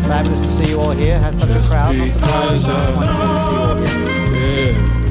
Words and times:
Fabulous 0.00 0.40
to 0.40 0.50
see 0.50 0.68
you 0.70 0.80
all 0.80 0.90
here. 0.92 1.18
Had 1.18 1.34
such 1.34 1.50
a 1.50 1.60
crowd. 1.68 1.96
Not 1.96 2.12
surprising, 2.12 2.66
but 2.66 2.82
it's 2.82 2.96
wonderful 2.96 3.26
to 3.26 3.40
see 3.40 3.50
you 3.50 3.58
all 3.58 3.76
here. 3.76 5.02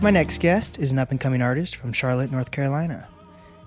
My 0.00 0.10
next 0.10 0.40
guest 0.40 0.78
is 0.78 0.90
an 0.92 0.98
up 0.98 1.10
and 1.10 1.20
coming 1.20 1.42
artist 1.42 1.76
from 1.76 1.92
Charlotte, 1.92 2.32
North 2.32 2.50
Carolina. 2.50 3.08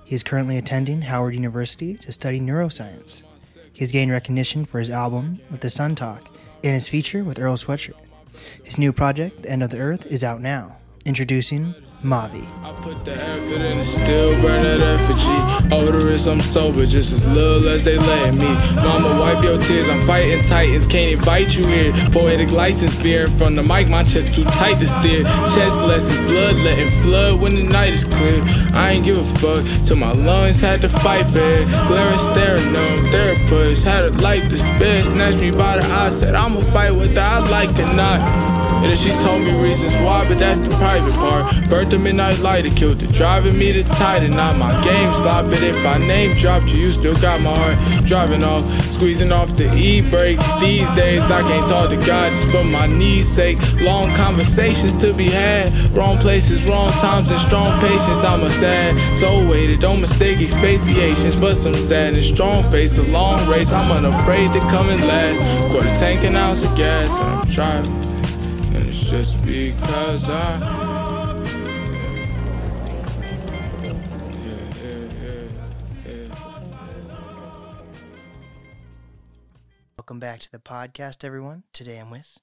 He 0.03 0.13
is 0.15 0.23
currently 0.23 0.57
attending 0.57 1.03
Howard 1.03 1.33
University 1.33 1.95
to 1.95 2.11
study 2.11 2.39
neuroscience. 2.39 3.23
He 3.71 3.79
has 3.79 3.91
gained 3.91 4.11
recognition 4.11 4.65
for 4.65 4.79
his 4.79 4.89
album 4.89 5.39
Let 5.49 5.61
the 5.61 5.69
Sun 5.69 5.95
Talk 5.95 6.29
and 6.63 6.73
his 6.73 6.89
feature 6.89 7.23
with 7.23 7.39
Earl 7.39 7.55
Sweatshirt. 7.55 7.95
His 8.63 8.77
new 8.77 8.91
project, 8.91 9.43
The 9.43 9.49
End 9.49 9.63
of 9.63 9.69
the 9.69 9.79
Earth, 9.79 10.05
is 10.05 10.23
out 10.23 10.41
now. 10.41 10.77
Introducing 11.05 11.73
Mavi. 12.05 12.47
I 12.63 12.71
put 12.83 13.03
the 13.03 13.13
effort 13.13 13.61
in 13.61 13.79
and 13.79 13.87
still 13.87 14.39
burn 14.41 14.61
that 14.61 14.79
effigy. 14.79 15.65
The 15.69 15.91
wrist, 15.91 16.27
I'm 16.27 16.41
sober, 16.41 16.85
just 16.85 17.13
as 17.13 17.25
little 17.25 17.67
as 17.67 17.83
they 17.83 17.97
let 17.97 18.33
me. 18.33 18.49
Mama, 18.75 19.19
wipe 19.19 19.43
your 19.43 19.61
tears, 19.61 19.89
I'm 19.89 20.05
fighting 20.05 20.43
titans, 20.43 20.87
can't 20.87 21.11
invite 21.11 21.55
you 21.55 21.65
here. 21.65 21.93
Poetic 22.11 22.51
license, 22.51 22.93
fearing 22.95 23.35
from 23.37 23.55
the 23.55 23.63
mic, 23.63 23.87
my 23.87 24.03
chest 24.03 24.33
too 24.33 24.43
tight 24.43 24.79
to 24.79 24.87
steer. 24.87 25.23
Chest 25.55 25.79
lessons, 25.79 26.19
blood 26.29 26.55
letting 26.57 27.03
flood 27.03 27.39
when 27.39 27.55
the 27.55 27.63
night 27.63 27.93
is 27.93 28.05
clear. 28.05 28.43
I 28.73 28.91
ain't 28.91 29.05
give 29.05 29.17
a 29.17 29.39
fuck 29.39 29.65
till 29.85 29.97
my 29.97 30.11
lungs 30.11 30.59
had 30.59 30.81
to 30.81 30.89
fight 30.89 31.25
for 31.27 31.39
it. 31.39 31.67
Glaring, 31.87 32.19
staring, 32.19 32.73
numb, 32.73 33.11
therapist, 33.11 33.83
had 33.83 34.05
a 34.05 34.09
life 34.09 34.47
to 34.49 34.57
spare. 34.57 35.03
Snatched 35.03 35.37
me 35.37 35.51
by 35.51 35.77
the 35.77 35.85
eye, 35.85 36.11
said 36.11 36.35
I'ma 36.35 36.61
fight 36.71 36.91
whether 36.91 37.21
I 37.21 37.39
like 37.49 37.77
or 37.79 37.93
not. 37.93 38.64
And 38.75 38.91
then 38.91 38.97
she 38.97 39.11
told 39.23 39.41
me 39.41 39.51
reasons 39.59 39.93
why, 40.03 40.27
but 40.27 40.37
that's 40.37 40.59
the 40.59 40.69
private 40.69 41.15
part. 41.15 41.69
Burnt 41.69 41.89
the 41.89 41.99
midnight 41.99 42.39
lighter, 42.39 42.69
killed 42.69 42.99
the 42.99 43.07
driving 43.07 43.57
me 43.57 43.73
to 43.73 43.83
Titan. 43.83 44.31
Not 44.31 44.57
my 44.57 44.79
game 44.83 45.13
slot, 45.15 45.49
but 45.49 45.63
if 45.63 45.75
I 45.85 45.97
name 45.97 46.37
dropped 46.37 46.69
you, 46.69 46.77
you 46.77 46.91
still 46.91 47.15
got 47.15 47.41
my 47.41 47.55
heart. 47.55 48.05
Driving 48.05 48.43
off, 48.43 48.63
squeezing 48.91 49.31
off 49.31 49.55
the 49.55 49.73
e 49.73 50.01
brake. 50.01 50.39
These 50.59 50.89
days 50.91 51.23
I 51.31 51.41
can't 51.41 51.67
talk 51.67 51.89
to 51.89 51.97
God 51.97 52.33
just 52.33 52.51
for 52.51 52.63
my 52.63 52.85
knees' 52.85 53.27
sake. 53.27 53.57
Long 53.81 54.13
conversations 54.13 54.99
to 55.01 55.13
be 55.13 55.29
had, 55.29 55.71
wrong 55.95 56.17
places, 56.17 56.65
wrong 56.65 56.91
times, 56.93 57.31
and 57.31 57.39
strong 57.39 57.79
patience. 57.79 58.23
I'm 58.23 58.43
a 58.43 58.51
sad 58.51 59.17
soul 59.17 59.47
weighted. 59.47 59.79
Don't 59.79 60.01
mistake 60.01 60.39
expatiations 60.39 61.35
for 61.35 61.55
some 61.55 61.77
sadness. 61.77 62.27
Strong 62.27 62.69
face, 62.71 62.97
a 62.97 63.03
long 63.03 63.47
race. 63.49 63.71
I'm 63.71 63.91
unafraid 63.91 64.53
to 64.53 64.59
come 64.59 64.89
in 64.89 65.01
last. 65.01 65.71
Quarter 65.71 65.89
tank 65.89 66.23
an 66.23 66.35
ounce 66.35 66.63
of 66.63 66.75
gas, 66.75 67.11
and 67.19 67.29
I'm 67.29 67.47
driving. 67.47 68.04
And 68.75 68.89
it's 68.89 69.03
just 69.03 69.41
because 69.45 70.29
I. 70.29 70.59
Yeah, 73.81 73.93
yeah, 74.83 75.07
yeah, 75.23 75.47
yeah. 76.05 76.27
Welcome 79.97 80.19
back 80.19 80.41
to 80.41 80.51
the 80.51 80.59
podcast, 80.59 81.23
everyone. 81.23 81.63
Today 81.71 81.99
I'm 81.99 82.09
with 82.09 82.37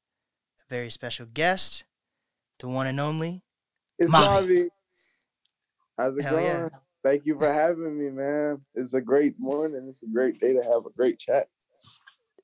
a 0.58 0.74
very 0.74 0.88
special 0.88 1.26
guest, 1.26 1.84
the 2.60 2.68
one 2.68 2.86
and 2.86 2.98
only. 2.98 3.42
It's 3.98 4.10
Mavi. 4.10 4.48
Mavi. 4.48 4.68
How's 5.98 6.16
it 6.16 6.22
Hell 6.22 6.36
going? 6.36 6.46
yeah. 6.46 6.68
Thank 7.04 7.26
you 7.26 7.38
for 7.38 7.52
having 7.52 7.98
me, 7.98 8.08
man. 8.08 8.62
It's 8.74 8.94
a 8.94 9.02
great 9.02 9.34
morning. 9.38 9.84
It's 9.86 10.02
a 10.02 10.06
great 10.06 10.40
day 10.40 10.54
to 10.54 10.62
have 10.62 10.86
a 10.86 10.90
great 10.96 11.18
chat. 11.18 11.48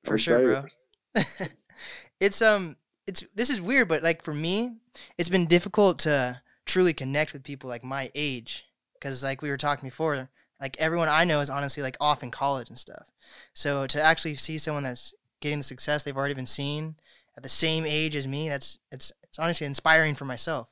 For 0.04 0.12
I'm 0.12 0.18
sure, 0.18 0.44
bro. 0.44 1.22
it's 2.20 2.42
um 2.42 2.76
it's 3.08 3.24
this 3.34 3.48
is 3.48 3.60
weird, 3.60 3.88
but 3.88 4.02
like 4.02 4.22
for 4.22 4.34
me, 4.34 4.76
it's 5.16 5.30
been 5.30 5.46
difficult 5.46 5.98
to 6.00 6.40
truly 6.66 6.92
connect 6.92 7.32
with 7.32 7.42
people 7.42 7.68
like 7.68 7.82
my 7.82 8.10
age 8.14 8.66
cuz 9.00 9.22
like 9.22 9.40
we 9.40 9.48
were 9.48 9.56
talking 9.56 9.88
before, 9.88 10.28
like 10.60 10.76
everyone 10.78 11.08
I 11.08 11.24
know 11.24 11.40
is 11.40 11.48
honestly 11.48 11.82
like 11.82 11.96
off 12.00 12.22
in 12.22 12.30
college 12.30 12.68
and 12.68 12.78
stuff. 12.78 13.10
So 13.54 13.86
to 13.86 14.02
actually 14.02 14.36
see 14.36 14.58
someone 14.58 14.82
that's 14.82 15.14
getting 15.40 15.58
the 15.58 15.64
success 15.64 16.02
they've 16.02 16.16
already 16.16 16.34
been 16.34 16.46
seeing 16.46 16.96
at 17.34 17.42
the 17.42 17.48
same 17.48 17.86
age 17.86 18.14
as 18.14 18.28
me, 18.28 18.50
that's 18.50 18.78
it's 18.92 19.10
it's 19.22 19.38
honestly 19.38 19.66
inspiring 19.66 20.14
for 20.14 20.26
myself. 20.26 20.68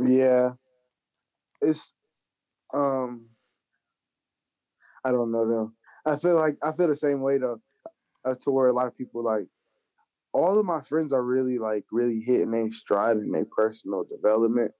Yeah. 0.00 0.54
It's 1.60 1.92
um 2.74 3.28
I 5.04 5.12
don't 5.12 5.30
know 5.30 5.46
though. 5.48 5.72
I 6.04 6.16
feel 6.16 6.34
like 6.34 6.56
I 6.64 6.72
feel 6.72 6.88
the 6.88 6.96
same 6.96 7.20
way 7.20 7.38
though. 7.38 7.60
Uh, 8.24 8.36
to 8.40 8.52
where 8.52 8.68
a 8.68 8.72
lot 8.72 8.86
of 8.86 8.96
people 8.96 9.22
like 9.22 9.46
all 10.32 10.58
of 10.58 10.64
my 10.66 10.80
friends 10.82 11.12
are 11.12 11.22
really 11.22 11.58
like 11.58 11.84
really 11.92 12.20
hitting 12.20 12.50
their 12.50 12.70
stride 12.70 13.16
in 13.18 13.30
their 13.32 13.44
personal 13.44 14.04
development 14.04 14.72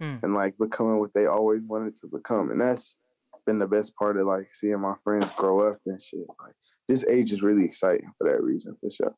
Hmm. 0.00 0.16
and 0.22 0.32
like 0.34 0.56
becoming 0.58 1.00
what 1.00 1.12
they 1.12 1.26
always 1.26 1.62
wanted 1.64 1.96
to 1.96 2.06
become. 2.06 2.50
And 2.52 2.60
that's 2.60 2.96
been 3.46 3.58
the 3.58 3.66
best 3.66 3.96
part 3.96 4.16
of 4.16 4.26
like 4.28 4.54
seeing 4.54 4.80
my 4.80 4.94
friends 5.02 5.34
grow 5.34 5.68
up 5.68 5.78
and 5.86 6.00
shit. 6.00 6.20
Like 6.40 6.54
this 6.88 7.04
age 7.06 7.32
is 7.32 7.42
really 7.42 7.64
exciting 7.64 8.12
for 8.16 8.30
that 8.30 8.40
reason 8.42 8.76
for 8.80 8.90
sure. 8.90 9.16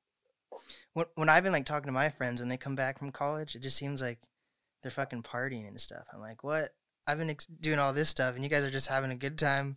when 0.94 1.04
when 1.16 1.28
I've 1.28 1.42
been 1.44 1.52
like 1.52 1.66
talking 1.66 1.88
to 1.88 1.92
my 1.92 2.08
friends 2.08 2.40
when 2.40 2.48
they 2.48 2.56
come 2.56 2.76
back 2.76 2.98
from 2.98 3.12
college, 3.12 3.54
it 3.56 3.62
just 3.62 3.76
seems 3.76 4.00
like 4.00 4.20
they're 4.82 4.90
fucking 4.90 5.22
partying 5.22 5.68
and 5.68 5.78
stuff. 5.78 6.04
I'm 6.14 6.20
like, 6.20 6.42
what? 6.42 6.70
I've 7.06 7.18
been 7.18 7.28
ex- 7.30 7.44
doing 7.46 7.78
all 7.78 7.92
this 7.92 8.08
stuff, 8.08 8.34
and 8.34 8.42
you 8.44 8.48
guys 8.50 8.64
are 8.64 8.70
just 8.70 8.86
having 8.88 9.10
a 9.10 9.16
good 9.16 9.38
time, 9.38 9.76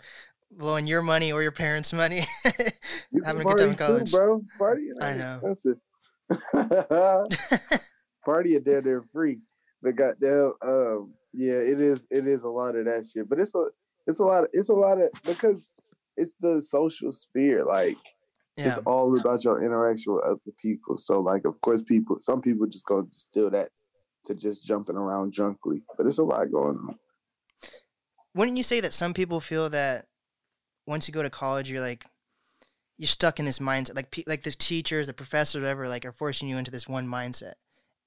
blowing 0.52 0.88
your 0.88 1.02
money 1.02 1.32
or 1.34 1.42
your 1.42 1.52
parents' 1.52 1.92
money, 1.94 2.22
having 3.26 3.42
a 3.42 3.46
good 3.46 3.58
time 3.58 3.70
in 3.72 3.76
college. 3.76 4.12
too, 4.12 4.18
bro. 4.18 4.42
Partying 4.60 5.02
I 5.02 5.14
know. 5.16 5.34
expensive. 5.36 5.78
Party 8.26 8.58
there, 8.60 8.82
they're 8.82 9.04
free. 9.12 9.40
But 9.82 9.96
goddamn, 9.96 10.54
um, 10.62 11.14
yeah, 11.34 11.56
it 11.56 11.82
is. 11.82 12.08
It 12.10 12.28
is 12.28 12.44
a 12.44 12.50
lot 12.50 12.76
of 12.76 12.86
that 12.86 13.06
shit. 13.12 13.28
But 13.28 13.40
it's 13.40 13.54
a, 13.56 13.66
it's 14.08 14.20
a 14.20 14.24
lot. 14.24 14.46
Of, 14.46 14.50
it's 14.54 14.70
a 14.70 14.74
lot 14.74 15.02
of 15.02 15.10
because 15.26 15.74
it's 16.16 16.34
the 16.40 16.62
social 16.62 17.12
sphere. 17.12 17.66
Like 17.66 17.98
yeah, 18.58 18.78
it's 18.78 18.78
all 18.86 19.20
about 19.20 19.44
your 19.44 19.64
interaction 19.64 20.14
with 20.14 20.24
other 20.24 20.40
people. 20.62 20.98
So 20.98 21.20
like, 21.20 21.46
of 21.46 21.60
course, 21.62 21.82
people. 21.82 22.18
Some 22.20 22.42
people 22.42 22.68
just 22.68 22.86
go 22.86 23.06
steal 23.12 23.50
that 23.52 23.70
to 24.26 24.36
just 24.36 24.66
jumping 24.66 24.96
around 24.96 25.34
drunkly. 25.34 25.84
But 25.98 26.08
it's 26.08 26.20
a 26.20 26.24
lot 26.24 26.52
going 26.52 26.78
on. 26.78 26.96
wouldn't 28.36 28.58
you 28.58 28.64
say 28.64 28.80
that 28.80 28.94
some 28.94 29.14
people 29.14 29.40
feel 29.40 29.70
that 29.72 30.06
once 30.86 31.08
you 31.08 31.14
go 31.14 31.24
to 31.24 31.30
college, 31.30 31.70
you're 31.70 31.82
like 31.82 32.06
you're 32.98 33.08
stuck 33.08 33.40
in 33.40 33.46
this 33.46 33.60
mindset, 33.60 33.96
like 33.96 34.24
like 34.28 34.44
the 34.44 34.52
teachers, 34.52 35.08
the 35.08 35.14
professors, 35.14 35.62
whatever, 35.62 35.88
like 35.88 36.06
are 36.06 36.12
forcing 36.12 36.48
you 36.48 36.58
into 36.58 36.72
this 36.72 36.88
one 36.88 37.08
mindset. 37.08 37.54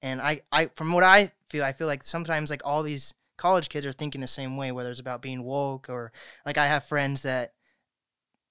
And 0.01 0.21
I, 0.21 0.41
I, 0.51 0.67
from 0.75 0.93
what 0.93 1.03
I 1.03 1.31
feel, 1.49 1.63
I 1.63 1.73
feel 1.73 1.87
like 1.87 2.03
sometimes 2.03 2.49
like 2.49 2.61
all 2.63 2.83
these 2.83 3.13
college 3.37 3.69
kids 3.69 3.85
are 3.85 3.91
thinking 3.91 4.21
the 4.21 4.27
same 4.27 4.57
way, 4.57 4.71
whether 4.71 4.91
it's 4.91 4.99
about 4.99 5.21
being 5.21 5.43
woke 5.43 5.89
or 5.89 6.11
like 6.45 6.57
I 6.57 6.67
have 6.67 6.85
friends 6.85 7.21
that 7.21 7.53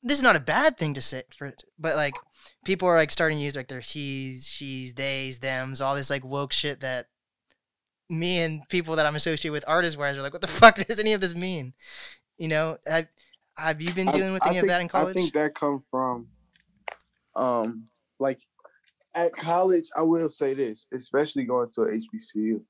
this 0.03 0.19
is 0.19 0.23
not 0.23 0.37
a 0.37 0.41
bad 0.41 0.77
thing 0.77 0.95
to 0.95 1.01
say 1.01 1.23
for, 1.35 1.53
but 1.79 1.97
like 1.97 2.15
people 2.65 2.89
are 2.89 2.97
like 2.97 3.11
starting 3.11 3.39
to 3.39 3.45
use 3.45 3.57
like 3.57 3.69
their 3.69 3.81
he's, 3.81 4.49
she's, 4.49 4.95
they's, 4.95 5.39
them's, 5.39 5.81
all 5.81 5.95
this 5.95 6.11
like 6.11 6.25
woke 6.25 6.53
shit 6.53 6.81
that 6.81 7.07
me 8.09 8.41
and 8.41 8.69
people 8.69 8.97
that 8.97 9.07
I'm 9.07 9.17
associated 9.17 9.53
with 9.53 9.65
artist 9.67 9.99
wise 9.99 10.17
are 10.17 10.23
like, 10.23 10.33
what 10.33 10.43
the 10.43 10.49
fuck 10.49 10.77
does 10.77 11.01
any 11.01 11.13
of 11.13 11.21
this 11.21 11.35
mean? 11.35 11.75
You 12.39 12.49
know, 12.49 12.79
have 13.57 13.81
you 13.81 13.93
been 13.95 14.11
dealing 14.11 14.33
with 14.33 14.45
I 14.45 14.51
any 14.51 14.59
of 14.59 14.63
think- 14.63 14.71
that 14.71 14.81
in 14.81 14.89
college? 14.89 15.17
I 15.17 15.21
think 15.21 15.33
that 15.35 15.55
come 15.55 15.83
from, 15.91 16.29
um, 17.35 17.89
like 18.19 18.41
at 19.15 19.35
college. 19.35 19.89
I 19.97 20.03
will 20.03 20.31
say 20.31 20.55
this, 20.55 20.87
especially 20.93 21.45
going 21.45 21.71
to 21.75 21.83
HBCU, 21.89 22.65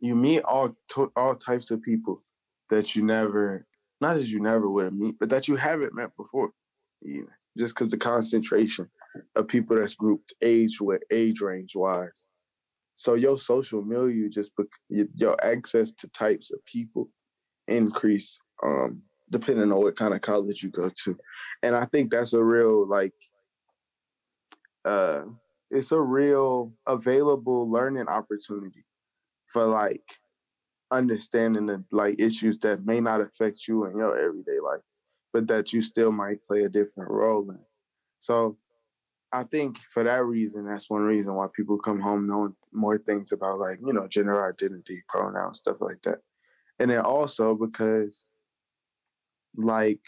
you 0.00 0.14
meet 0.14 0.42
all 0.42 0.76
to- 0.90 1.12
all 1.16 1.36
types 1.36 1.70
of 1.70 1.82
people 1.82 2.22
that 2.70 2.94
you 2.96 3.04
never, 3.04 3.66
not 4.00 4.14
that 4.14 4.26
you 4.26 4.40
never 4.40 4.68
would 4.68 4.84
have 4.86 4.94
meet, 4.94 5.18
but 5.18 5.28
that 5.30 5.48
you 5.48 5.56
haven't 5.56 5.94
met 5.94 6.16
before. 6.16 6.52
You 7.00 7.22
know, 7.22 7.28
just 7.58 7.74
because 7.74 7.90
the 7.90 7.96
concentration 7.98 8.88
of 9.36 9.48
people 9.48 9.76
that's 9.76 9.94
grouped 9.94 10.32
age 10.40 10.80
with 10.80 11.02
age 11.10 11.40
range 11.40 11.74
wise. 11.74 12.26
So 12.94 13.14
your 13.14 13.38
social 13.38 13.82
milieu 13.82 14.28
just 14.28 14.54
bec- 14.56 14.66
your 14.88 15.36
access 15.44 15.92
to 15.92 16.08
types 16.10 16.50
of 16.52 16.64
people 16.64 17.10
increase 17.68 18.38
um 18.62 19.02
depending 19.32 19.72
on 19.72 19.78
what 19.78 19.96
kind 19.96 20.14
of 20.14 20.20
college 20.20 20.62
you 20.62 20.68
go 20.68 20.90
to. 21.04 21.18
And 21.62 21.74
I 21.74 21.86
think 21.86 22.10
that's 22.10 22.34
a 22.34 22.42
real 22.42 22.86
like 22.86 23.14
uh 24.84 25.22
it's 25.70 25.90
a 25.90 26.00
real 26.00 26.72
available 26.86 27.68
learning 27.70 28.06
opportunity 28.06 28.84
for 29.46 29.64
like 29.64 30.04
understanding 30.90 31.66
the 31.66 31.82
like 31.90 32.20
issues 32.20 32.58
that 32.58 32.84
may 32.84 33.00
not 33.00 33.22
affect 33.22 33.66
you 33.66 33.86
in 33.86 33.96
your 33.96 34.18
everyday 34.18 34.60
life, 34.60 34.82
but 35.32 35.46
that 35.48 35.72
you 35.72 35.80
still 35.80 36.12
might 36.12 36.46
play 36.46 36.64
a 36.64 36.68
different 36.68 37.10
role 37.10 37.50
in. 37.50 37.58
So 38.18 38.58
I 39.32 39.44
think 39.44 39.78
for 39.90 40.04
that 40.04 40.24
reason, 40.26 40.66
that's 40.66 40.90
one 40.90 41.00
reason 41.02 41.34
why 41.34 41.46
people 41.56 41.78
come 41.78 42.00
home 42.00 42.26
knowing 42.26 42.54
more 42.70 42.98
things 42.98 43.32
about 43.32 43.58
like, 43.58 43.78
you 43.80 43.94
know, 43.94 44.06
gender 44.06 44.46
identity, 44.46 45.00
pronouns, 45.08 45.58
stuff 45.58 45.78
like 45.80 46.02
that. 46.02 46.18
And 46.78 46.90
then 46.90 47.00
also 47.00 47.54
because 47.54 48.28
like 49.56 50.00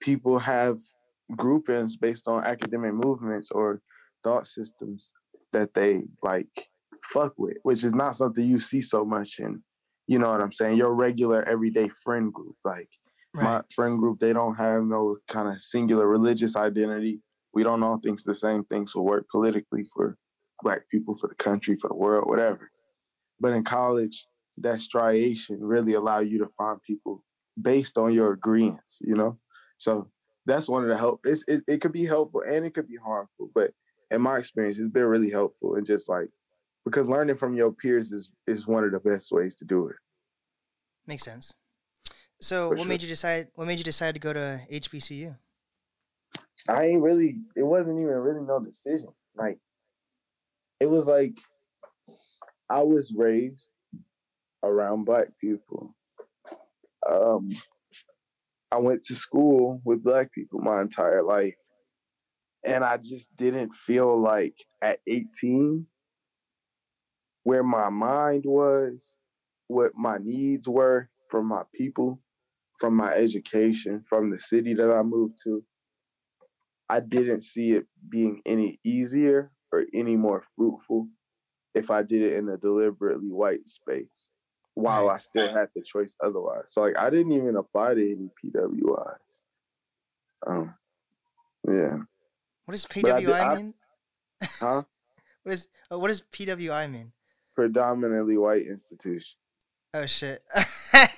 people 0.00 0.38
have 0.38 0.78
groupings 1.36 1.96
based 1.96 2.28
on 2.28 2.44
academic 2.44 2.94
movements 2.94 3.50
or 3.50 3.80
thought 4.22 4.46
systems 4.46 5.12
that 5.52 5.74
they 5.74 6.02
like 6.22 6.68
fuck 7.04 7.32
with, 7.38 7.56
which 7.62 7.84
is 7.84 7.94
not 7.94 8.16
something 8.16 8.44
you 8.44 8.58
see 8.58 8.80
so 8.80 9.04
much 9.04 9.38
in, 9.38 9.62
you 10.06 10.18
know 10.18 10.30
what 10.30 10.40
I'm 10.40 10.52
saying, 10.52 10.76
your 10.76 10.94
regular 10.94 11.42
everyday 11.48 11.88
friend 12.02 12.32
group. 12.32 12.56
Like 12.64 12.88
My 13.34 13.62
friend 13.74 13.98
group, 13.98 14.18
they 14.18 14.32
don't 14.32 14.56
have 14.56 14.82
no 14.82 15.18
kind 15.28 15.48
of 15.48 15.60
singular 15.60 16.08
religious 16.08 16.56
identity. 16.56 17.20
We 17.52 17.62
don't 17.62 17.82
all 17.82 17.98
think 18.02 18.22
the 18.22 18.34
same 18.34 18.64
things 18.64 18.94
will 18.94 19.04
work 19.04 19.26
politically 19.30 19.84
for 19.94 20.16
black 20.62 20.88
people, 20.90 21.16
for 21.16 21.28
the 21.28 21.34
country, 21.34 21.76
for 21.76 21.88
the 21.88 21.94
world, 21.94 22.28
whatever. 22.28 22.70
But 23.40 23.52
in 23.52 23.64
college, 23.64 24.26
that 24.58 24.80
striation 24.80 25.58
really 25.60 25.94
allow 25.94 26.20
you 26.20 26.38
to 26.38 26.48
find 26.56 26.80
people 26.82 27.22
based 27.60 27.98
on 27.98 28.12
your 28.12 28.32
agreements, 28.32 28.98
you 29.02 29.14
know? 29.14 29.38
So 29.78 30.10
that's 30.44 30.68
one 30.68 30.82
of 30.82 30.88
the 30.88 30.96
help. 30.96 31.20
It's, 31.24 31.44
it, 31.48 31.62
it 31.66 31.80
could 31.80 31.92
be 31.92 32.04
helpful 32.04 32.42
and 32.46 32.64
it 32.64 32.74
could 32.74 32.88
be 32.88 32.96
harmful, 32.96 33.50
but 33.54 33.72
in 34.10 34.22
my 34.22 34.38
experience, 34.38 34.78
it's 34.78 34.88
been 34.88 35.06
really 35.06 35.30
helpful 35.30 35.74
and 35.74 35.86
just 35.86 36.08
like 36.08 36.28
because 36.84 37.08
learning 37.08 37.34
from 37.36 37.54
your 37.54 37.72
peers 37.72 38.12
is 38.12 38.30
is 38.46 38.66
one 38.66 38.84
of 38.84 38.92
the 38.92 39.00
best 39.00 39.32
ways 39.32 39.54
to 39.56 39.64
do 39.64 39.88
it. 39.88 39.96
Makes 41.06 41.24
sense. 41.24 41.52
So, 42.40 42.68
For 42.68 42.76
what 42.76 42.82
sure. 42.82 42.88
made 42.88 43.02
you 43.02 43.08
decide? 43.08 43.48
What 43.54 43.66
made 43.66 43.78
you 43.78 43.84
decide 43.84 44.14
to 44.14 44.20
go 44.20 44.32
to 44.32 44.60
HBCU? 44.70 45.36
I 46.68 46.84
ain't 46.86 47.02
really. 47.02 47.34
It 47.56 47.64
wasn't 47.64 47.98
even 47.98 48.14
really 48.14 48.42
no 48.42 48.60
decision. 48.60 49.08
Like 49.36 49.58
it 50.80 50.86
was 50.86 51.06
like 51.06 51.38
I 52.70 52.82
was 52.82 53.12
raised 53.12 53.70
around 54.62 55.04
black 55.04 55.28
people. 55.40 55.94
Um, 57.08 57.50
I 58.70 58.78
went 58.78 59.04
to 59.04 59.14
school 59.14 59.80
with 59.84 60.02
black 60.02 60.32
people 60.32 60.60
my 60.60 60.80
entire 60.80 61.22
life, 61.22 61.54
and 62.64 62.84
I 62.84 62.96
just 62.96 63.34
didn't 63.36 63.74
feel 63.74 64.20
like 64.20 64.54
at 64.82 64.98
18 65.06 65.86
where 67.44 67.62
my 67.62 67.88
mind 67.88 68.42
was, 68.44 69.12
what 69.68 69.92
my 69.94 70.18
needs 70.20 70.68
were 70.68 71.08
from 71.30 71.46
my 71.46 71.62
people, 71.72 72.20
from 72.80 72.96
my 72.96 73.12
education, 73.12 74.04
from 74.08 74.30
the 74.30 74.40
city 74.40 74.74
that 74.74 74.90
I 74.90 75.02
moved 75.02 75.38
to. 75.44 75.62
I 76.88 77.00
didn't 77.00 77.42
see 77.42 77.72
it 77.72 77.86
being 78.08 78.42
any 78.44 78.80
easier 78.84 79.52
or 79.72 79.84
any 79.94 80.16
more 80.16 80.42
fruitful 80.56 81.08
if 81.74 81.90
I 81.90 82.02
did 82.02 82.22
it 82.22 82.32
in 82.34 82.48
a 82.48 82.56
deliberately 82.56 83.30
white 83.30 83.68
space 83.68 84.28
while 84.76 85.08
I 85.10 85.18
still 85.18 85.52
had 85.52 85.68
the 85.74 85.82
choice 85.82 86.14
otherwise. 86.24 86.66
So 86.68 86.82
like 86.82 86.96
I 86.98 87.10
didn't 87.10 87.32
even 87.32 87.56
apply 87.56 87.94
to 87.94 88.00
any 88.12 88.30
PWIs. 88.44 89.16
Um 90.46 90.74
yeah. 91.68 91.96
What 92.66 92.72
does 92.72 92.86
But 92.86 93.10
I 93.12 93.20
did- 93.20 93.28
PWI 93.28 93.42
I- 93.44 93.54
mean? 93.56 93.74
Huh? 94.60 94.82
What 95.42 95.52
is 95.54 95.68
uh, 95.92 95.98
what 95.98 96.08
does 96.08 96.22
PWI 96.22 96.90
mean? 96.90 97.12
Predominantly 97.54 98.36
white 98.36 98.66
institution. 98.66 99.36
Oh 99.94 100.04
shit. 100.06 100.42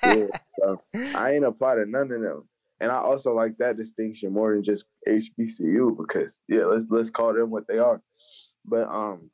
Yeah. 0.04 0.26
So 0.60 0.82
I 1.16 1.32
ain't 1.32 1.44
applied 1.46 1.76
to 1.76 1.86
none 1.86 2.12
of 2.12 2.20
them. 2.20 2.48
And 2.80 2.92
I 2.92 2.96
also 2.96 3.32
like 3.32 3.56
that 3.58 3.76
distinction 3.78 4.32
more 4.32 4.54
than 4.54 4.62
just 4.62 4.84
HBCU 5.08 5.96
because 5.96 6.38
yeah, 6.48 6.66
let's 6.66 6.86
let's 6.90 7.10
call 7.10 7.32
them 7.34 7.50
what 7.50 7.66
they 7.66 7.78
are. 7.78 8.00
But 8.66 8.86
um 8.88 9.30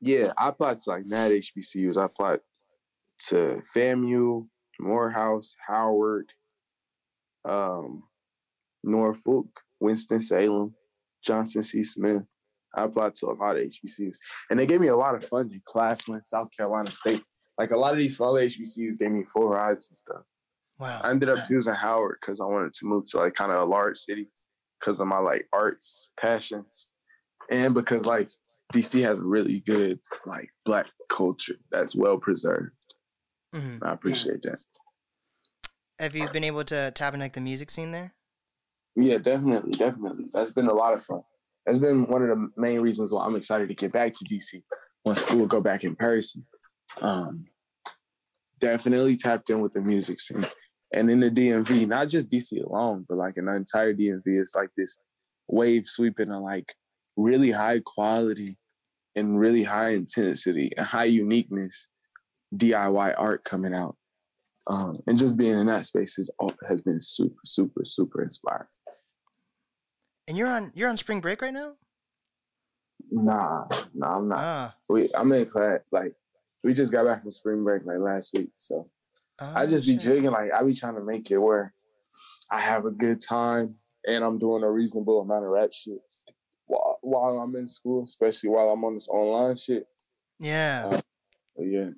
yeah, 0.00 0.32
I 0.36 0.48
applied 0.48 0.78
to 0.78 0.90
like 0.90 1.06
mad 1.06 1.30
HBCUs. 1.30 1.96
I 1.96 2.04
applied 2.06 2.40
to 3.28 3.62
FAMU, 3.74 4.46
Morehouse, 4.80 5.54
Howard, 5.66 6.32
um, 7.48 8.02
Norfolk, 8.82 9.46
Winston-Salem, 9.80 10.74
Johnson 11.24 11.62
C. 11.62 11.84
Smith. 11.84 12.22
I 12.74 12.84
applied 12.84 13.14
to 13.16 13.26
a 13.26 13.34
lot 13.34 13.56
of 13.56 13.62
HBCUs. 13.62 14.16
And 14.50 14.58
they 14.58 14.66
gave 14.66 14.80
me 14.80 14.88
a 14.88 14.96
lot 14.96 15.14
of 15.14 15.24
funding. 15.24 15.60
Claflin, 15.66 16.24
South 16.24 16.48
Carolina 16.56 16.90
State. 16.90 17.22
Like 17.58 17.70
a 17.70 17.76
lot 17.76 17.92
of 17.92 17.98
these 17.98 18.16
smaller 18.16 18.42
HBCUs 18.42 18.98
gave 18.98 19.10
me 19.10 19.24
full 19.24 19.48
rides 19.48 19.88
and 19.90 19.96
stuff. 19.96 20.22
wow. 20.78 21.00
I 21.04 21.10
ended 21.10 21.28
up 21.28 21.38
choosing 21.46 21.74
Howard 21.74 22.18
because 22.20 22.40
I 22.40 22.44
wanted 22.44 22.72
to 22.74 22.86
move 22.86 23.04
to 23.10 23.18
like 23.18 23.34
kind 23.34 23.52
of 23.52 23.60
a 23.60 23.64
large 23.64 23.98
city 23.98 24.28
because 24.80 25.00
of 25.00 25.06
my 25.06 25.18
like 25.18 25.46
arts 25.52 26.10
passions. 26.18 26.88
And 27.50 27.74
because 27.74 28.06
like 28.06 28.30
DC 28.72 29.02
has 29.04 29.18
really 29.20 29.60
good 29.60 29.98
like 30.24 30.48
black 30.64 30.86
culture 31.10 31.56
that's 31.70 31.94
well 31.94 32.16
preserved. 32.16 32.72
Hmm 33.52 33.78
I 33.82 33.92
appreciate 33.92 34.42
that. 34.42 34.58
Have 35.98 36.16
you 36.16 36.28
been 36.32 36.44
able 36.44 36.64
to 36.64 36.90
tap 36.92 37.14
into 37.14 37.24
like 37.24 37.34
the 37.34 37.40
music 37.40 37.70
scene 37.70 37.92
there? 37.92 38.14
Yeah, 38.96 39.18
definitely, 39.18 39.72
definitely. 39.72 40.26
That's 40.32 40.52
been 40.52 40.68
a 40.68 40.74
lot 40.74 40.94
of 40.94 41.02
fun. 41.02 41.22
That's 41.64 41.78
been 41.78 42.06
one 42.06 42.22
of 42.22 42.28
the 42.28 42.50
main 42.56 42.80
reasons 42.80 43.12
why 43.12 43.24
I'm 43.24 43.36
excited 43.36 43.68
to 43.68 43.74
get 43.74 43.92
back 43.92 44.14
to 44.14 44.24
DC 44.24 44.62
when 45.02 45.14
school 45.14 45.46
go 45.46 45.60
back 45.60 45.84
in 45.84 45.94
person. 45.94 46.44
Um, 47.00 47.46
definitely 48.58 49.16
tapped 49.16 49.50
in 49.50 49.60
with 49.60 49.72
the 49.72 49.80
music 49.80 50.20
scene. 50.20 50.44
And 50.92 51.10
in 51.10 51.20
the 51.20 51.30
DMV, 51.30 51.86
not 51.88 52.08
just 52.08 52.28
DC 52.28 52.64
alone, 52.64 53.06
but 53.08 53.16
like 53.16 53.36
an 53.36 53.48
entire 53.48 53.94
DMV 53.94 54.22
is 54.26 54.54
like 54.54 54.70
this 54.76 54.96
wave 55.48 55.86
sweeping 55.86 56.30
of 56.30 56.42
like 56.42 56.74
really 57.16 57.50
high 57.50 57.80
quality 57.80 58.58
and 59.16 59.38
really 59.38 59.62
high 59.62 59.90
intensity 59.90 60.72
and 60.76 60.86
high 60.86 61.04
uniqueness 61.04 61.88
DIY 62.56 63.14
art 63.18 63.44
coming 63.44 63.74
out. 63.74 63.96
Um, 64.66 64.98
and 65.06 65.18
just 65.18 65.36
being 65.36 65.58
in 65.58 65.66
that 65.66 65.86
space 65.86 66.18
is, 66.18 66.30
has 66.68 66.82
been 66.82 67.00
super, 67.00 67.40
super, 67.44 67.84
super 67.84 68.22
inspiring. 68.22 68.68
And 70.28 70.38
you're 70.38 70.48
on 70.48 70.70
you're 70.74 70.88
on 70.88 70.96
spring 70.96 71.20
break 71.20 71.42
right 71.42 71.52
now? 71.52 71.74
Nah, 73.10 73.66
nah, 73.92 74.16
I'm 74.18 74.28
not. 74.28 74.38
Ah. 74.38 74.74
We, 74.88 75.10
I'm 75.14 75.32
in 75.32 75.46
class. 75.46 75.80
Like, 75.90 76.14
we 76.62 76.72
just 76.72 76.92
got 76.92 77.04
back 77.04 77.22
from 77.22 77.32
spring 77.32 77.64
break 77.64 77.84
like 77.84 77.98
last 77.98 78.32
week, 78.34 78.50
so 78.56 78.88
I 79.40 79.64
Oh, 79.64 79.66
just 79.66 79.84
be 79.84 79.92
shit. 79.94 80.00
jigging. 80.02 80.30
Like, 80.30 80.52
I 80.52 80.62
be 80.62 80.74
trying 80.74 80.94
to 80.94 81.02
make 81.02 81.30
it 81.30 81.38
where 81.38 81.74
I 82.50 82.60
have 82.60 82.86
a 82.86 82.90
good 82.90 83.20
time 83.20 83.74
and 84.06 84.22
I'm 84.24 84.38
doing 84.38 84.62
a 84.62 84.70
reasonable 84.70 85.20
amount 85.20 85.44
of 85.44 85.50
rap 85.50 85.72
shit 85.72 85.98
while, 86.66 86.98
while 87.02 87.38
I'm 87.40 87.54
in 87.56 87.66
school, 87.66 88.04
especially 88.04 88.50
while 88.50 88.68
I'm 88.70 88.84
on 88.84 88.94
this 88.94 89.08
online 89.08 89.56
shit. 89.56 89.86
Yeah. 90.38 90.84
Uh, 90.90 91.00
But 91.56 91.64
yeah, 91.64 91.90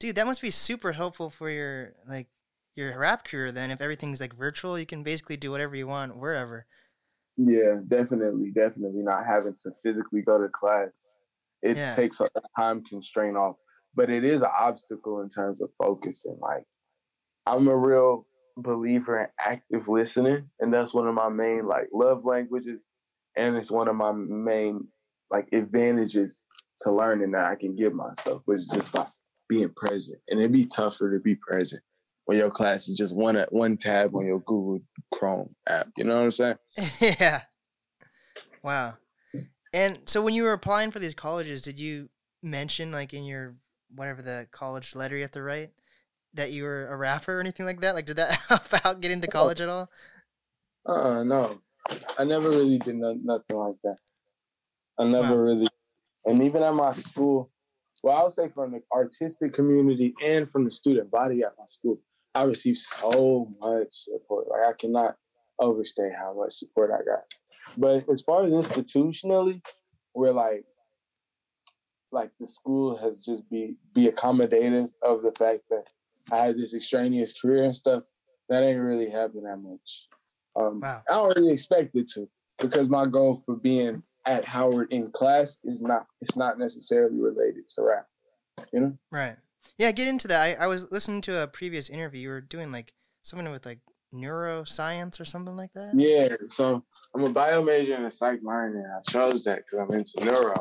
Dude, 0.00 0.16
that 0.16 0.26
must 0.26 0.42
be 0.42 0.50
super 0.50 0.92
helpful 0.92 1.30
for 1.30 1.48
your 1.50 1.94
like 2.08 2.28
your 2.74 2.98
rap 2.98 3.24
career 3.24 3.52
then 3.52 3.70
if 3.70 3.80
everything's 3.80 4.20
like 4.20 4.34
virtual, 4.34 4.78
you 4.78 4.86
can 4.86 5.02
basically 5.04 5.36
do 5.36 5.50
whatever 5.52 5.76
you 5.76 5.86
want 5.86 6.16
wherever. 6.16 6.66
yeah, 7.36 7.76
definitely, 7.88 8.50
definitely 8.50 9.02
not 9.02 9.26
having 9.26 9.54
to 9.62 9.70
physically 9.82 10.22
go 10.22 10.38
to 10.40 10.48
class. 10.48 11.00
It 11.62 11.76
Yeah. 11.76 11.94
takes 11.94 12.20
a 12.20 12.26
time 12.56 12.82
constraint 12.84 13.36
off, 13.36 13.56
but 13.94 14.10
it 14.10 14.24
is 14.24 14.42
an 14.42 14.48
obstacle 14.58 15.20
in 15.22 15.28
terms 15.30 15.60
of 15.62 15.70
focusing. 15.78 16.38
Like, 16.40 16.64
I'm 17.46 17.68
a 17.68 17.76
real 17.76 18.26
believer 18.56 19.20
in 19.22 19.28
active 19.38 19.88
listening, 19.88 20.50
and 20.60 20.72
that's 20.72 20.94
one 20.94 21.08
of 21.08 21.14
my 21.14 21.28
main 21.28 21.66
like 21.66 21.88
love 21.92 22.24
languages, 22.24 22.80
and 23.36 23.56
it's 23.56 23.70
one 23.70 23.88
of 23.88 23.96
my 23.96 24.12
main 24.12 24.88
like 25.30 25.48
advantages 25.52 26.42
to 26.82 26.92
learning 26.92 27.32
that 27.32 27.44
I 27.46 27.56
can 27.56 27.76
give 27.76 27.94
myself, 27.94 28.42
which 28.46 28.60
is 28.60 28.68
just 28.68 28.92
by 28.92 29.06
being 29.50 29.68
present. 29.74 30.18
And 30.28 30.40
it'd 30.40 30.52
be 30.52 30.64
tougher 30.64 31.12
to 31.12 31.18
be 31.18 31.34
present 31.34 31.82
when 32.24 32.38
your 32.38 32.50
class 32.50 32.88
is 32.88 32.96
just 32.96 33.14
one 33.14 33.36
one 33.50 33.76
tab 33.76 34.14
on 34.14 34.24
your 34.24 34.38
Google 34.40 34.80
Chrome 35.12 35.54
app. 35.68 35.88
You 35.96 36.04
know 36.04 36.14
what 36.14 36.24
I'm 36.24 36.30
saying? 36.30 36.56
yeah. 37.00 37.42
Wow. 38.62 38.94
And 39.72 40.00
so 40.06 40.22
when 40.22 40.34
you 40.34 40.44
were 40.44 40.52
applying 40.52 40.90
for 40.90 41.00
these 41.00 41.14
colleges, 41.14 41.62
did 41.62 41.78
you 41.78 42.08
mention 42.42 42.90
like 42.92 43.12
in 43.12 43.24
your 43.24 43.56
whatever 43.94 44.22
the 44.22 44.46
college 44.52 44.94
letter 44.94 45.16
you 45.16 45.22
have 45.22 45.30
to 45.32 45.42
write 45.42 45.70
that 46.34 46.52
you 46.52 46.62
were 46.62 46.86
a 46.88 46.96
rapper 46.96 47.36
or 47.36 47.40
anything 47.40 47.66
like 47.66 47.80
that? 47.80 47.94
Like 47.94 48.06
did 48.06 48.16
that 48.16 48.38
help 48.48 48.86
out 48.86 49.00
get 49.00 49.10
into 49.10 49.26
college 49.26 49.60
at 49.60 49.68
all? 49.68 49.90
Uh, 50.86 51.22
no, 51.24 51.58
I 52.18 52.24
never 52.24 52.48
really 52.50 52.78
did 52.78 52.94
no, 52.96 53.12
nothing 53.12 53.56
like 53.56 53.76
that. 53.84 53.96
I 54.98 55.04
never 55.04 55.34
Wow. 55.34 55.40
really, 55.40 55.66
and 56.24 56.42
even 56.42 56.62
at 56.62 56.74
my 56.74 56.92
school, 56.92 57.49
well, 58.02 58.16
I 58.16 58.22
would 58.22 58.32
say 58.32 58.48
from 58.48 58.72
the 58.72 58.80
artistic 58.94 59.52
community 59.52 60.14
and 60.24 60.48
from 60.48 60.64
the 60.64 60.70
student 60.70 61.10
body 61.10 61.42
at 61.42 61.54
my 61.58 61.66
school, 61.66 62.00
I 62.34 62.44
received 62.44 62.78
so 62.78 63.52
much 63.60 63.88
support. 63.90 64.48
Like 64.48 64.62
I 64.68 64.72
cannot 64.72 65.16
overstate 65.58 66.12
how 66.18 66.34
much 66.34 66.54
support 66.54 66.90
I 66.90 67.04
got. 67.04 67.24
But 67.76 68.10
as 68.10 68.22
far 68.22 68.46
as 68.46 68.52
institutionally, 68.52 69.60
we're 70.14 70.32
like, 70.32 70.64
like 72.12 72.30
the 72.40 72.46
school 72.46 72.96
has 72.96 73.24
just 73.24 73.48
be 73.50 73.76
be 73.94 74.08
accommodative 74.08 74.90
of 75.02 75.22
the 75.22 75.32
fact 75.38 75.60
that 75.70 75.84
I 76.32 76.38
had 76.38 76.58
this 76.58 76.74
extraneous 76.74 77.34
career 77.40 77.64
and 77.64 77.76
stuff. 77.76 78.02
That 78.48 78.62
ain't 78.62 78.80
really 78.80 79.10
happened 79.10 79.46
that 79.46 79.58
much. 79.58 80.08
Um, 80.56 80.80
Wow. 80.80 81.02
I 81.08 81.14
don't 81.14 81.36
really 81.36 81.52
expect 81.52 81.94
it 81.94 82.08
to 82.14 82.28
because 82.58 82.88
my 82.88 83.04
goal 83.04 83.36
for 83.46 83.54
being 83.56 84.02
at 84.26 84.44
Howard 84.44 84.92
in 84.92 85.10
class 85.10 85.58
is 85.64 85.82
not 85.82 86.06
it's 86.20 86.36
not 86.36 86.58
necessarily 86.58 87.20
related 87.20 87.68
to 87.70 87.82
rap. 87.82 88.06
You 88.72 88.80
know? 88.80 88.98
Right. 89.10 89.36
Yeah, 89.78 89.92
get 89.92 90.08
into 90.08 90.28
that. 90.28 90.58
I, 90.60 90.64
I 90.64 90.66
was 90.66 90.90
listening 90.92 91.20
to 91.22 91.42
a 91.42 91.46
previous 91.46 91.88
interview. 91.88 92.20
You 92.20 92.28
were 92.28 92.40
doing 92.40 92.70
like 92.72 92.92
something 93.22 93.50
with 93.50 93.66
like 93.66 93.80
neuroscience 94.14 95.20
or 95.20 95.24
something 95.24 95.56
like 95.56 95.72
that. 95.74 95.92
Yeah. 95.94 96.28
So 96.48 96.84
I'm 97.14 97.24
a 97.24 97.30
bio 97.30 97.62
major 97.62 97.94
and 97.94 98.06
a 98.06 98.10
psych 98.10 98.42
minor, 98.42 98.82
and 98.84 98.92
I 98.92 99.10
chose 99.10 99.44
that 99.44 99.58
because 99.58 99.78
I'm 99.78 99.94
into 99.96 100.24
neuro, 100.24 100.54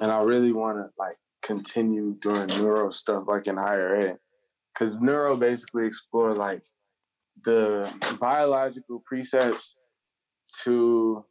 and 0.00 0.10
I 0.10 0.20
really 0.22 0.52
want 0.52 0.78
to 0.78 0.90
like 0.98 1.16
continue 1.42 2.16
doing 2.20 2.48
neuro 2.48 2.90
stuff 2.90 3.24
like 3.26 3.46
in 3.46 3.56
higher 3.56 3.94
ed, 3.96 4.18
because 4.72 5.00
neuro 5.00 5.36
basically 5.36 5.86
explore 5.86 6.34
like 6.34 6.62
the 7.44 7.92
biological 8.20 9.02
precepts 9.06 9.76
to 10.62 11.24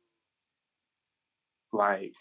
like 1.73 2.13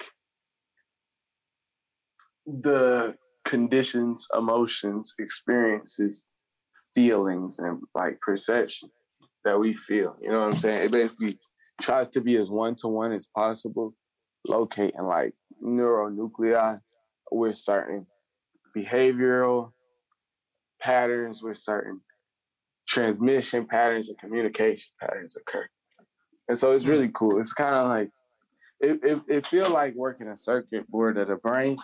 the 2.46 3.16
conditions, 3.44 4.26
emotions, 4.36 5.14
experiences, 5.18 6.26
feelings, 6.94 7.58
and 7.58 7.80
like 7.94 8.20
perception 8.20 8.90
that 9.44 9.58
we 9.58 9.74
feel. 9.74 10.16
You 10.20 10.30
know 10.30 10.40
what 10.40 10.54
I'm 10.54 10.60
saying? 10.60 10.84
It 10.84 10.92
basically 10.92 11.38
tries 11.80 12.10
to 12.10 12.20
be 12.20 12.36
as 12.36 12.48
one 12.48 12.76
to 12.76 12.88
one 12.88 13.12
as 13.12 13.26
possible, 13.34 13.94
locating 14.46 15.02
like 15.02 15.32
neuronuclei 15.62 16.78
with 17.30 17.56
certain 17.56 18.06
behavioral 18.76 19.72
patterns, 20.80 21.42
with 21.42 21.58
certain 21.58 22.00
transmission 22.88 23.66
patterns 23.66 24.08
and 24.08 24.18
communication 24.18 24.90
patterns 25.00 25.36
occur. 25.36 25.66
And 26.48 26.58
so 26.58 26.72
it's 26.72 26.86
really 26.86 27.08
mm. 27.08 27.14
cool. 27.14 27.38
It's 27.38 27.52
kind 27.52 27.76
of 27.76 27.88
like 27.88 28.10
it, 28.80 29.00
it, 29.02 29.22
it 29.28 29.46
feel 29.46 29.70
like 29.70 29.94
working 29.94 30.28
a 30.28 30.36
circuit 30.36 30.90
board 30.90 31.18
of 31.18 31.28
the 31.28 31.36
brain 31.36 31.76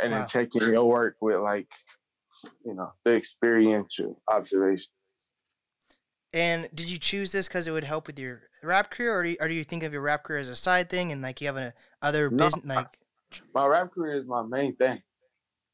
and 0.00 0.12
wow. 0.12 0.18
then 0.18 0.28
checking 0.28 0.62
your 0.62 0.84
work 0.84 1.16
with 1.20 1.40
like, 1.40 1.68
you 2.64 2.74
know, 2.74 2.92
the 3.04 3.14
experiential 3.14 4.20
observation. 4.28 4.90
And 6.32 6.68
did 6.74 6.90
you 6.90 6.98
choose 6.98 7.32
this 7.32 7.48
because 7.48 7.68
it 7.68 7.72
would 7.72 7.84
help 7.84 8.06
with 8.06 8.18
your 8.18 8.42
rap 8.62 8.90
career, 8.90 9.18
or 9.18 9.22
do, 9.22 9.30
you, 9.30 9.36
or 9.40 9.48
do 9.48 9.54
you 9.54 9.64
think 9.64 9.82
of 9.82 9.92
your 9.92 10.02
rap 10.02 10.24
career 10.24 10.38
as 10.38 10.48
a 10.48 10.56
side 10.56 10.90
thing 10.90 11.10
and 11.12 11.22
like 11.22 11.40
you 11.40 11.46
have 11.46 11.56
a 11.56 11.72
other 12.02 12.30
no, 12.30 12.44
business? 12.44 12.64
Like, 12.64 12.98
my 13.54 13.66
rap 13.66 13.92
career 13.92 14.16
is 14.16 14.26
my 14.26 14.42
main 14.42 14.76
thing. 14.76 15.02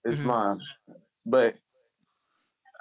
It's 0.04 0.20
mm-hmm. 0.20 0.28
my, 0.28 0.56
but 1.26 1.56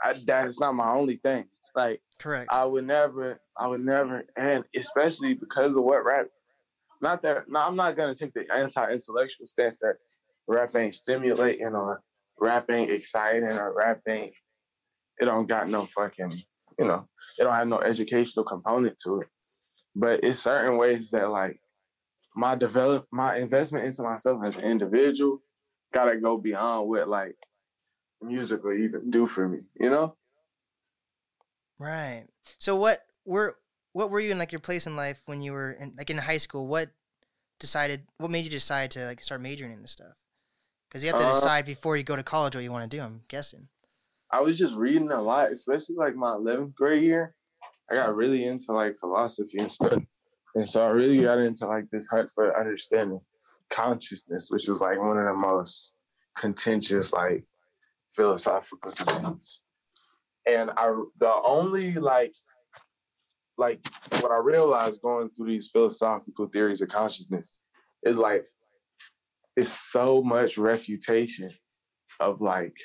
I, 0.03 0.15
that's 0.25 0.59
not 0.59 0.75
my 0.75 0.91
only 0.91 1.17
thing. 1.17 1.45
Like, 1.75 2.01
correct. 2.19 2.49
I 2.53 2.65
would 2.65 2.85
never, 2.85 3.39
I 3.57 3.67
would 3.67 3.83
never, 3.83 4.23
and 4.35 4.63
especially 4.75 5.33
because 5.33 5.75
of 5.75 5.83
what 5.83 6.05
rap. 6.05 6.27
Not 7.03 7.21
that, 7.23 7.43
I'm 7.53 7.75
not 7.75 7.97
gonna 7.97 8.15
take 8.15 8.33
the 8.33 8.45
anti-intellectual 8.49 9.45
stance 9.45 9.75
that 9.79 9.95
rap 10.47 10.73
ain't 10.73 10.93
stimulating 10.93 11.67
or 11.67 12.01
rap 12.39 12.71
ain't 12.71 12.89
exciting 12.89 13.43
or 13.43 13.75
rap 13.75 13.99
ain't. 14.07 14.33
It 15.19 15.25
don't 15.25 15.45
got 15.45 15.67
no 15.67 15.85
fucking, 15.85 16.41
you 16.79 16.85
know, 16.85 17.05
it 17.37 17.43
don't 17.43 17.53
have 17.53 17.67
no 17.67 17.81
educational 17.81 18.45
component 18.45 18.97
to 18.99 19.19
it. 19.19 19.27
But 19.93 20.23
it's 20.23 20.39
certain 20.39 20.77
ways 20.77 21.11
that 21.11 21.29
like 21.29 21.59
my 22.37 22.55
develop 22.55 23.05
my 23.11 23.35
investment 23.35 23.85
into 23.85 24.01
myself 24.01 24.41
as 24.45 24.55
an 24.55 24.63
individual 24.63 25.41
gotta 25.93 26.15
go 26.15 26.37
beyond 26.37 26.87
what 26.87 27.09
like 27.09 27.35
music 28.21 28.63
will 28.63 28.77
even 28.77 29.11
do 29.11 29.27
for 29.27 29.49
me, 29.49 29.59
you 29.77 29.89
know? 29.89 30.15
Right. 31.77 32.27
So 32.59 32.77
what 32.77 33.01
were 33.25 33.57
what 33.93 34.09
were 34.09 34.19
you 34.19 34.31
in 34.31 34.39
like 34.39 34.51
your 34.51 34.59
place 34.59 34.85
in 34.85 34.95
life 34.95 35.21
when 35.25 35.41
you 35.41 35.53
were 35.53 35.71
in 35.71 35.93
like 35.97 36.09
in 36.09 36.17
high 36.17 36.37
school? 36.37 36.67
What 36.67 36.89
decided 37.59 38.03
what 38.17 38.31
made 38.31 38.43
you 38.43 38.51
decide 38.51 38.91
to 38.91 39.05
like 39.05 39.21
start 39.21 39.41
majoring 39.41 39.71
in 39.71 39.81
this 39.81 39.91
stuff? 39.91 40.13
Because 40.89 41.03
you 41.03 41.11
have 41.11 41.21
to 41.21 41.27
uh, 41.27 41.33
decide 41.33 41.65
before 41.65 41.95
you 41.95 42.03
go 42.03 42.15
to 42.15 42.23
college 42.23 42.55
what 42.55 42.63
you 42.63 42.71
want 42.71 42.89
to 42.89 42.97
do. 42.97 43.01
I'm 43.01 43.21
guessing. 43.27 43.67
I 44.31 44.41
was 44.41 44.57
just 44.57 44.75
reading 44.75 45.11
a 45.11 45.21
lot, 45.21 45.51
especially 45.51 45.95
like 45.95 46.15
my 46.15 46.31
11th 46.31 46.73
grade 46.75 47.03
year. 47.03 47.35
I 47.91 47.95
got 47.95 48.15
really 48.15 48.45
into 48.45 48.73
like 48.73 48.97
philosophy 48.99 49.59
and 49.59 49.71
stuff, 49.71 50.01
and 50.55 50.67
so 50.67 50.83
I 50.83 50.89
really 50.89 51.21
got 51.21 51.37
into 51.37 51.67
like 51.67 51.85
this 51.91 52.07
hunt 52.07 52.29
for 52.33 52.59
understanding 52.59 53.19
consciousness, 53.69 54.49
which 54.49 54.67
is 54.69 54.81
like 54.81 54.99
one 54.99 55.17
of 55.17 55.25
the 55.25 55.33
most 55.33 55.93
contentious 56.35 57.13
like 57.13 57.45
philosophical 58.11 58.91
things. 58.91 59.63
And 60.47 60.71
I 60.75 60.95
the 61.19 61.33
only 61.43 61.93
like 61.93 62.33
like 63.57 63.79
what 64.19 64.31
I 64.31 64.37
realized 64.37 65.01
going 65.01 65.29
through 65.29 65.47
these 65.47 65.69
philosophical 65.69 66.47
theories 66.47 66.81
of 66.81 66.89
consciousness 66.89 67.59
is 68.03 68.17
like 68.17 68.45
it's 69.55 69.69
so 69.69 70.23
much 70.23 70.57
refutation 70.57 71.51
of 72.19 72.41
like 72.41 72.75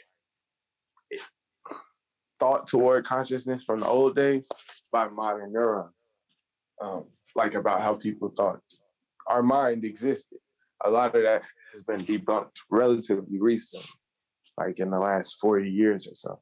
thought 2.39 2.67
toward 2.67 3.07
consciousness 3.07 3.65
from 3.65 3.81
the 3.81 3.89
old 3.89 4.15
days 4.15 4.49
by 4.93 5.09
modern 5.09 5.53
neuro. 5.53 5.91
Um, 6.81 7.07
like 7.35 7.55
about 7.55 7.83
how 7.83 7.95
people 7.95 8.33
thought 8.37 8.61
our 9.27 9.43
mind 9.43 9.85
existed. 9.85 10.39
A 10.85 10.91
lot 10.91 11.15
of 11.15 11.23
that 11.23 11.43
has 11.73 11.83
been 11.83 12.01
debunked 12.01 12.57
relatively 12.71 13.39
recently, 13.41 13.87
like 14.57 14.79
in 14.79 14.91
the 14.91 14.99
last 14.99 15.39
40 15.41 15.69
years 15.69 16.07
or 16.07 16.15
so. 16.15 16.41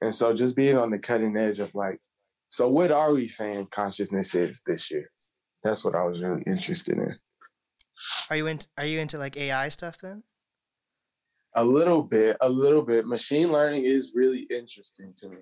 And 0.00 0.14
so 0.14 0.34
just 0.34 0.56
being 0.56 0.76
on 0.76 0.90
the 0.90 0.98
cutting 0.98 1.36
edge 1.36 1.60
of 1.60 1.74
like, 1.74 1.98
so 2.54 2.68
what 2.68 2.92
are 2.92 3.12
we 3.12 3.26
saying 3.26 3.66
consciousness 3.72 4.32
is 4.36 4.62
this 4.64 4.88
year? 4.88 5.10
That's 5.64 5.84
what 5.84 5.96
I 5.96 6.04
was 6.04 6.22
really 6.22 6.44
interested 6.46 6.96
in. 6.96 7.16
Are 8.30 8.36
you 8.36 8.46
into 8.46 8.68
are 8.78 8.86
you 8.86 9.00
into 9.00 9.18
like 9.18 9.36
AI 9.36 9.68
stuff 9.70 9.98
then? 9.98 10.22
A 11.56 11.64
little 11.64 12.00
bit, 12.00 12.36
a 12.40 12.48
little 12.48 12.82
bit. 12.82 13.08
Machine 13.08 13.50
learning 13.50 13.86
is 13.86 14.12
really 14.14 14.46
interesting 14.50 15.12
to 15.16 15.30
me. 15.30 15.38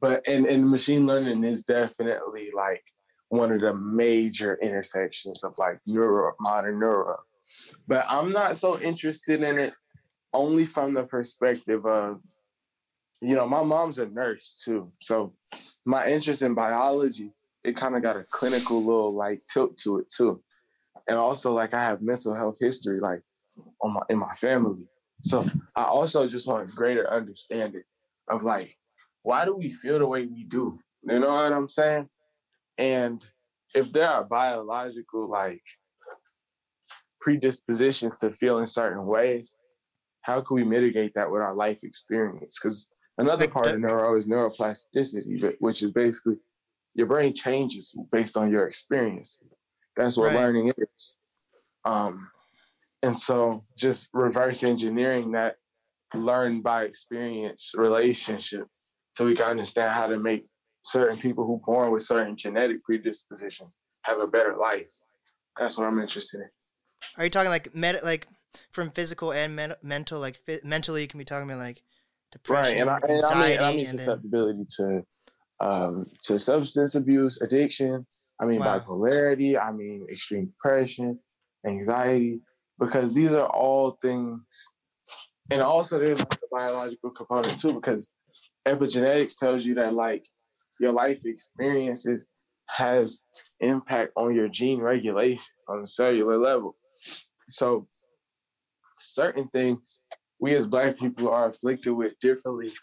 But 0.00 0.26
and, 0.26 0.46
and 0.46 0.70
machine 0.70 1.06
learning 1.06 1.44
is 1.44 1.64
definitely 1.64 2.48
like 2.56 2.82
one 3.28 3.52
of 3.52 3.60
the 3.60 3.74
major 3.74 4.58
intersections 4.62 5.44
of 5.44 5.52
like 5.58 5.80
neuro 5.84 6.32
modern 6.40 6.80
neuro. 6.80 7.18
But 7.86 8.06
I'm 8.08 8.32
not 8.32 8.56
so 8.56 8.80
interested 8.80 9.42
in 9.42 9.58
it 9.58 9.74
only 10.32 10.64
from 10.64 10.94
the 10.94 11.02
perspective 11.02 11.84
of, 11.84 12.22
you 13.22 13.36
know, 13.36 13.46
my 13.46 13.62
mom's 13.62 14.00
a 14.00 14.06
nurse 14.06 14.60
too. 14.64 14.92
So 15.00 15.32
my 15.84 16.08
interest 16.08 16.42
in 16.42 16.54
biology, 16.54 17.32
it 17.62 17.76
kind 17.76 17.94
of 17.94 18.02
got 18.02 18.16
a 18.16 18.24
clinical 18.30 18.82
little 18.82 19.14
like 19.14 19.42
tilt 19.52 19.78
to 19.78 19.98
it 20.00 20.12
too. 20.14 20.42
And 21.06 21.16
also 21.16 21.54
like 21.54 21.72
I 21.72 21.82
have 21.82 22.02
mental 22.02 22.34
health 22.34 22.56
history 22.60 22.98
like 22.98 23.22
on 23.80 23.94
my 23.94 24.00
in 24.10 24.18
my 24.18 24.34
family. 24.34 24.84
So 25.22 25.44
I 25.76 25.84
also 25.84 26.26
just 26.26 26.48
want 26.48 26.68
a 26.68 26.74
greater 26.74 27.08
understanding 27.12 27.84
of 28.28 28.42
like 28.42 28.76
why 29.22 29.44
do 29.44 29.54
we 29.54 29.70
feel 29.70 30.00
the 30.00 30.06
way 30.06 30.26
we 30.26 30.42
do? 30.42 30.80
You 31.04 31.20
know 31.20 31.32
what 31.32 31.52
I'm 31.52 31.68
saying? 31.68 32.08
And 32.76 33.24
if 33.72 33.92
there 33.92 34.08
are 34.08 34.24
biological 34.24 35.30
like 35.30 35.62
predispositions 37.20 38.16
to 38.18 38.32
feel 38.32 38.58
in 38.58 38.66
certain 38.66 39.06
ways, 39.06 39.54
how 40.22 40.40
can 40.40 40.56
we 40.56 40.64
mitigate 40.64 41.14
that 41.14 41.30
with 41.30 41.40
our 41.40 41.54
life 41.54 41.78
experience? 41.84 42.58
Because 42.60 42.88
another 43.18 43.48
part 43.48 43.66
of 43.66 43.80
neuro 43.80 44.16
is 44.16 44.26
neuroplasticity, 44.26 45.54
which 45.58 45.82
is 45.82 45.90
basically 45.90 46.36
your 46.94 47.06
brain 47.06 47.34
changes 47.34 47.94
based 48.10 48.36
on 48.36 48.50
your 48.50 48.66
experience. 48.66 49.42
That's 49.96 50.16
what 50.16 50.26
right. 50.26 50.36
learning 50.36 50.70
is. 50.76 51.16
Um, 51.84 52.28
and 53.02 53.18
so 53.18 53.64
just 53.76 54.08
reverse 54.12 54.62
engineering 54.62 55.32
that 55.32 55.56
learn 56.14 56.60
by 56.60 56.84
experience 56.84 57.72
relationship 57.74 58.68
so 59.14 59.26
we 59.26 59.34
can 59.34 59.46
understand 59.46 59.92
how 59.92 60.06
to 60.06 60.18
make 60.18 60.46
certain 60.84 61.18
people 61.18 61.46
who 61.46 61.60
born 61.64 61.92
with 61.92 62.02
certain 62.02 62.36
genetic 62.36 62.82
predispositions 62.84 63.76
have 64.02 64.20
a 64.20 64.26
better 64.26 64.56
life. 64.56 64.86
That's 65.58 65.76
what 65.76 65.86
I'm 65.86 66.00
interested 66.00 66.40
in. 66.40 66.48
Are 67.18 67.24
you 67.24 67.30
talking 67.30 67.50
like 67.50 67.74
med 67.74 68.00
like 68.02 68.26
from 68.70 68.90
physical 68.90 69.32
and 69.32 69.54
men- 69.54 69.74
mental? 69.82 70.20
Like 70.20 70.36
fi- 70.36 70.60
mentally, 70.64 71.02
you 71.02 71.08
can 71.08 71.18
be 71.18 71.24
talking 71.24 71.48
about 71.48 71.60
like 71.60 71.82
depression, 72.32 72.72
right? 72.72 72.80
And 72.80 72.90
I, 72.90 72.98
and 73.02 73.12
anxiety, 73.12 73.58
I 73.58 73.60
mean, 73.60 73.74
I 73.74 73.76
mean 73.76 73.86
susceptibility 73.86 74.64
then... 74.78 75.02
to 75.60 75.66
um, 75.66 76.04
to 76.24 76.38
substance 76.38 76.94
abuse, 76.94 77.40
addiction. 77.40 78.06
I 78.40 78.46
mean 78.46 78.60
wow. 78.60 78.78
bipolarity. 78.78 79.62
I 79.62 79.70
mean 79.70 80.06
extreme 80.10 80.46
depression, 80.46 81.18
anxiety, 81.66 82.40
because 82.78 83.14
these 83.14 83.32
are 83.32 83.46
all 83.46 83.98
things. 84.02 84.40
And 85.50 85.60
also, 85.60 85.98
there's 85.98 86.18
like 86.18 86.34
a 86.34 86.48
biological 86.50 87.10
component 87.10 87.60
too, 87.60 87.74
because 87.74 88.10
epigenetics 88.66 89.38
tells 89.38 89.64
you 89.66 89.74
that 89.74 89.92
like 89.92 90.26
your 90.80 90.92
life 90.92 91.20
experiences 91.24 92.26
has 92.68 93.22
impact 93.60 94.12
on 94.16 94.34
your 94.34 94.48
gene 94.48 94.80
regulation 94.80 95.44
on 95.68 95.82
a 95.82 95.86
cellular 95.86 96.38
level. 96.38 96.76
So 97.48 97.86
certain 98.98 99.48
things 99.48 100.00
we 100.42 100.56
as 100.56 100.66
black 100.66 100.98
people 100.98 101.28
are 101.28 101.50
afflicted 101.50 101.92
with 101.92 102.18
differently 102.18 102.74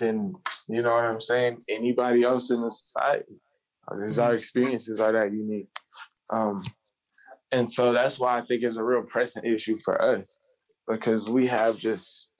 than 0.00 0.34
you 0.66 0.80
know 0.80 0.94
what 0.94 1.04
I'm 1.04 1.20
saying 1.20 1.62
anybody 1.68 2.24
else 2.24 2.50
in 2.50 2.62
the 2.62 2.70
society. 2.70 3.40
Because 3.86 4.18
our 4.18 4.34
experiences 4.34 5.00
are 5.00 5.12
that 5.12 5.30
unique. 5.30 5.68
Um, 6.30 6.64
and 7.52 7.70
so 7.70 7.92
that's 7.92 8.18
why 8.18 8.38
I 8.38 8.46
think 8.46 8.62
it's 8.62 8.78
a 8.78 8.82
real 8.82 9.02
pressing 9.02 9.44
issue 9.44 9.76
for 9.84 10.00
us 10.00 10.38
because 10.88 11.28
we 11.28 11.46
have 11.46 11.76
just 11.76 12.32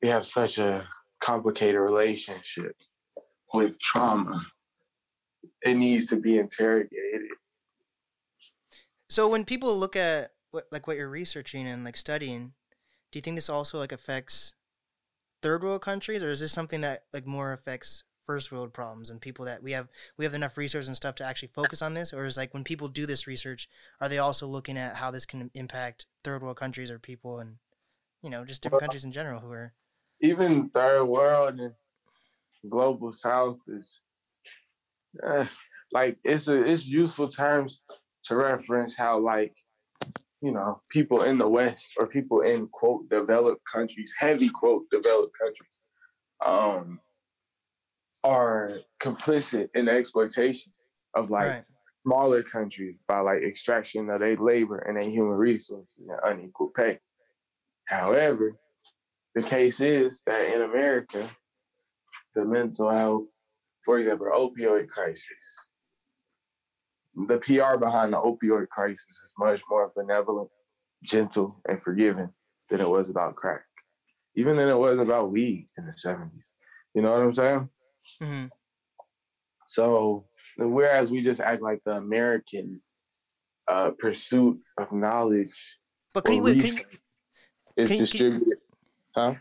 we 0.00 0.08
have 0.08 0.24
such 0.24 0.56
a 0.56 0.88
complicated 1.20 1.78
relationship 1.78 2.74
with 3.52 3.78
trauma. 3.80 4.42
It 5.60 5.74
needs 5.74 6.06
to 6.06 6.16
be 6.16 6.38
interrogated. 6.38 7.28
So 9.10 9.28
when 9.28 9.44
people 9.44 9.76
look 9.76 9.94
at 9.94 10.30
what 10.52 10.64
like 10.72 10.86
what 10.86 10.96
you're 10.96 11.10
researching 11.10 11.66
and 11.66 11.84
like 11.84 11.98
studying, 11.98 12.54
do 13.10 13.18
you 13.18 13.22
think 13.22 13.36
this 13.36 13.50
also 13.50 13.78
like 13.78 13.92
affects 13.92 14.54
third 15.42 15.62
world 15.62 15.82
countries 15.82 16.22
or 16.22 16.30
is 16.30 16.40
this 16.40 16.52
something 16.52 16.80
that 16.82 17.04
like 17.12 17.26
more 17.26 17.52
affects 17.52 18.04
first 18.26 18.52
world 18.52 18.72
problems 18.72 19.10
and 19.10 19.20
people 19.20 19.44
that 19.44 19.60
we 19.60 19.72
have 19.72 19.88
we 20.16 20.24
have 20.24 20.34
enough 20.34 20.56
resources 20.56 20.86
and 20.86 20.96
stuff 20.96 21.16
to 21.16 21.24
actually 21.24 21.48
focus 21.48 21.82
on 21.82 21.94
this? 21.94 22.12
Or 22.12 22.24
is 22.24 22.36
like 22.36 22.54
when 22.54 22.62
people 22.62 22.86
do 22.86 23.06
this 23.06 23.26
research 23.26 23.68
are 24.00 24.08
they 24.08 24.18
also 24.18 24.46
looking 24.46 24.78
at 24.78 24.96
how 24.96 25.10
this 25.10 25.26
can 25.26 25.50
impact 25.54 26.06
third 26.22 26.42
world 26.42 26.56
countries 26.56 26.90
or 26.90 26.98
people 26.98 27.40
and 27.40 27.56
you 28.22 28.30
know 28.30 28.44
just 28.44 28.62
different 28.62 28.82
countries 28.82 29.04
in 29.04 29.12
general 29.12 29.40
who 29.40 29.50
are 29.50 29.72
even 30.20 30.68
third 30.70 31.04
world 31.04 31.58
and 31.58 31.72
global 32.68 33.12
south 33.12 33.58
is 33.66 34.00
uh, 35.26 35.46
like 35.92 36.16
it's 36.22 36.46
a 36.46 36.62
it's 36.62 36.86
useful 36.86 37.26
terms 37.26 37.82
to 38.22 38.36
reference 38.36 38.96
how 38.96 39.18
like 39.18 39.56
you 40.42 40.52
know 40.52 40.80
people 40.90 41.22
in 41.22 41.38
the 41.38 41.48
west 41.48 41.92
or 41.98 42.06
people 42.06 42.40
in 42.40 42.66
quote 42.68 43.08
developed 43.08 43.62
countries 43.70 44.14
heavy 44.18 44.48
quote 44.48 44.84
developed 44.90 45.36
countries 45.38 45.80
um 46.44 46.98
are 48.24 48.80
complicit 49.00 49.68
in 49.74 49.84
the 49.84 49.92
exploitation 49.92 50.72
of 51.14 51.30
like 51.30 51.48
right 51.48 51.64
smaller 52.04 52.42
countries 52.42 52.96
by 53.06 53.20
like 53.20 53.42
extraction 53.42 54.10
of 54.10 54.20
their 54.20 54.36
labor 54.36 54.78
and 54.78 54.96
their 54.96 55.08
human 55.08 55.36
resources 55.36 56.08
and 56.08 56.38
unequal 56.40 56.68
pay. 56.68 56.98
However, 57.86 58.56
the 59.34 59.42
case 59.42 59.80
is 59.80 60.22
that 60.26 60.54
in 60.54 60.62
America, 60.62 61.30
the 62.34 62.44
mental 62.44 62.90
health, 62.90 63.24
for 63.84 63.98
example, 63.98 64.28
opioid 64.34 64.88
crisis, 64.88 65.68
the 67.26 67.38
PR 67.38 67.78
behind 67.78 68.12
the 68.12 68.18
opioid 68.18 68.68
crisis 68.68 69.08
is 69.22 69.34
much 69.38 69.62
more 69.68 69.92
benevolent, 69.96 70.50
gentle, 71.02 71.60
and 71.68 71.80
forgiving 71.80 72.30
than 72.68 72.80
it 72.80 72.88
was 72.88 73.10
about 73.10 73.34
crack, 73.36 73.62
even 74.34 74.56
than 74.56 74.68
it 74.68 74.76
was 74.78 74.98
about 74.98 75.30
weed 75.30 75.68
in 75.76 75.86
the 75.86 75.92
70s. 75.92 76.30
You 76.94 77.02
know 77.02 77.12
what 77.12 77.20
I'm 77.22 77.32
saying? 77.32 77.68
hmm 78.22 78.46
So 79.64 80.26
whereas 80.56 81.10
we 81.10 81.20
just 81.20 81.40
act 81.40 81.62
like 81.62 81.80
the 81.84 81.92
American 81.96 82.80
uh, 83.68 83.92
pursuit 83.98 84.58
of 84.78 84.92
knowledge 84.92 85.78
but 86.12 86.24
can 86.24 86.34
you, 86.34 86.42
can 86.42 86.54
you 86.54 86.62
is 87.76 87.88
can 87.88 87.96
you- 87.96 87.96
distributed. 87.96 88.58
Huh? 89.14 89.34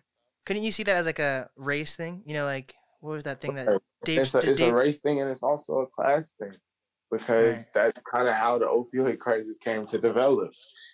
couldn't 0.45 0.63
you 0.63 0.71
see 0.71 0.83
that 0.83 0.97
as 0.97 1.05
like 1.07 1.19
a 1.19 1.49
race 1.55 1.95
thing 1.95 2.21
you 2.25 2.33
know 2.35 2.45
like 2.45 2.75
what 3.01 3.11
was 3.11 3.23
that 3.23 3.41
thing 3.41 3.55
that. 3.55 3.81
Dave, 4.03 4.19
It's 4.19 4.35
a, 4.35 4.39
it's 4.39 4.59
a 4.59 4.73
race 4.73 4.99
thing 4.99 5.19
and 5.21 5.29
it's 5.31 5.41
also 5.43 5.79
a 5.79 5.87
class 5.87 6.31
thing 6.39 6.53
because 7.11 7.67
that's 7.73 8.01
kind 8.01 8.27
of 8.27 8.35
how 8.35 8.57
the 8.57 8.65
opioid 8.65 9.19
crisis 9.19 9.57
came 9.57 9.85
to 9.87 9.97
develop 9.97 10.51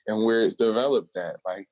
and 0.07 0.23
where 0.25 0.41
it's 0.41 0.55
developed 0.55 1.15
at. 1.17 1.37
Like, 1.45 1.69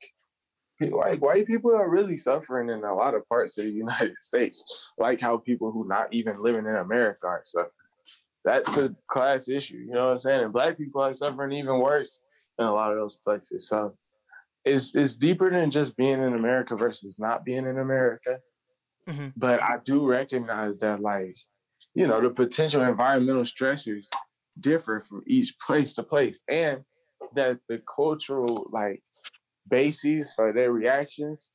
like 0.91 1.21
white 1.21 1.47
people 1.47 1.75
are 1.75 1.89
really 1.89 2.17
suffering 2.17 2.69
in 2.69 2.83
a 2.83 2.93
lot 2.93 3.15
of 3.15 3.27
parts 3.29 3.57
of 3.57 3.65
the 3.65 3.71
United 3.71 4.15
States, 4.21 4.91
like 4.97 5.21
how 5.21 5.37
people 5.37 5.71
who 5.71 5.87
not 5.87 6.13
even 6.13 6.37
living 6.39 6.65
in 6.65 6.75
America 6.75 7.25
are 7.25 7.41
suffering. 7.43 7.71
That's 8.45 8.75
a 8.77 8.93
class 9.07 9.47
issue, 9.47 9.77
you 9.77 9.91
know 9.91 10.07
what 10.07 10.11
I'm 10.11 10.19
saying? 10.19 10.43
And 10.43 10.53
black 10.53 10.77
people 10.77 11.01
are 11.01 11.13
suffering 11.13 11.53
even 11.53 11.79
worse 11.79 12.21
in 12.59 12.65
a 12.65 12.73
lot 12.73 12.91
of 12.91 12.97
those 12.97 13.15
places. 13.15 13.69
So 13.69 13.95
it's 14.65 14.95
it's 14.95 15.15
deeper 15.15 15.49
than 15.49 15.71
just 15.71 15.95
being 15.95 16.21
in 16.21 16.33
America 16.33 16.75
versus 16.75 17.17
not 17.19 17.45
being 17.45 17.65
in 17.65 17.79
America. 17.79 18.39
Mhm. 19.07 19.33
But 19.35 19.61
I 19.61 19.77
do 19.83 20.05
recognize 20.05 20.79
that 20.79 21.01
like, 21.01 21.37
you 21.93 22.07
know, 22.07 22.21
the 22.21 22.29
potential 22.29 22.81
environmental 22.81 23.43
stressors 23.43 24.09
differ 24.59 25.01
from 25.01 25.23
each 25.27 25.57
place 25.59 25.95
to 25.95 26.03
place. 26.03 26.41
And 26.47 26.83
that 27.35 27.59
the 27.67 27.81
cultural 27.95 28.67
like 28.71 29.01
bases 29.67 30.33
for 30.35 30.53
their 30.53 30.71
reactions 30.71 31.49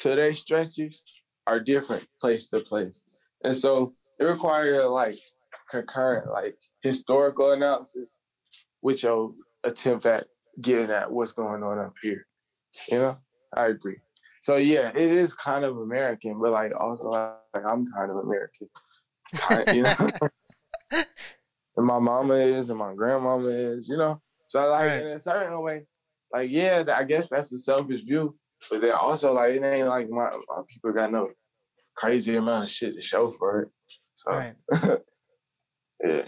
to 0.00 0.10
their 0.10 0.30
stressors 0.30 0.98
are 1.46 1.60
different 1.60 2.06
place 2.20 2.48
to 2.48 2.60
place. 2.60 3.04
And 3.44 3.54
so 3.54 3.92
it 4.18 4.24
requires 4.24 4.88
like 4.90 5.16
concurrent, 5.70 6.30
like 6.30 6.56
historical 6.82 7.52
analysis, 7.52 8.16
which 8.80 9.04
will 9.04 9.34
attempt 9.64 10.06
at 10.06 10.26
getting 10.60 10.90
at 10.90 11.10
what's 11.10 11.32
going 11.32 11.62
on 11.62 11.78
up 11.78 11.94
here. 12.02 12.26
You 12.90 12.98
know, 12.98 13.16
I 13.54 13.66
agree. 13.66 13.96
So 14.42 14.56
yeah, 14.56 14.90
it 14.90 15.12
is 15.12 15.34
kind 15.34 15.64
of 15.64 15.78
American, 15.78 16.38
but 16.40 16.52
like 16.52 16.72
also 16.78 17.10
like 17.10 17.64
I'm 17.64 17.86
kind 17.96 18.10
of 18.10 18.18
American. 18.18 18.68
You 19.74 19.82
know, 19.82 20.10
and 21.78 21.86
my 21.86 22.00
mama 22.00 22.34
is, 22.34 22.70
and 22.70 22.78
my 22.78 22.92
grandmama 22.92 23.48
is, 23.48 23.88
you 23.88 23.96
know. 23.96 24.20
So 24.48 24.68
like 24.68 24.90
Right. 24.90 25.02
in 25.02 25.12
a 25.12 25.20
certain 25.20 25.62
way, 25.62 25.86
like 26.32 26.50
yeah, 26.50 26.84
I 26.92 27.04
guess 27.04 27.28
that's 27.28 27.50
the 27.50 27.58
selfish 27.58 28.02
view, 28.02 28.36
but 28.68 28.80
then 28.80 28.90
also 28.90 29.32
like 29.32 29.54
it 29.54 29.62
ain't 29.62 29.88
like 29.88 30.10
my, 30.10 30.28
my 30.48 30.62
people 30.68 30.92
got 30.92 31.12
no 31.12 31.30
crazy 31.96 32.34
amount 32.34 32.64
of 32.64 32.70
shit 32.70 32.94
to 32.96 33.00
show 33.00 33.30
for 33.30 33.62
it. 33.62 33.68
So 34.16 34.30
right 34.32 34.54
yeah. 36.04 36.22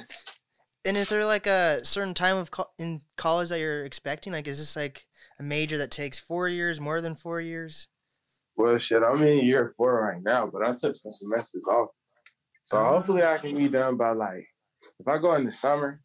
And 0.84 0.96
is 0.96 1.08
there 1.08 1.24
like 1.24 1.48
a 1.48 1.84
certain 1.84 2.14
time 2.14 2.36
of 2.36 2.52
co- 2.52 2.70
in 2.78 3.02
college 3.16 3.48
that 3.48 3.58
you're 3.58 3.84
expecting? 3.84 4.32
Like, 4.32 4.46
is 4.46 4.58
this 4.58 4.76
like 4.76 5.04
a 5.40 5.42
major 5.42 5.76
that 5.78 5.90
takes 5.90 6.18
four 6.18 6.48
years, 6.48 6.80
more 6.80 7.00
than 7.00 7.16
four 7.16 7.40
years? 7.40 7.88
Well, 8.56 8.78
shit, 8.78 9.02
I'm 9.02 9.20
in 9.22 9.44
year 9.44 9.74
four 9.76 10.00
right 10.00 10.22
now, 10.22 10.46
but 10.46 10.62
I 10.62 10.70
took 10.70 10.94
some 10.94 11.10
semesters 11.10 11.66
off. 11.66 11.88
So 12.62 12.78
ah. 12.78 12.88
hopefully 12.88 13.24
I 13.24 13.36
can 13.38 13.56
be 13.56 13.68
done 13.68 13.96
by 13.96 14.12
like, 14.12 14.46
if 14.98 15.08
I 15.08 15.18
go 15.18 15.34
in 15.34 15.44
the 15.44 15.50
summer, 15.50 15.98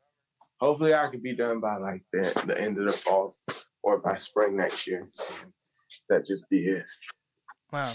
hopefully 0.59 0.93
I 0.93 1.07
can 1.09 1.21
be 1.21 1.35
done 1.35 1.59
by 1.59 1.77
like 1.77 2.03
the, 2.13 2.43
the 2.45 2.59
end 2.59 2.77
of 2.77 2.87
the 2.87 2.93
fall 2.93 3.35
or 3.83 3.99
by 3.99 4.17
spring 4.17 4.55
next 4.57 4.87
year. 4.87 5.09
That 6.09 6.25
just 6.25 6.49
be 6.49 6.59
it. 6.59 6.83
Wow. 7.71 7.93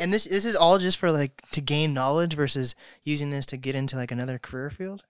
And 0.00 0.12
this 0.12 0.24
this 0.24 0.44
is 0.44 0.54
all 0.54 0.78
just 0.78 0.98
for 0.98 1.10
like 1.10 1.42
to 1.50 1.60
gain 1.60 1.92
knowledge 1.92 2.34
versus 2.34 2.74
using 3.02 3.30
this 3.30 3.46
to 3.46 3.56
get 3.56 3.74
into 3.74 3.96
like 3.96 4.12
another 4.12 4.38
career 4.38 4.70
field. 4.70 5.04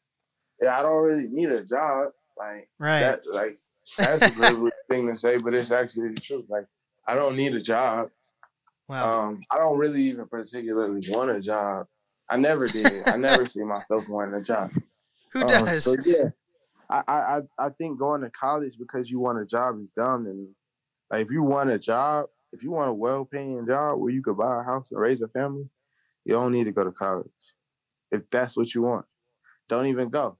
Yeah, 0.63 0.79
I 0.79 0.83
don't 0.83 1.03
really 1.03 1.29
need 1.29 1.51
a 1.51 1.65
job. 1.65 2.13
Like 2.39 2.69
Right. 2.79 3.01
that, 3.01 3.21
like 3.31 3.59
that's 3.99 4.39
a 4.41 4.55
good 4.55 4.73
thing 4.89 5.07
to 5.09 5.15
say, 5.15 5.37
but 5.37 5.53
it's 5.55 5.71
actually 5.71 6.09
the 6.15 6.21
truth. 6.21 6.47
Like 6.49 6.67
I 7.07 7.15
don't 7.15 7.37
need 7.37 7.55
a 7.55 7.61
job. 7.61 8.09
wow. 8.89 9.29
Um, 9.29 9.41
I 9.51 9.59
don't 9.59 9.77
really 9.79 10.03
even 10.05 10.27
particularly 10.27 11.03
want 11.09 11.31
a 11.31 11.41
job. 11.41 11.87
I 12.31 12.37
never 12.37 12.67
did. 12.67 12.87
I 13.07 13.17
never 13.19 13.45
see 13.47 13.65
myself 13.65 14.09
wanting 14.09 14.35
a 14.35 14.43
job. 14.43 14.71
Who 15.33 15.41
Um, 15.43 15.47
does? 15.49 15.85
So 15.85 15.97
yeah, 16.05 16.29
I, 16.89 17.03
I 17.09 17.41
I 17.59 17.69
think 17.71 17.99
going 17.99 18.23
to 18.23 18.31
college 18.31 18.75
because 18.79 19.11
you 19.11 19.19
want 19.19 19.41
a 19.41 19.47
job 19.47 19.81
is 19.81 19.89
dumb. 19.97 20.27
And 20.27 20.49
like 21.11 21.27
if 21.27 21.31
you 21.33 21.43
want 21.43 21.71
a 21.71 21.79
job, 21.79 22.27
if 22.53 22.63
you 22.63 22.71
want 22.71 22.91
a 22.91 22.95
well-paying 22.95 23.67
job 23.67 23.99
where 23.99 24.13
you 24.13 24.23
could 24.23 24.37
buy 24.37 24.61
a 24.61 24.65
house 24.65 24.89
and 24.91 25.01
raise 25.01 25.21
a 25.23 25.29
family, 25.29 25.69
you 26.25 26.35
don't 26.35 26.53
need 26.53 26.65
to 26.65 26.73
go 26.73 26.85
to 26.85 26.93
college. 26.93 27.29
If 28.11 28.23
that's 28.31 28.57
what 28.57 28.75
you 28.75 28.83
want, 28.83 29.07
don't 29.69 29.87
even 29.87 30.09
go. 30.09 30.37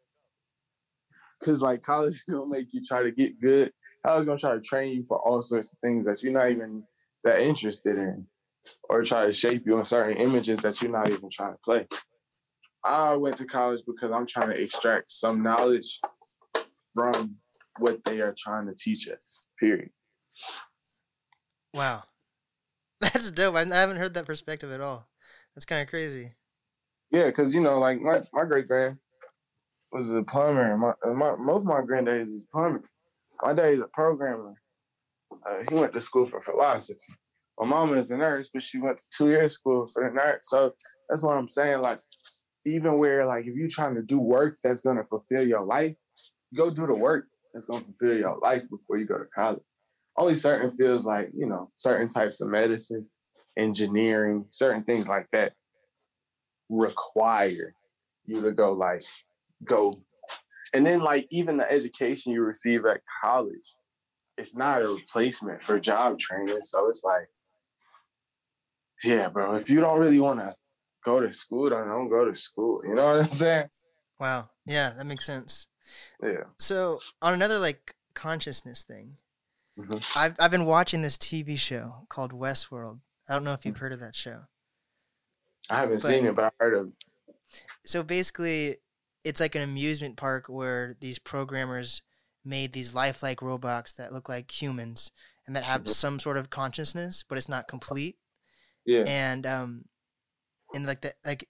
Cause 1.43 1.63
like 1.63 1.83
college 1.83 2.15
is 2.15 2.23
gonna 2.29 2.47
make 2.47 2.67
you 2.73 2.85
try 2.85 3.03
to 3.03 3.11
get 3.13 3.41
good. 3.41 3.73
College 4.05 4.27
gonna 4.27 4.39
try 4.39 4.55
to 4.55 4.61
train 4.61 4.93
you 4.95 5.05
for 5.07 5.19
all 5.19 5.41
sorts 5.41 5.73
of 5.73 5.79
things 5.79 6.05
that 6.05 6.23
you're 6.23 6.33
not 6.33 6.51
even 6.51 6.83
that 7.25 7.41
interested 7.41 7.97
in, 7.97 8.27
or 8.89 9.03
try 9.03 9.27
to 9.27 9.33
shape 9.33 9.63
you 9.67 9.79
in 9.79 9.85
certain 9.85 10.17
images 10.19 10.61
that 10.61 10.81
you're 10.83 10.93
not 10.93 11.11
even 11.11 11.31
trying 11.31 11.53
to 11.53 11.59
play. 11.65 11.87
I 12.85 13.15
went 13.15 13.37
to 13.39 13.45
college 13.45 13.83
because 13.87 14.11
I'm 14.13 14.27
trying 14.27 14.49
to 14.49 14.61
extract 14.61 15.11
some 15.11 15.43
knowledge 15.43 16.01
from 16.95 17.37
what 17.79 18.05
they 18.05 18.21
are 18.21 18.35
trying 18.37 18.67
to 18.67 18.75
teach 18.75 19.09
us. 19.09 19.41
Period. 19.59 19.91
wow. 21.75 22.03
That's 23.01 23.31
dope. 23.31 23.55
I, 23.55 23.65
haven't 23.65 23.97
heard 23.97 24.15
that 24.15 24.27
perspective 24.27 24.71
at 24.73 24.81
all. 24.81 25.09
That's 25.55 25.65
kind 25.65 25.83
of 25.83 25.89
crazy. 25.89 26.33
Yeah, 27.11 27.27
because 27.27 27.55
you 27.55 27.61
know, 27.61 27.79
like 27.79 28.01
my, 28.01 28.21
my 28.33 28.45
great 28.45 28.69
grand 28.69 28.97
was 29.93 30.13
a 30.13 30.23
plumber. 30.23 30.77
My, 30.77 30.93
my 31.13 31.35
most 31.37 31.61
of 31.61 31.65
my 31.65 31.81
granddads 31.81 32.29
is 32.29 32.47
plumber. 32.53 32.85
My 33.43 33.53
dad 33.53 33.73
is 33.73 33.81
a 33.81 33.89
programmer. 33.89 34.55
Uh, 35.33 35.63
he 35.69 35.75
went 35.75 35.93
to 35.93 36.01
school 36.01 36.27
for 36.27 36.41
philosophy. 36.41 37.15
My 37.61 37.67
mama 37.67 37.97
is 37.97 38.11
a 38.11 38.17
nurse, 38.17 38.49
but 38.53 38.63
she 38.63 38.79
went 38.79 38.97
to 38.99 39.05
two 39.15 39.29
years 39.29 39.53
school 39.53 39.87
for 39.87 40.09
the 40.09 40.15
nurse. 40.15 40.41
So 40.45 40.73
that's 41.09 41.23
what 41.23 41.37
I'm 41.37 41.47
saying. 41.47 41.83
Like, 41.83 42.01
even 42.65 42.99
where 42.99 43.27
like 43.27 43.47
if 43.47 43.55
you're 43.55 43.69
trying 43.69 43.95
to 43.97 44.03
do 44.03 44.19
work 44.19 44.59
that's 44.63 44.81
gonna 44.81 45.05
fulfill 45.05 45.47
your 45.47 45.65
life, 45.65 45.95
go 46.57 46.71
do 46.71 46.87
the 46.87 46.95
work 46.95 47.27
that's 47.53 47.67
gonna 47.67 47.85
fulfill 47.85 48.17
your 48.17 48.39
life 48.41 48.63
before 48.71 48.97
you 48.97 49.05
go 49.05 49.19
to 49.19 49.27
college. 49.35 49.63
Only 50.17 50.35
certain 50.35 50.71
fields 50.71 51.05
like, 51.05 51.31
you 51.35 51.47
know, 51.47 51.71
certain 51.77 52.09
types 52.09 52.41
of 52.41 52.49
medicine, 52.49 53.07
engineering, 53.59 54.47
certain 54.51 54.83
things 54.83 55.09
like 55.09 55.27
that 55.33 55.53
require 56.71 57.75
you 58.25 58.41
to 58.41 58.53
go 58.53 58.73
like 58.73 59.03
go 59.65 59.93
and 60.73 60.87
then 60.87 61.01
like 61.01 61.27
even 61.31 61.57
the 61.57 61.71
education 61.71 62.33
you 62.33 62.43
receive 62.43 62.87
at 62.87 63.01
college 63.23 63.75
it's 64.39 64.55
not 64.55 64.83
a 64.83 64.89
replacement 64.89 65.63
for 65.63 65.81
job 65.81 66.19
training 66.19 66.61
so 66.63 66.89
it's 66.89 67.03
like 67.05 67.29
yeah 69.05 69.29
bro 69.29 69.55
if 69.55 69.69
you 69.71 69.81
don't 69.81 69.99
really 69.99 70.19
want 70.21 70.39
to 70.41 70.55
go 71.05 71.21
to 71.21 71.33
school 71.33 71.71
then 71.71 71.87
don't 71.87 72.09
go 72.09 72.25
to 72.25 72.35
school 72.35 72.83
you 72.87 72.95
know 72.95 73.07
what 73.15 73.25
i'm 73.25 73.31
saying 73.31 73.67
Wow. 74.19 74.51
Yeah, 74.67 74.91
that 74.99 75.07
makes 75.07 75.25
sense. 75.25 75.67
yeah 76.23 76.45
So 76.59 77.01
on 77.23 77.33
another 77.33 77.59
like 77.59 77.95
consciousness 78.13 78.83
thing, 78.83 79.17
Mhm. 79.79 80.15
I've 80.15 80.37
I've 80.39 80.51
been 80.51 80.67
watching 80.67 81.01
this 81.01 81.17
TV 81.17 81.57
show 81.59 82.05
called 82.11 82.33
Westworld. 82.33 83.01
I 83.27 83.33
don't 83.33 83.45
know 83.45 83.55
if 83.55 83.65
you've 83.65 83.79
heard 83.79 83.95
of 83.95 84.01
that 84.01 84.15
show. 84.15 84.43
i 85.71 85.81
haven't 85.81 86.03
But- 86.03 86.09
seen 86.09 86.27
it 86.27 86.35
but 86.35 86.45
i 86.45 86.51
heard 86.61 86.75
of 86.75 86.89
It. 86.89 87.57
so 87.83 88.03
basically, 88.03 88.77
it's 89.25 89.41
like 89.41 89.55
an 89.55 89.63
amusement 89.63 90.19
park 90.19 90.51
where 90.51 90.97
these 91.01 91.19
programmers 91.19 92.03
made 92.45 92.75
these 92.75 92.95
lifelike 92.95 93.41
robots 93.41 93.95
that 93.95 94.13
look 94.13 94.29
like 94.29 94.51
humans 94.61 95.13
and 95.47 95.57
that 95.57 95.65
have 95.65 95.85
Mhm. 95.85 95.91
some 95.95 96.21
sort 96.21 96.37
of 96.37 96.51
consciousness, 96.51 97.23
but 97.27 97.39
it's 97.39 97.49
not 97.49 97.69
complete. 97.69 98.19
Yeah. 98.87 99.05
And 99.07 99.47
um, 99.47 99.85
and 100.75 100.87
like 100.87 101.01
the 101.01 101.13
like 101.25 101.47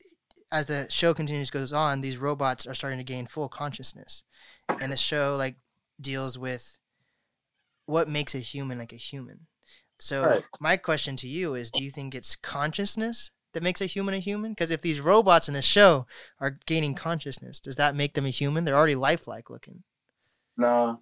as 0.52 0.66
the 0.66 0.86
show 0.90 1.14
continues 1.14 1.50
goes 1.50 1.72
on, 1.72 2.00
these 2.00 2.18
robots 2.18 2.66
are 2.66 2.74
starting 2.74 2.98
to 2.98 3.04
gain 3.04 3.26
full 3.26 3.48
consciousness, 3.48 4.24
and 4.80 4.90
the 4.90 4.96
show 4.96 5.36
like 5.38 5.56
deals 6.00 6.38
with 6.38 6.78
what 7.86 8.08
makes 8.08 8.34
a 8.34 8.38
human 8.38 8.78
like 8.78 8.92
a 8.92 8.96
human. 8.96 9.46
So 9.98 10.24
Right. 10.24 10.42
my 10.60 10.76
question 10.76 11.16
to 11.16 11.28
you 11.28 11.54
is: 11.54 11.70
Do 11.70 11.82
you 11.84 11.90
think 11.90 12.14
it's 12.14 12.36
consciousness 12.36 13.30
that 13.52 13.62
makes 13.62 13.80
a 13.80 13.86
human 13.86 14.14
a 14.14 14.18
human? 14.18 14.52
Because 14.52 14.70
if 14.70 14.80
these 14.80 15.00
robots 15.00 15.48
in 15.48 15.54
the 15.54 15.62
show 15.62 16.06
are 16.40 16.54
gaining 16.66 16.94
consciousness, 16.94 17.60
does 17.60 17.76
that 17.76 17.94
make 17.94 18.14
them 18.14 18.26
a 18.26 18.30
human? 18.30 18.64
They're 18.64 18.76
already 18.76 18.94
lifelike 18.94 19.50
looking. 19.50 19.82
No. 20.56 21.00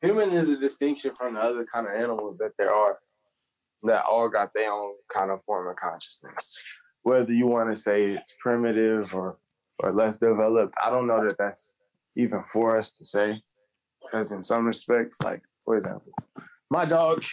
Human 0.00 0.30
is 0.32 0.48
a 0.48 0.56
distinction 0.56 1.14
from 1.14 1.34
the 1.34 1.40
other 1.40 1.64
kind 1.66 1.86
of 1.86 1.92
animals 1.92 2.38
that 2.38 2.52
there 2.56 2.72
are 2.72 2.98
that 3.84 4.04
all 4.04 4.28
got 4.28 4.50
their 4.54 4.72
own 4.72 4.92
kind 5.12 5.30
of 5.30 5.42
form 5.42 5.68
of 5.68 5.76
consciousness. 5.76 6.58
Whether 7.02 7.32
you 7.32 7.46
want 7.46 7.74
to 7.74 7.80
say 7.80 8.06
it's 8.06 8.34
primitive 8.40 9.14
or 9.14 9.38
or 9.80 9.92
less 9.92 10.18
developed, 10.18 10.74
I 10.82 10.90
don't 10.90 11.06
know 11.06 11.24
that 11.24 11.38
that's 11.38 11.78
even 12.16 12.42
for 12.52 12.76
us 12.76 12.90
to 12.92 13.04
say. 13.04 13.40
Because 14.02 14.32
in 14.32 14.42
some 14.42 14.66
respects, 14.66 15.20
like 15.22 15.42
for 15.64 15.76
example, 15.76 16.12
my 16.70 16.84
dog 16.84 17.24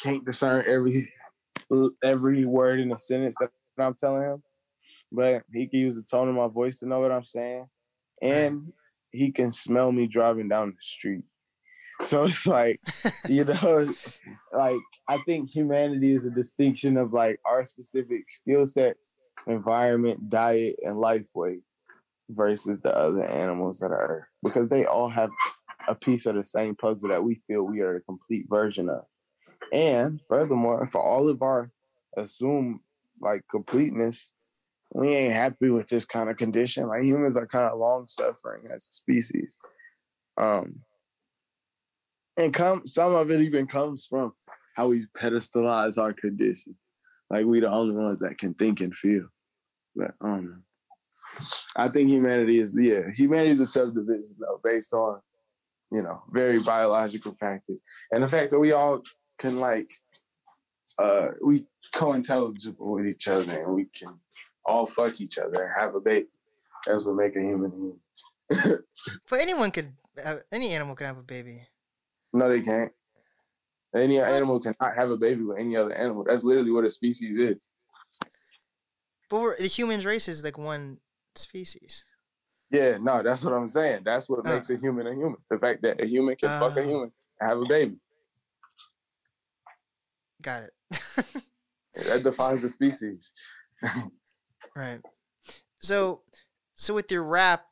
can't 0.00 0.24
discern 0.24 0.64
every 0.66 1.12
every 2.02 2.44
word 2.44 2.80
in 2.80 2.92
a 2.92 2.98
sentence 2.98 3.36
that 3.40 3.50
I'm 3.78 3.94
telling 3.94 4.22
him, 4.22 4.42
but 5.10 5.42
he 5.52 5.66
can 5.66 5.80
use 5.80 5.96
the 5.96 6.02
tone 6.02 6.28
of 6.28 6.34
my 6.34 6.48
voice 6.48 6.78
to 6.78 6.86
know 6.86 7.00
what 7.00 7.12
I'm 7.12 7.24
saying, 7.24 7.66
and 8.22 8.72
he 9.10 9.32
can 9.32 9.52
smell 9.52 9.90
me 9.90 10.06
driving 10.06 10.48
down 10.48 10.70
the 10.70 10.76
street. 10.80 11.24
So 12.04 12.24
it's 12.24 12.46
like, 12.46 12.80
you 13.28 13.44
know, 13.44 13.92
like 14.52 14.80
I 15.08 15.18
think 15.18 15.50
humanity 15.50 16.12
is 16.12 16.24
a 16.24 16.30
distinction 16.30 16.96
of 16.96 17.12
like 17.12 17.40
our 17.44 17.64
specific 17.64 18.30
skill 18.30 18.66
sets, 18.66 19.12
environment, 19.46 20.30
diet, 20.30 20.76
and 20.82 20.98
life 20.98 21.26
way 21.34 21.60
versus 22.28 22.80
the 22.80 22.96
other 22.96 23.24
animals 23.24 23.80
that 23.80 23.90
are 23.90 24.28
because 24.42 24.68
they 24.68 24.84
all 24.84 25.08
have 25.08 25.30
a 25.88 25.94
piece 25.94 26.26
of 26.26 26.36
the 26.36 26.44
same 26.44 26.74
puzzle 26.74 27.08
that 27.08 27.24
we 27.24 27.34
feel 27.46 27.62
we 27.62 27.80
are 27.80 27.96
a 27.96 28.00
complete 28.02 28.46
version 28.48 28.88
of. 28.88 29.04
And 29.72 30.20
furthermore, 30.26 30.88
for 30.90 31.02
all 31.02 31.28
of 31.28 31.42
our 31.42 31.70
assumed 32.16 32.80
like 33.20 33.42
completeness, 33.50 34.32
we 34.92 35.08
ain't 35.08 35.32
happy 35.32 35.70
with 35.70 35.86
this 35.86 36.04
kind 36.04 36.30
of 36.30 36.36
condition. 36.36 36.88
Like 36.88 37.02
humans 37.02 37.36
are 37.36 37.46
kind 37.46 37.70
of 37.70 37.78
long 37.78 38.06
suffering 38.08 38.64
as 38.72 38.88
a 38.88 38.92
species. 38.92 39.58
Um 40.36 40.80
and 42.40 42.52
come 42.52 42.86
some 42.86 43.14
of 43.14 43.30
it 43.30 43.40
even 43.42 43.66
comes 43.66 44.06
from 44.06 44.32
how 44.74 44.88
we 44.88 45.06
pedestalize 45.16 45.98
our 45.98 46.12
condition. 46.12 46.74
Like 47.28 47.44
we 47.44 47.60
the 47.60 47.70
only 47.70 47.96
ones 47.96 48.20
that 48.20 48.38
can 48.38 48.54
think 48.54 48.80
and 48.80 48.94
feel. 48.94 49.26
But 49.94 50.12
um 50.20 50.64
I 51.76 51.88
think 51.88 52.08
humanity 52.08 52.58
is 52.60 52.74
yeah, 52.78 53.02
humanity 53.14 53.50
is 53.50 53.60
a 53.60 53.66
subdivision 53.66 54.36
though, 54.38 54.60
based 54.64 54.92
on, 54.94 55.20
you 55.92 56.02
know, 56.02 56.22
very 56.30 56.60
biological 56.60 57.34
factors. 57.34 57.80
And 58.10 58.22
the 58.22 58.28
fact 58.28 58.50
that 58.50 58.58
we 58.58 58.72
all 58.72 59.02
can 59.38 59.60
like 59.60 59.90
uh 60.98 61.28
we 61.44 61.66
co-intelligible 61.92 62.92
with 62.92 63.06
each 63.06 63.28
other 63.28 63.50
and 63.50 63.74
we 63.74 63.84
can 63.84 64.18
all 64.64 64.86
fuck 64.86 65.20
each 65.20 65.38
other 65.38 65.64
and 65.64 65.72
have 65.78 65.94
a 65.94 66.00
baby. 66.00 66.26
That's 66.86 67.06
what 67.06 67.16
make 67.16 67.36
a 67.36 67.40
human 67.40 67.70
human. 67.70 68.00
But 69.28 69.40
anyone 69.40 69.70
could, 69.70 69.92
have, 70.22 70.42
any 70.50 70.72
animal 70.72 70.96
can 70.96 71.06
have 71.06 71.18
a 71.18 71.22
baby. 71.22 71.66
No, 72.32 72.48
they 72.48 72.60
can't. 72.60 72.92
Any 73.94 74.20
animal 74.20 74.60
cannot 74.60 74.94
have 74.96 75.10
a 75.10 75.16
baby 75.16 75.42
with 75.42 75.58
any 75.58 75.76
other 75.76 75.92
animal. 75.92 76.24
That's 76.28 76.44
literally 76.44 76.70
what 76.70 76.84
a 76.84 76.90
species 76.90 77.38
is. 77.38 77.70
But 79.28 79.40
we're, 79.40 79.56
the 79.58 79.66
human 79.66 80.00
race 80.00 80.28
is 80.28 80.44
like 80.44 80.58
one 80.58 80.98
species. 81.34 82.04
Yeah, 82.70 82.98
no, 83.00 83.20
that's 83.22 83.44
what 83.44 83.52
I'm 83.54 83.68
saying. 83.68 84.02
That's 84.04 84.28
what 84.30 84.46
Uh. 84.46 84.52
makes 84.54 84.70
a 84.70 84.76
human 84.76 85.06
a 85.08 85.12
human. 85.14 85.36
The 85.50 85.58
fact 85.58 85.82
that 85.82 86.00
a 86.00 86.06
human 86.06 86.36
can 86.36 86.48
fuck 86.60 86.76
a 86.76 86.80
Oh. 86.80 86.84
human 86.84 87.12
and 87.40 87.48
have 87.50 87.58
a 87.58 87.66
baby. 87.66 87.96
Got 90.42 90.64
it. 90.64 90.72
That 92.06 92.22
defines 92.22 92.62
the 92.62 92.68
species. 92.78 93.32
right. 94.76 95.00
So, 95.80 96.22
so 96.76 96.94
with 96.94 97.10
your 97.10 97.24
rap, 97.24 97.64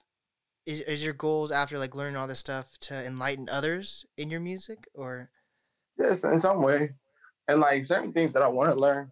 is 0.69 0.83
is 0.83 1.05
your 1.05 1.15
goals 1.15 1.51
after 1.51 1.79
like 1.79 1.95
learning 1.95 2.17
all 2.17 2.29
this 2.29 2.39
stuff 2.39 2.79
to 2.81 3.07
enlighten 3.07 3.49
others 3.51 4.05
in 4.19 4.31
your 4.31 4.41
music, 4.41 4.87
or 4.95 5.31
Yes, 5.99 6.25
in 6.25 6.39
some 6.39 6.63
way. 6.63 6.91
And 7.49 7.61
like 7.61 7.87
certain 7.87 8.13
things 8.13 8.35
that 8.35 8.43
I 8.43 8.49
want 8.49 8.73
to 8.73 8.79
learn 8.79 9.11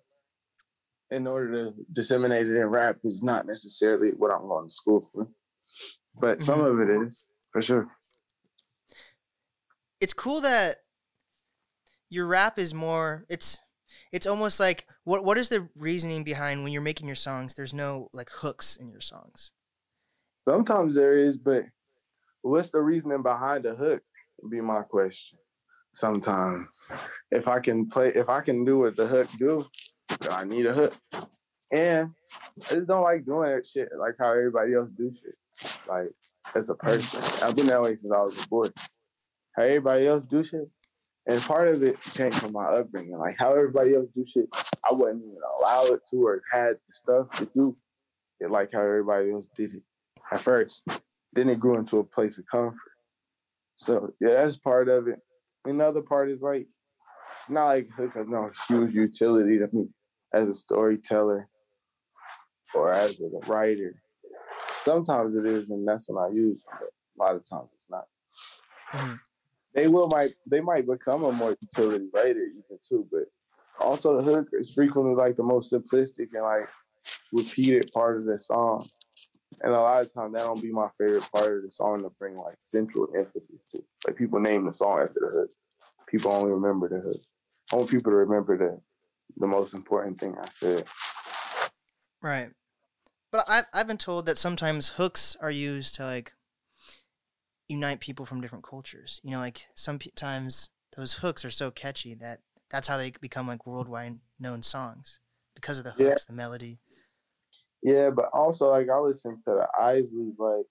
in 1.11 1.27
order 1.27 1.53
to 1.57 1.75
disseminate 1.92 2.47
it 2.47 2.57
in 2.57 2.66
rap 2.66 2.99
is 3.05 3.23
not 3.23 3.47
necessarily 3.47 4.11
what 4.11 4.31
I'm 4.31 4.47
going 4.47 4.69
to 4.69 4.75
school 4.75 5.01
for. 5.01 5.29
But 6.21 6.42
some 6.42 6.61
mm-hmm. 6.61 6.81
of 6.81 6.88
it 6.88 7.09
is, 7.09 7.27
for 7.53 7.62
sure. 7.62 7.88
it's 10.01 10.12
cool 10.12 10.42
that 10.42 10.77
your 12.11 12.27
rap 12.27 12.59
is 12.59 12.75
more 12.75 13.25
it's 13.29 13.61
it's 14.12 14.27
almost 14.27 14.61
like 14.61 14.87
what 15.05 15.25
what 15.25 15.38
is 15.38 15.49
the 15.49 15.69
reasoning 15.75 16.23
behind 16.23 16.62
when 16.62 16.73
you're 16.73 16.83
making 16.83 17.07
your 17.07 17.16
songs 17.16 17.55
there's 17.55 17.75
no 17.75 18.09
like 18.12 18.31
hooks 18.31 18.77
in 18.77 18.90
your 18.90 19.01
songs 19.01 19.53
Sometimes 20.48 20.94
there 20.94 21.18
is, 21.18 21.37
but 21.37 21.64
what's 22.42 22.70
the 22.70 22.80
reasoning 22.80 23.22
behind 23.22 23.64
the 23.64 23.74
hook? 23.74 24.02
Be 24.48 24.61
my 24.61 24.82
question. 24.82 25.38
Sometimes, 25.94 26.68
if 27.30 27.48
I 27.48 27.59
can 27.59 27.88
play, 27.88 28.12
if 28.14 28.28
I 28.28 28.42
can 28.42 28.64
do 28.64 28.78
what 28.78 28.96
the 28.96 29.06
hook 29.06 29.28
do, 29.38 29.66
I 30.30 30.44
need 30.44 30.66
a 30.66 30.72
hook. 30.72 30.94
And 31.72 32.11
I 32.70 32.74
just 32.74 32.87
don't 32.87 33.02
like 33.02 33.24
doing 33.24 33.50
that 33.50 33.66
shit 33.66 33.88
like 33.98 34.14
how 34.20 34.30
everybody 34.30 34.74
else 34.74 34.90
do 34.96 35.12
shit. 35.20 35.72
Like 35.88 36.11
as 36.54 36.68
a 36.68 36.74
person, 36.74 37.44
I've 37.44 37.56
been 37.56 37.66
that 37.66 37.82
way 37.82 37.96
since 37.96 38.12
I 38.12 38.22
was 38.22 38.44
a 38.44 38.48
boy. 38.48 38.68
How 39.56 39.62
everybody 39.62 40.06
else 40.06 40.26
do 40.26 40.44
shit, 40.44 40.68
and 41.26 41.40
part 41.42 41.68
of 41.68 41.82
it 41.82 41.98
came 42.14 42.30
from 42.30 42.52
my 42.52 42.66
upbringing. 42.66 43.18
Like 43.18 43.37
how 43.38 43.54
everybody 43.54 43.94
else 43.94 44.11
do 44.14 44.24
shit, 44.28 44.48
I 44.88 44.92
wasn't 44.92 45.24
even 45.24 45.38
allowed 45.59 45.98
to 46.11 46.24
or 46.24 46.42
had 46.52 46.74
the 46.74 46.92
stuff 46.92 47.30
to 47.38 47.46
do 47.46 47.76
it 48.38 48.50
like 48.50 48.70
how 48.72 48.80
everybody 48.80 49.32
else 49.32 49.46
did 49.56 49.74
it 49.74 49.82
at 50.32 50.40
first. 50.40 50.86
Then 51.32 51.48
it 51.50 51.60
grew 51.60 51.76
into 51.76 51.98
a 51.98 52.04
place 52.04 52.38
of 52.38 52.46
comfort. 52.50 52.92
So 53.76 54.12
yeah, 54.20 54.34
that's 54.34 54.56
part 54.56 54.88
of 54.88 55.08
it. 55.08 55.20
Another 55.64 56.00
part 56.00 56.30
is 56.30 56.40
like 56.40 56.66
not 57.48 57.66
like 57.66 57.90
hook 57.90 58.14
has 58.14 58.26
no 58.28 58.50
huge 58.68 58.94
utility 58.94 59.58
to 59.58 59.68
me 59.72 59.88
as 60.32 60.48
a 60.48 60.54
storyteller 60.54 61.48
or 62.74 62.92
as 62.92 63.20
a 63.20 63.46
writer. 63.46 63.94
Sometimes 64.82 65.36
it 65.36 65.46
is, 65.46 65.70
and 65.70 65.86
that's 65.86 66.08
when 66.08 66.22
I 66.22 66.28
use 66.28 66.56
it, 66.56 66.62
but 66.80 66.88
a 66.88 67.18
lot 67.22 67.36
of 67.36 67.48
times 67.48 67.68
it's 67.74 67.86
not. 67.90 68.06
Mhm. 68.92 69.20
They 69.74 69.88
will 69.88 70.08
might 70.08 70.34
they 70.46 70.60
might 70.60 70.86
become 70.86 71.24
a 71.24 71.32
more 71.32 71.54
utility 71.60 72.08
writer 72.14 72.40
even 72.40 72.78
too, 72.80 73.06
but 73.10 73.24
also 73.78 74.16
the 74.16 74.22
hook 74.22 74.48
is 74.52 74.72
frequently 74.72 75.14
like 75.14 75.36
the 75.36 75.42
most 75.42 75.72
simplistic 75.72 76.28
and 76.32 76.42
like 76.42 76.68
repeated 77.32 77.90
part 77.92 78.16
of 78.16 78.24
the 78.24 78.40
song. 78.40 78.86
And 79.62 79.73
a 79.73 79.81
lot 79.81 80.03
of 80.03 80.12
times 80.12 80.35
that 80.35 80.45
don't 80.45 80.61
be 80.62 80.71
my 80.73 80.88
favorite 80.99 81.25
part 81.33 81.57
of 81.57 81.62
the 81.64 81.71
song 81.71 82.03
to 82.03 82.11
bring 82.19 82.37
like 82.37 82.57
central 82.59 83.09
emphasis 83.16 83.64
to. 83.75 83.83
Like 84.07 84.16
people 84.16 84.38
name 84.40 84.66
the 84.66 84.75
song 84.75 85.01
after 85.01 85.21
the 85.21 85.29
hook. 85.40 85.51
People 86.07 86.33
only 86.33 86.53
remember 86.53 86.88
the 86.88 87.01
hook. 87.01 87.21
I 87.73 87.77
want 87.77 87.90
people 87.90 88.12
to 88.12 88.19
remember 88.19 88.57
the 88.57 88.81
the 89.38 89.47
most 89.47 89.75
important 89.75 90.19
thing 90.21 90.35
I 90.40 90.49
said. 90.51 90.85
right 92.23 92.51
but 93.33 93.45
i've, 93.49 93.66
I've 93.75 93.87
been 93.87 93.99
told 93.99 94.25
that 94.27 94.38
sometimes 94.38 94.90
hooks 94.90 95.37
are 95.40 95.51
used 95.51 95.95
to 95.97 96.05
like 96.05 96.33
unite 97.69 98.01
people 98.01 98.25
from 98.25 98.40
different 98.40 98.64
cultures 98.64 99.21
you 99.25 99.31
know 99.31 99.38
like 99.40 99.66
sometimes 99.75 100.71
those 100.97 101.14
hooks 101.14 101.45
are 101.45 101.51
so 101.51 101.71
catchy 101.71 102.14
that 102.14 102.40
that's 102.71 102.88
how 102.88 102.97
they 102.97 103.11
become 103.21 103.47
like 103.49 103.66
worldwide 103.66 104.19
known 104.38 104.62
songs 104.62 105.19
because 105.55 105.79
of 105.79 105.85
the 105.85 105.95
Yeah. 105.99 106.11
hooks 106.11 106.25
the 106.27 106.33
melody 106.33 106.79
Yeah, 107.87 108.11
but 108.11 108.31
also 108.33 108.70
like 108.72 108.88
I 108.90 108.99
listen 108.99 109.31
to 109.31 109.44
the 109.46 109.68
Isleys 109.81 110.35
like 110.40 110.66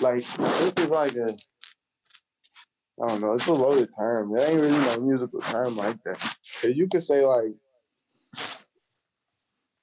like 0.00 0.24
this 0.24 0.72
is 0.84 0.88
like 0.88 1.16
a 1.16 1.36
I 3.02 3.08
don't 3.08 3.20
know, 3.20 3.32
it's 3.32 3.48
a 3.48 3.52
loaded 3.52 3.88
term. 3.98 4.36
It 4.36 4.48
ain't 4.48 4.60
really 4.60 4.78
no 4.78 5.00
musical 5.00 5.40
term 5.40 5.76
like 5.76 5.96
that. 6.04 6.36
you 6.62 6.86
could 6.88 7.02
say 7.02 7.24
like 7.24 7.54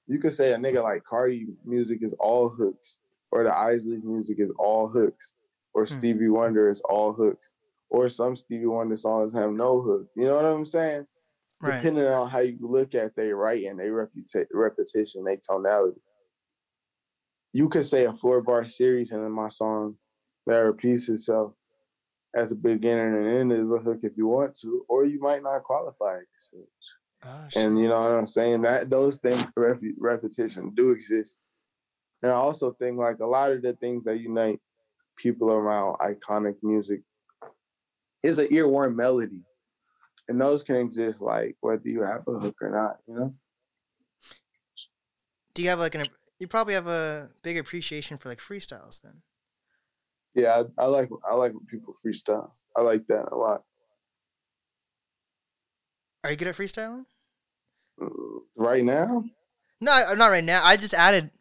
you 0.08 0.20
could 0.20 0.32
say 0.32 0.54
a 0.54 0.58
nigga 0.58 0.82
like 0.82 1.04
Cardi 1.04 1.48
music 1.66 2.00
is 2.02 2.14
all 2.18 2.48
hooks, 2.48 3.00
or 3.30 3.44
the 3.44 3.50
Isleys 3.50 4.02
music 4.02 4.40
is 4.40 4.54
all 4.58 4.88
hooks, 4.88 5.34
or 5.74 5.86
Hmm. 5.86 5.98
Stevie 5.98 6.30
Wonder 6.30 6.70
is 6.70 6.80
all 6.88 7.12
hooks, 7.12 7.54
or 7.90 8.08
some 8.08 8.38
Stevie 8.38 8.68
Wonder 8.68 8.96
songs 8.96 9.34
have 9.34 9.52
no 9.52 9.82
hook. 9.82 10.08
You 10.16 10.28
know 10.28 10.36
what 10.38 10.46
I'm 10.46 10.64
saying? 10.64 11.08
Right 11.62 11.78
Depending 11.78 12.06
on 12.06 12.30
how 12.30 12.39
you 12.39 12.58
look 12.62 12.95
at 12.95 13.15
their 13.15 13.36
writing, 13.36 13.78
their 13.78 13.91
reputa- 13.91 14.48
repetition, 14.54 15.24
their 15.24 15.38
tonality. 15.38 16.02
you 17.54 17.67
could 17.69 17.86
say 17.86 18.06
a 18.06 18.13
four 18.13 18.41
bar 18.41 18.67
series 18.67 19.12
and 19.12 19.24
then 19.24 19.32
my 19.32 19.48
song 19.50 19.95
that 20.45 20.58
repeats 20.58 21.10
itself 21.10 21.54
at 22.36 22.50
the 22.50 22.56
beginning 22.56 23.15
and 23.15 23.28
end 23.28 23.52
of 23.52 23.67
the 23.69 23.80
hook 23.80 24.00
if 24.04 24.13
you 24.15 24.28
want 24.28 24.56
to, 24.60 24.86
or 24.88 25.06
you 25.06 25.19
might 25.19 25.41
not 25.43 25.63
qualify. 25.63 26.19
Oh, 27.26 27.48
And 27.56 27.78
you 27.80 27.88
know 27.88 28.00
what 28.00 28.12
I'm 28.13 28.28
saying? 28.28 28.62
That 28.62 28.89
those 28.89 29.17
things 29.17 29.45
rep- 29.56 29.82
repetition 29.98 30.72
do 30.76 30.91
exist. 30.91 31.38
And 32.22 32.32
I 32.32 32.36
also 32.36 32.72
think 32.74 32.98
like 32.98 33.19
a 33.19 33.26
lot 33.26 33.52
of 33.52 33.62
the 33.62 33.74
things 33.74 34.06
that 34.06 34.19
unite 34.19 34.60
people 35.17 35.52
around 35.52 35.98
iconic 35.98 36.56
music 36.63 37.02
is 38.24 38.38
an 38.38 38.48
earworm 38.48 38.95
melody. 38.95 39.41
And 40.30 40.39
those 40.39 40.63
can 40.63 40.76
exist 40.78 41.20
like 41.22 41.58
whether 41.60 41.82
you 41.89 42.04
have 42.04 42.26
a 42.28 42.39
hook 42.39 42.56
or 42.62 42.70
not, 42.70 42.98
you 43.08 43.15
know? 43.15 43.34
Do 45.56 45.63
you 45.63 45.70
have 45.70 45.80
like 45.80 45.96
an? 45.96 46.04
You 46.39 46.48
probably 46.48 46.76
have 46.76 46.88
a 46.88 47.30
big 47.44 47.58
appreciation 47.58 48.18
for 48.18 48.30
like 48.30 48.39
freestyles 48.39 49.02
then. 49.02 49.24
Yeah, 50.36 50.63
I, 50.78 50.84
I 50.84 50.86
like 50.86 51.10
I 51.30 51.34
like 51.34 51.54
when 51.54 51.65
people 51.65 51.96
freestyle. 52.06 52.52
I 52.78 52.82
like 52.82 53.08
that 53.08 53.26
a 53.32 53.36
lot. 53.36 53.63
Are 56.24 56.30
you 56.32 56.38
good 56.38 56.48
at 56.48 56.56
freestyling? 56.56 57.06
Mm, 58.00 58.39
Right 58.56 58.84
now, 58.84 59.24
No, 59.82 59.92
I- 59.92 60.13
not 60.15 60.28
right 60.28 60.44
now. 60.44 60.62
I 60.63 60.78
just 60.78 60.94
added. 60.94 61.32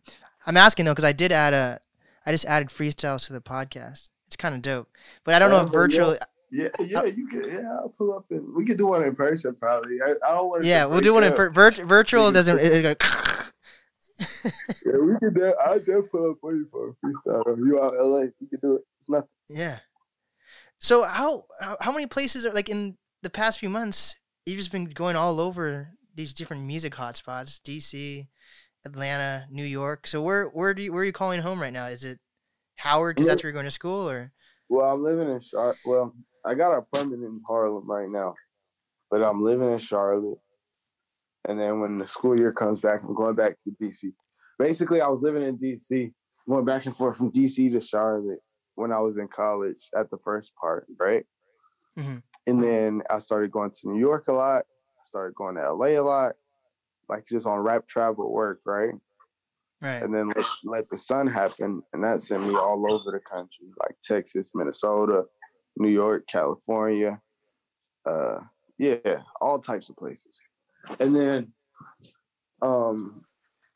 I'm 0.46 0.56
asking 0.56 0.86
though 0.86 0.92
because 0.92 1.04
I 1.04 1.12
did 1.12 1.30
add 1.30 1.52
a. 1.52 1.80
I 2.24 2.30
just 2.30 2.46
added 2.46 2.68
freestyles 2.68 3.26
to 3.26 3.32
the 3.34 3.40
podcast. 3.40 4.10
It's 4.26 4.36
kind 4.36 4.54
of 4.54 4.62
dope, 4.62 4.88
but 5.24 5.34
I 5.34 5.38
don't 5.38 5.50
know 5.50 5.64
if 5.66 5.72
but 5.72 5.92
yeah. 5.92 6.24
Yeah, 6.50 6.68
yeah, 6.80 7.04
you 7.04 7.26
can. 7.28 7.44
Yeah, 7.48 7.70
I'll 7.78 7.94
pull 7.96 8.16
up 8.16 8.26
and 8.30 8.54
we 8.54 8.64
could 8.64 8.78
do 8.78 8.86
one 8.86 9.04
in 9.04 9.14
person 9.14 9.54
probably. 9.54 9.98
I, 10.02 10.12
I 10.26 10.32
don't 10.34 10.48
want. 10.48 10.64
Yeah, 10.64 10.86
we'll 10.86 11.00
do 11.00 11.14
one 11.14 11.24
in 11.24 11.34
vir- 11.34 11.50
vir- 11.50 11.84
virtual. 11.84 12.30
Doesn't. 12.32 12.58
It, 12.60 13.02
Yeah, 14.84 14.96
we 14.98 15.16
could. 15.20 15.34
do- 15.34 15.54
I'll 15.64 15.78
just 15.78 16.10
pull 16.10 16.30
up 16.32 16.38
for 16.40 16.54
you 16.54 16.66
for 16.72 16.88
a 16.90 17.06
freestyle. 17.06 17.56
You 17.58 17.80
out 17.80 17.92
LA? 17.96 18.22
We 18.40 18.48
could 18.48 18.60
do 18.60 18.74
it. 18.76 18.82
It's 18.98 19.08
nothing. 19.08 19.28
yeah. 19.48 19.78
So 20.80 21.02
how, 21.04 21.44
how 21.60 21.76
how 21.80 21.92
many 21.92 22.06
places 22.06 22.44
are 22.46 22.52
like 22.52 22.68
in 22.68 22.96
the 23.22 23.30
past 23.30 23.58
few 23.58 23.68
months? 23.68 24.16
You've 24.46 24.58
just 24.58 24.72
been 24.72 24.86
going 24.86 25.16
all 25.16 25.40
over 25.40 25.90
these 26.14 26.32
different 26.34 26.64
music 26.64 26.94
hotspots: 26.94 27.60
DC, 27.60 28.26
Atlanta, 28.84 29.46
New 29.50 29.64
York. 29.64 30.06
So 30.06 30.22
where 30.22 30.46
where 30.48 30.74
do 30.74 30.82
you 30.82 30.92
where 30.92 31.02
are 31.02 31.06
you 31.06 31.12
calling 31.12 31.40
home 31.40 31.60
right 31.60 31.72
now? 31.72 31.86
Is 31.86 32.02
it 32.04 32.18
Howard? 32.76 33.16
Because 33.16 33.28
that's 33.28 33.42
where 33.42 33.48
you're 33.50 33.54
going 33.60 33.66
to 33.66 33.70
school, 33.72 34.08
or 34.08 34.32
Well, 34.68 34.88
I'm 34.92 35.02
living 35.02 35.28
in 35.30 35.40
Charlotte. 35.40 35.78
Well, 35.84 36.14
I 36.44 36.54
got 36.54 36.72
an 36.72 36.78
apartment 36.78 37.24
in 37.24 37.40
Harlem 37.46 37.88
right 37.88 38.08
now, 38.08 38.34
but 39.10 39.22
I'm 39.22 39.42
living 39.42 39.72
in 39.72 39.78
Charlotte. 39.78 40.38
And 41.46 41.58
then 41.58 41.80
when 41.80 41.98
the 41.98 42.06
school 42.06 42.38
year 42.38 42.52
comes 42.52 42.80
back, 42.80 43.02
I'm 43.02 43.14
going 43.14 43.34
back 43.34 43.56
to 43.64 43.70
DC. 43.82 44.12
Basically, 44.58 45.00
I 45.00 45.08
was 45.08 45.22
living 45.22 45.42
in 45.42 45.56
DC, 45.56 46.12
going 46.48 46.64
back 46.64 46.86
and 46.86 46.96
forth 46.96 47.16
from 47.16 47.32
DC 47.32 47.72
to 47.72 47.80
Charlotte 47.80 48.40
when 48.74 48.92
I 48.92 48.98
was 48.98 49.18
in 49.18 49.28
college 49.28 49.88
at 49.96 50.10
the 50.10 50.18
first 50.18 50.52
part, 50.60 50.86
right? 50.98 51.26
Mhm. 51.96 52.22
And 52.46 52.62
then 52.62 53.02
I 53.10 53.18
started 53.18 53.50
going 53.50 53.70
to 53.70 53.88
New 53.88 53.98
York 53.98 54.28
a 54.28 54.32
lot. 54.32 54.64
I 54.64 55.04
started 55.04 55.34
going 55.34 55.56
to 55.56 55.72
LA 55.72 55.98
a 55.98 56.00
lot, 56.00 56.34
like 57.08 57.26
just 57.26 57.46
on 57.46 57.60
rap 57.60 57.86
travel 57.88 58.30
work, 58.32 58.60
right? 58.64 58.94
right? 59.80 60.02
and 60.02 60.14
then 60.14 60.28
let, 60.28 60.46
let 60.64 60.90
the 60.90 60.98
sun 60.98 61.26
happen 61.26 61.82
and 61.92 62.02
that 62.02 62.20
sent 62.20 62.46
me 62.46 62.54
all 62.54 62.84
over 62.90 63.10
the 63.12 63.20
country 63.20 63.66
like 63.80 63.96
texas 64.02 64.50
minnesota 64.54 65.24
new 65.78 65.88
york 65.88 66.26
california 66.26 67.20
uh 68.06 68.38
yeah 68.78 69.22
all 69.40 69.60
types 69.60 69.88
of 69.88 69.96
places. 69.96 70.40
And 71.00 71.14
then 71.14 71.52
um 72.62 73.24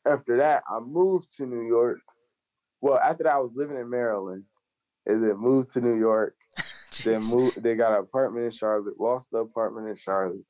after 0.05 0.37
that 0.37 0.63
i 0.69 0.79
moved 0.79 1.35
to 1.37 1.45
new 1.45 1.67
york. 1.67 1.99
Well 2.81 2.97
after 2.97 3.23
that 3.23 3.33
i 3.33 3.39
was 3.39 3.51
living 3.55 3.77
in 3.77 3.89
maryland 3.89 4.45
and 5.05 5.23
then 5.23 5.37
moved 5.37 5.71
to 5.71 5.81
new 5.81 5.99
york. 5.99 6.35
Then 7.03 7.23
moved 7.33 7.63
they 7.63 7.75
got 7.75 7.93
an 7.93 7.99
apartment 8.01 8.45
in 8.45 8.51
charlotte 8.51 8.99
lost 8.99 9.31
the 9.31 9.39
apartment 9.39 9.89
in 9.89 9.95
charlotte. 9.95 10.45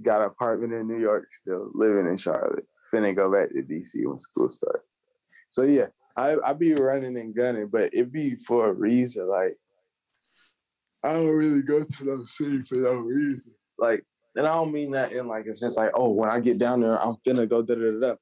Got 0.00 0.20
an 0.20 0.28
apartment 0.28 0.72
in 0.72 0.86
new 0.86 1.00
york 1.00 1.28
still 1.32 1.68
living 1.74 2.06
in 2.06 2.16
charlotte. 2.16 2.64
Finna 2.94 3.14
go 3.14 3.30
back 3.30 3.48
to 3.48 3.62
DC 3.62 4.06
when 4.06 4.20
school 4.20 4.48
starts. 4.48 4.86
So 5.50 5.62
yeah, 5.62 5.86
I 6.16 6.36
I 6.44 6.52
be 6.52 6.74
running 6.74 7.16
and 7.16 7.34
gunning, 7.34 7.66
but 7.66 7.92
it 7.92 8.12
be 8.12 8.36
for 8.36 8.68
a 8.68 8.72
reason. 8.72 9.28
Like 9.28 9.54
I 11.04 11.14
don't 11.14 11.34
really 11.36 11.62
go 11.62 11.82
to 11.82 12.04
no 12.04 12.24
city 12.24 12.62
for 12.62 12.76
no 12.76 13.00
reason. 13.00 13.52
Like, 13.78 14.04
and 14.36 14.46
I 14.46 14.54
don't 14.54 14.72
mean 14.72 14.92
that 14.92 15.12
in 15.12 15.26
like 15.26 15.46
a 15.46 15.54
sense 15.54 15.76
like, 15.76 15.90
oh, 15.94 16.10
when 16.10 16.30
I 16.30 16.40
get 16.40 16.58
down 16.58 16.80
there, 16.80 17.00
I'm 17.02 17.16
finna 17.26 17.48
go 17.48 17.62
da 17.62 17.74
da 17.74 17.80
da. 17.80 18.00
da. 18.08 18.14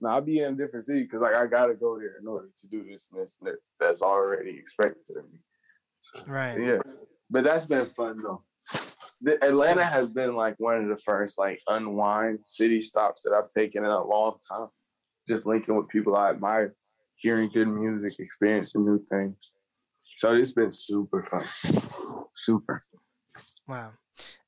No, 0.00 0.08
I'll 0.10 0.20
be 0.20 0.38
in 0.40 0.54
a 0.54 0.56
different 0.56 0.84
city 0.84 1.02
because 1.02 1.20
like 1.20 1.34
I 1.34 1.46
gotta 1.46 1.74
go 1.74 1.98
there 1.98 2.16
in 2.20 2.26
order 2.26 2.48
to 2.54 2.68
do 2.68 2.84
this 2.84 3.10
and 3.12 3.20
this 3.20 3.38
and 3.40 3.48
that. 3.48 3.56
That's 3.78 4.02
already 4.02 4.50
expected 4.56 5.16
of 5.16 5.24
me. 5.30 5.38
So, 6.00 6.20
Right. 6.26 6.58
yeah, 6.58 6.78
but 7.30 7.44
that's 7.44 7.66
been 7.66 7.86
fun 7.86 8.22
though. 8.22 8.42
The, 9.22 9.44
Atlanta 9.44 9.84
has 9.84 10.10
been 10.10 10.34
like 10.34 10.54
one 10.58 10.76
of 10.82 10.88
the 10.88 10.96
first 10.96 11.38
like 11.38 11.60
unwind 11.68 12.38
city 12.44 12.80
stops 12.80 13.22
that 13.22 13.34
I've 13.34 13.50
taken 13.50 13.84
in 13.84 13.90
a 13.90 14.02
long 14.02 14.36
time. 14.48 14.68
Just 15.28 15.46
linking 15.46 15.76
with 15.76 15.88
people 15.88 16.16
I 16.16 16.30
admire, 16.30 16.74
hearing 17.16 17.50
good 17.52 17.68
music, 17.68 18.14
experiencing 18.18 18.86
new 18.86 19.04
things. 19.10 19.52
So 20.16 20.34
it's 20.34 20.52
been 20.52 20.70
super 20.72 21.22
fun. 21.22 21.44
Super. 22.32 22.80
Wow. 23.68 23.92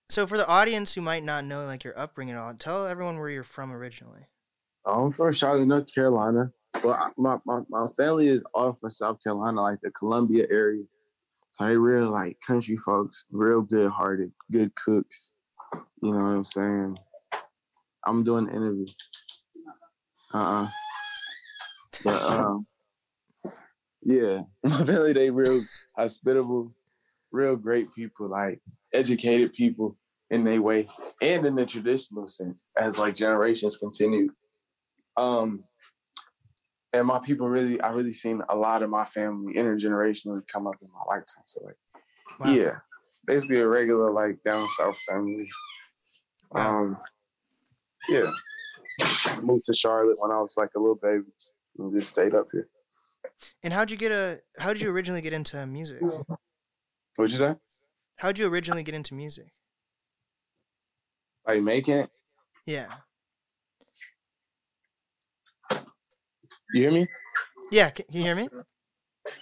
So 0.08 0.26
for 0.26 0.36
the 0.36 0.46
audience 0.46 0.94
who 0.94 1.00
might 1.00 1.24
not 1.24 1.44
know 1.44 1.64
like 1.64 1.84
your 1.84 1.98
upbringing 1.98 2.34
at 2.34 2.40
all, 2.40 2.54
tell 2.54 2.86
everyone 2.86 3.18
where 3.18 3.30
you're 3.30 3.44
from 3.44 3.72
originally. 3.72 4.26
I'm 4.84 5.12
from 5.12 5.32
Charlotte, 5.32 5.66
North 5.66 5.92
Carolina. 5.94 6.50
Well, 6.82 6.94
I- 6.94 7.10
my, 7.16 7.38
my, 7.46 7.60
my 7.68 7.86
family 7.96 8.28
is 8.28 8.42
all 8.52 8.74
from 8.80 8.90
South 8.90 9.22
Carolina, 9.22 9.62
like 9.62 9.80
the 9.82 9.90
Columbia 9.92 10.46
area. 10.50 10.84
So 11.52 11.66
they 11.66 11.76
real 11.76 12.10
like 12.10 12.38
country 12.46 12.76
folks, 12.78 13.24
real 13.30 13.60
good 13.60 13.90
hearted, 13.90 14.32
good 14.50 14.74
cooks. 14.74 15.34
You 16.02 16.12
know 16.12 16.24
what 16.24 16.36
I'm 16.36 16.44
saying? 16.44 16.96
I'm 18.06 18.24
doing 18.24 18.46
the 18.46 18.52
interview. 18.52 18.86
Uh-uh. 20.34 20.68
But 22.04 22.22
um 22.30 22.66
yeah, 24.02 24.42
my 24.64 24.84
family 24.84 25.12
they 25.12 25.30
real 25.30 25.60
hospitable, 25.96 26.74
real 27.32 27.56
great 27.56 27.94
people, 27.94 28.28
like 28.28 28.60
educated 28.92 29.52
people 29.54 29.96
in 30.30 30.44
their 30.44 30.62
way 30.62 30.88
and 31.20 31.44
in 31.44 31.54
the 31.54 31.66
traditional 31.66 32.26
sense 32.26 32.64
as 32.78 32.98
like 32.98 33.14
generations 33.14 33.76
continue. 33.76 34.28
Um 35.16 35.64
and 36.92 37.06
my 37.06 37.18
people 37.18 37.48
really 37.48 37.80
I 37.80 37.90
really 37.92 38.12
seen 38.12 38.42
a 38.48 38.56
lot 38.56 38.82
of 38.82 38.90
my 38.90 39.04
family 39.04 39.54
intergenerationally 39.54 40.46
come 40.46 40.66
up 40.66 40.76
in 40.80 40.88
my 40.92 41.14
lifetime. 41.16 41.42
So 41.44 41.62
like 41.64 41.76
Wow. 42.40 42.52
yeah. 42.52 42.76
Basically 43.26 43.60
a 43.60 43.68
regular 43.68 44.10
like 44.10 44.42
down 44.42 44.66
south 44.68 44.98
family. 45.00 45.46
Wow. 46.50 46.80
Um 46.80 46.96
yeah. 48.08 48.30
Moved 49.42 49.64
to 49.64 49.74
Charlotte 49.74 50.16
when 50.18 50.30
I 50.30 50.40
was 50.40 50.54
like 50.56 50.70
a 50.76 50.80
little 50.80 50.98
baby 51.02 51.24
and 51.78 51.92
just 51.94 52.10
stayed 52.10 52.34
up 52.34 52.48
here. 52.52 52.68
And 53.62 53.72
how'd 53.72 53.90
you 53.90 53.96
get 53.96 54.12
a? 54.12 54.40
How 54.58 54.72
did 54.72 54.82
you 54.82 54.90
originally 54.90 55.20
get 55.20 55.32
into 55.32 55.64
music? 55.66 56.00
What'd 57.16 57.32
you 57.32 57.38
say? 57.38 57.54
How'd 58.16 58.38
you 58.38 58.46
originally 58.48 58.82
get 58.82 58.94
into 58.94 59.14
music? 59.14 59.52
Like 61.46 61.62
making 61.62 61.98
it? 61.98 62.10
Yeah. 62.66 62.88
You 66.72 66.82
hear 66.82 66.92
me? 66.92 67.06
Yeah. 67.70 67.90
Can, 67.90 68.06
can 68.06 68.16
you 68.16 68.22
hear 68.22 68.36
me? 68.36 68.48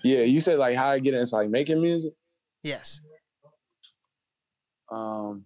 Yeah, 0.03 0.21
you 0.21 0.41
said 0.41 0.59
like 0.59 0.77
how 0.77 0.91
I 0.91 0.99
get 0.99 1.15
into 1.15 1.35
like 1.35 1.49
making 1.49 1.81
music. 1.81 2.13
Yes. 2.63 3.01
Um 4.91 5.45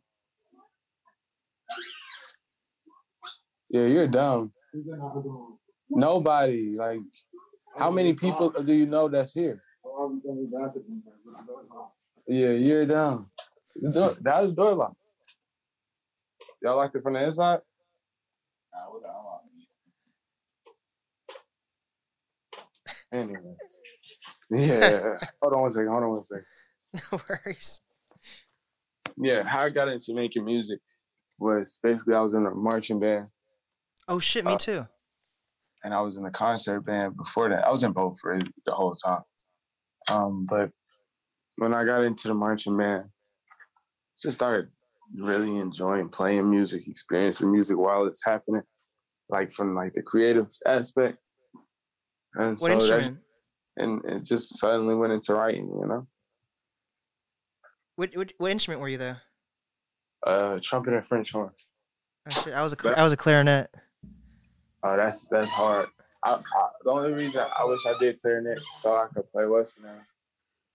Yeah, 3.70 3.86
you're 3.86 4.08
dumb. 4.08 4.52
Nobody. 5.90 6.76
Like 6.76 7.00
how 7.76 7.90
many 7.90 8.14
people 8.14 8.50
do 8.50 8.72
you 8.72 8.86
know 8.86 9.08
that's 9.08 9.34
here? 9.34 9.62
Yeah, 12.26 12.50
you're 12.50 12.86
dumb. 12.86 13.30
The 13.76 13.90
door- 13.92 14.16
That 14.22 14.42
was 14.44 14.54
door 14.54 14.74
lock. 14.74 14.96
Y'all 16.62 16.76
locked 16.76 16.96
it 16.96 17.02
from 17.02 17.14
the 17.14 17.24
inside? 17.24 17.60
Anyways. 23.12 23.80
Yeah. 24.50 25.18
hold 25.40 25.54
on 25.54 25.60
one 25.62 25.70
second. 25.70 25.88
Hold 25.88 26.02
on 26.02 26.10
one 26.10 26.22
second. 26.22 26.44
No 27.12 27.20
worries. 27.28 27.80
Yeah, 29.16 29.42
how 29.44 29.62
I 29.62 29.70
got 29.70 29.88
into 29.88 30.14
making 30.14 30.44
music 30.44 30.80
was 31.38 31.78
basically 31.82 32.14
I 32.14 32.20
was 32.20 32.34
in 32.34 32.46
a 32.46 32.50
marching 32.50 33.00
band 33.00 33.26
Oh 34.08 34.18
shit, 34.20 34.44
me 34.44 34.52
Uh, 34.52 34.56
too. 34.56 34.86
and 35.82 35.92
I 35.94 36.00
was 36.00 36.16
in 36.18 36.24
a 36.24 36.30
concert 36.30 36.80
band 36.82 37.16
before 37.16 37.48
that. 37.48 37.64
I 37.66 37.70
was 37.70 37.82
in 37.84 37.92
both 37.92 38.18
for 38.20 38.38
the 38.66 38.72
whole 38.72 38.94
time. 38.94 39.22
Um, 40.10 40.46
but 40.48 40.70
when 41.56 41.74
I 41.74 41.84
got 41.84 42.02
into 42.04 42.28
the 42.28 42.34
marching 42.34 42.76
band, 42.76 43.04
just 44.20 44.36
started 44.36 44.68
really 45.16 45.56
enjoying 45.58 46.08
playing 46.08 46.50
music, 46.50 46.86
experiencing 46.88 47.50
music 47.52 47.76
while 47.78 48.06
it's 48.06 48.24
happening, 48.24 48.62
like 49.28 49.52
from 49.52 49.74
like 49.74 49.92
the 49.94 50.02
creative 50.02 50.48
aspect. 50.66 51.18
And 52.34 52.58
What 52.58 52.60
so 52.60 52.66
that- 52.68 52.78
instrument? 52.98 53.18
and 53.76 54.04
it 54.04 54.24
just 54.24 54.58
suddenly 54.58 54.94
went 54.94 55.12
into 55.12 55.34
writing, 55.34 55.66
you 55.80 55.86
know. 55.86 56.06
What, 57.96 58.10
what 58.14 58.32
what 58.38 58.50
instrument 58.50 58.80
were 58.80 58.88
you 58.88 58.98
though? 58.98 59.16
Uh, 60.26 60.58
trumpet 60.62 60.94
and 60.94 61.06
French 61.06 61.30
horn. 61.32 61.50
Oh, 62.26 62.30
shit, 62.42 62.54
I 62.54 62.62
was 62.62 62.72
a 62.72 62.76
cl- 62.80 62.94
I 62.96 63.04
was 63.04 63.12
a 63.12 63.16
clarinet. 63.16 63.68
Oh, 64.82 64.96
that's 64.96 65.26
that's 65.30 65.50
hard. 65.50 65.86
I, 66.24 66.32
I, 66.34 66.68
the 66.82 66.90
only 66.90 67.12
reason 67.12 67.44
I 67.56 67.64
wish 67.66 67.84
I 67.86 67.96
did 67.98 68.20
clarinet 68.22 68.62
so 68.80 68.94
I 68.96 69.06
could 69.14 69.30
play 69.30 69.44
now, 69.44 70.00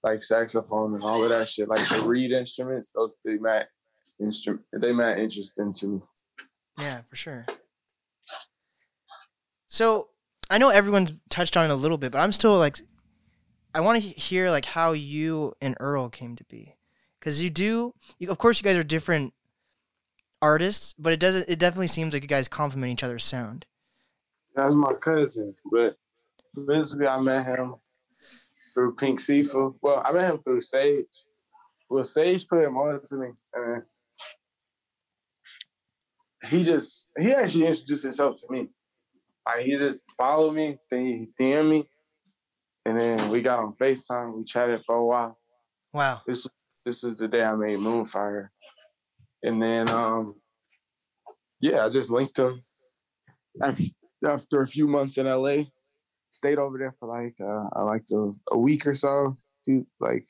like 0.03 0.23
saxophone 0.23 0.95
and 0.95 1.03
all 1.03 1.23
of 1.23 1.29
that 1.29 1.47
shit, 1.47 1.67
like 1.67 1.87
the 1.89 2.01
reed 2.03 2.31
instruments. 2.31 2.89
Those 2.93 3.13
they 3.25 3.37
mad 3.37 3.67
instrument. 4.19 4.65
They 4.73 4.91
mad 4.91 5.19
interesting 5.19 5.73
to 5.73 5.87
me. 5.87 6.01
Yeah, 6.79 7.01
for 7.09 7.15
sure. 7.15 7.45
So 9.67 10.09
I 10.49 10.57
know 10.57 10.69
everyone's 10.69 11.13
touched 11.29 11.57
on 11.57 11.69
it 11.69 11.73
a 11.73 11.75
little 11.75 11.97
bit, 11.97 12.11
but 12.11 12.21
I'm 12.21 12.31
still 12.31 12.57
like, 12.57 12.77
I 13.75 13.81
want 13.81 14.01
to 14.01 14.09
hear 14.09 14.49
like 14.49 14.65
how 14.65 14.93
you 14.93 15.53
and 15.61 15.75
Earl 15.79 16.09
came 16.09 16.35
to 16.37 16.43
be, 16.45 16.75
because 17.19 17.43
you 17.43 17.49
do. 17.49 17.93
You, 18.17 18.31
of 18.31 18.37
course, 18.37 18.59
you 18.59 18.63
guys 18.63 18.77
are 18.77 18.83
different 18.83 19.33
artists, 20.41 20.95
but 20.97 21.13
it 21.13 21.19
doesn't. 21.19 21.49
It 21.49 21.59
definitely 21.59 21.87
seems 21.87 22.13
like 22.13 22.23
you 22.23 22.27
guys 22.27 22.47
complement 22.47 22.93
each 22.93 23.03
other's 23.03 23.25
sound. 23.25 23.65
That's 24.55 24.73
my 24.73 24.93
cousin, 24.93 25.53
but 25.71 25.97
basically 26.65 27.07
I 27.07 27.19
met 27.21 27.45
him 27.45 27.75
through 28.73 28.95
Pink 28.95 29.19
Siifu. 29.19 29.75
Well, 29.81 30.01
I 30.05 30.11
met 30.11 30.29
him 30.29 30.39
through 30.43 30.61
Sage. 30.61 31.05
Well, 31.89 32.05
Sage 32.05 32.47
put 32.47 32.63
him 32.63 32.77
on 32.77 33.01
to 33.05 33.15
me, 33.15 33.27
and 33.53 33.83
he 36.47 36.63
just 36.63 37.11
he 37.17 37.33
actually 37.33 37.67
introduced 37.67 38.03
himself 38.03 38.39
to 38.41 38.47
me. 38.49 38.67
Like 39.45 39.65
he 39.65 39.75
just 39.75 40.13
followed 40.17 40.53
me, 40.53 40.77
then 40.91 41.05
he 41.05 41.43
DM 41.43 41.69
me, 41.69 41.89
and 42.85 42.99
then 42.99 43.29
we 43.29 43.41
got 43.41 43.59
on 43.59 43.73
Facetime. 43.73 44.37
We 44.37 44.43
chatted 44.43 44.81
for 44.85 44.95
a 44.95 45.05
while. 45.05 45.37
Wow. 45.93 46.21
This 46.27 46.47
this 46.85 47.03
is 47.03 47.15
the 47.15 47.27
day 47.27 47.43
I 47.43 47.55
made 47.55 47.79
Moonfire, 47.79 48.49
and 49.43 49.61
then 49.61 49.89
um, 49.89 50.35
yeah, 51.59 51.85
I 51.85 51.89
just 51.89 52.11
linked 52.11 52.37
him. 52.37 52.63
After, 53.61 53.83
after 54.25 54.61
a 54.61 54.67
few 54.67 54.87
months 54.87 55.17
in 55.17 55.25
LA, 55.25 55.63
stayed 56.29 56.57
over 56.57 56.77
there 56.77 56.95
for 56.99 57.07
like 57.07 57.35
uh, 57.41 57.85
like 57.85 58.03
a, 58.11 58.31
a 58.51 58.57
week 58.57 58.85
or 58.85 58.93
so, 58.93 59.35
few, 59.65 59.85
like 59.99 60.25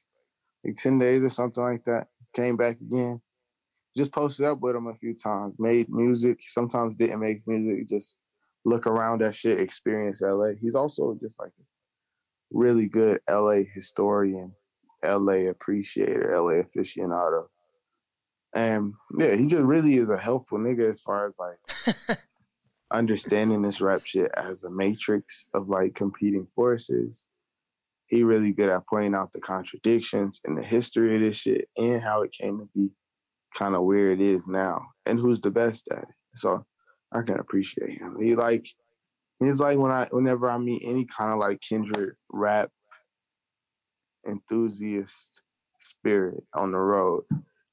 like 0.63 0.75
ten 0.75 0.97
days 0.97 1.23
or 1.23 1.29
something 1.29 1.63
like 1.63 1.83
that. 1.85 2.07
Came 2.33 2.57
back 2.57 2.79
again, 2.79 3.21
just 3.97 4.12
posted 4.12 4.45
up 4.45 4.59
with 4.62 4.75
him 4.75 4.88
a 4.88 4.95
few 4.95 5.15
times. 5.15 5.55
Made 5.59 5.89
music. 5.89 6.39
Sometimes 6.41 6.95
didn't 6.95 7.19
make 7.19 7.47
music. 7.47 7.88
Just 7.88 8.19
look 8.65 8.88
around 8.88 9.21
that 9.21 9.35
shit. 9.35 9.59
Experience 9.59 10.21
LA. 10.21 10.51
He's 10.59 10.75
also 10.75 11.17
just 11.21 11.39
like 11.39 11.51
a 11.59 11.63
really 12.51 12.88
good 12.88 13.19
LA 13.29 13.62
historian 13.73 14.53
LA 15.03 15.49
appreciator, 15.49 16.35
LA 16.35 16.62
aficionado. 16.63 17.45
And 18.53 18.93
yeah, 19.17 19.35
he 19.35 19.47
just 19.47 19.63
really 19.63 19.95
is 19.95 20.09
a 20.09 20.17
helpful 20.17 20.57
nigga 20.57 20.89
as 20.89 21.01
far 21.01 21.27
as 21.27 21.38
like 21.38 22.17
understanding 22.91 23.62
this 23.62 23.82
rap 23.82 24.06
shit 24.06 24.32
as 24.36 24.63
a 24.63 24.69
matrix 24.69 25.47
of 25.54 25.69
like 25.69 25.95
competing 25.95 26.47
forces. 26.56 27.25
He 28.08 28.23
really 28.23 28.52
good 28.52 28.69
at 28.69 28.88
pointing 28.88 29.13
out 29.13 29.32
the 29.32 29.39
contradictions 29.39 30.41
in 30.45 30.56
the 30.56 30.63
history 30.63 31.15
of 31.15 31.21
this 31.21 31.38
shit 31.38 31.69
and 31.78 32.02
how 32.02 32.23
it 32.23 32.32
came 32.32 32.58
to 32.60 32.69
be 32.75 32.89
kind 33.56 33.75
of 33.75 33.84
where 33.84 34.12
it 34.12 34.21
is 34.21 34.47
now 34.47 34.88
and 35.06 35.19
who's 35.19 35.41
the 35.41 35.52
best 35.52 35.88
at 35.91 36.04
it. 36.04 36.15
So 36.36 36.65
I 37.13 37.21
can 37.21 37.39
appreciate 37.39 37.99
him. 37.99 38.17
He 38.19 38.36
like 38.36 38.67
he's 39.39 39.60
like 39.60 39.78
when 39.78 39.91
I 39.91 40.08
whenever 40.12 40.49
I 40.49 40.58
meet 40.58 40.82
any 40.84 41.06
kind 41.06 41.32
of 41.32 41.39
like 41.39 41.62
kindred 41.62 42.15
rap 42.32 42.69
enthusiast 44.28 45.43
spirit 45.80 46.43
on 46.54 46.71
the 46.71 46.78
road 46.78 47.23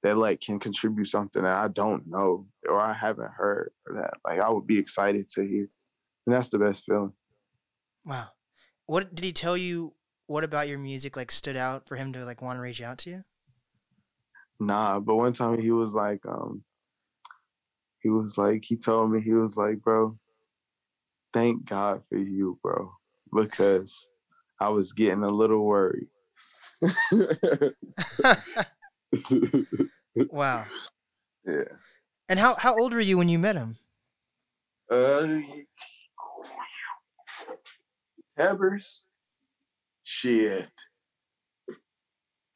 that 0.06 0.16
like 0.16 0.40
can 0.40 0.60
contribute 0.60 1.06
something 1.06 1.42
that 1.42 1.56
I 1.56 1.66
don't 1.66 2.06
know 2.06 2.46
or 2.68 2.80
I 2.80 2.92
haven't 2.92 3.32
heard 3.32 3.72
that 3.92 4.14
like 4.24 4.38
I 4.38 4.48
would 4.48 4.66
be 4.66 4.78
excited 4.78 5.28
to 5.30 5.44
hear. 5.44 5.68
And 6.26 6.34
that's 6.34 6.48
the 6.48 6.58
best 6.58 6.84
feeling. 6.84 7.12
Wow. 8.04 8.28
What 8.86 9.14
did 9.14 9.24
he 9.24 9.32
tell 9.32 9.56
you? 9.56 9.94
What 10.28 10.44
about 10.44 10.68
your 10.68 10.78
music 10.78 11.16
like 11.16 11.32
stood 11.32 11.56
out 11.56 11.88
for 11.88 11.96
him 11.96 12.12
to 12.12 12.24
like 12.24 12.40
want 12.40 12.56
to 12.58 12.62
reach 12.62 12.80
out 12.82 12.98
to 12.98 13.10
you? 13.10 13.24
Nah, 14.60 15.00
but 15.00 15.16
one 15.16 15.32
time 15.32 15.60
he 15.60 15.72
was 15.72 15.92
like, 15.92 16.24
um, 16.24 16.62
he 18.00 18.08
was 18.08 18.38
like, 18.38 18.64
he 18.64 18.76
told 18.76 19.10
me, 19.10 19.20
he 19.20 19.32
was 19.34 19.56
like, 19.56 19.82
bro, 19.82 20.16
thank 21.32 21.68
God 21.68 22.02
for 22.08 22.16
you, 22.16 22.58
bro, 22.62 22.92
because 23.34 24.08
I 24.60 24.68
was 24.68 24.92
getting 24.92 25.24
a 25.24 25.30
little 25.30 25.64
worried. 25.64 26.08
wow. 30.30 30.64
yeah. 31.46 31.62
And 32.28 32.38
how 32.38 32.54
how 32.56 32.78
old 32.78 32.92
were 32.92 33.00
you 33.00 33.18
when 33.18 33.28
you 33.28 33.38
met 33.38 33.56
him? 33.56 33.76
Uh, 34.90 35.38
Hebbers? 38.38 39.02
Shit. 40.02 40.70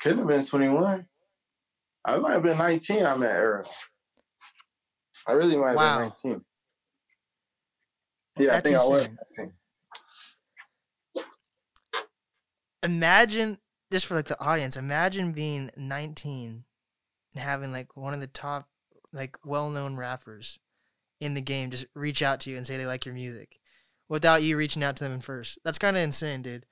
Couldn't 0.00 0.18
have 0.18 0.28
been 0.28 0.44
21. 0.44 1.06
I 2.04 2.18
might 2.18 2.32
have 2.32 2.42
been 2.42 2.58
19. 2.58 3.04
I 3.04 3.16
met 3.16 3.32
Earl. 3.34 3.70
I 5.26 5.32
really 5.32 5.56
might 5.56 5.68
have 5.68 5.76
Wow. 5.76 5.98
been 5.98 6.08
19. 6.32 6.44
Yeah, 8.38 8.50
That's 8.52 8.56
I 8.56 8.60
think 8.60 8.76
I 8.76 8.84
was 8.84 9.08
19. 9.36 9.52
Imagine 12.82 13.58
just 13.90 14.06
for 14.06 14.14
like 14.14 14.26
the 14.26 14.40
audience, 14.40 14.76
imagine 14.76 15.32
being 15.32 15.70
19 15.76 16.64
and 17.34 17.42
having 17.42 17.72
like 17.72 17.96
one 17.96 18.14
of 18.14 18.20
the 18.20 18.26
top 18.26 18.68
like 19.12 19.36
well-known 19.44 19.96
rappers 19.96 20.58
in 21.20 21.34
the 21.34 21.40
game 21.40 21.70
just 21.70 21.86
reach 21.94 22.22
out 22.22 22.40
to 22.40 22.50
you 22.50 22.56
and 22.56 22.66
say 22.66 22.76
they 22.76 22.86
like 22.86 23.04
your 23.04 23.14
music 23.14 23.58
without 24.08 24.42
you 24.42 24.56
reaching 24.56 24.82
out 24.82 24.96
to 24.96 25.04
them 25.04 25.20
first. 25.20 25.58
That's 25.64 25.78
kind 25.78 25.96
of 25.96 26.02
insane, 26.02 26.42
dude. 26.42 26.66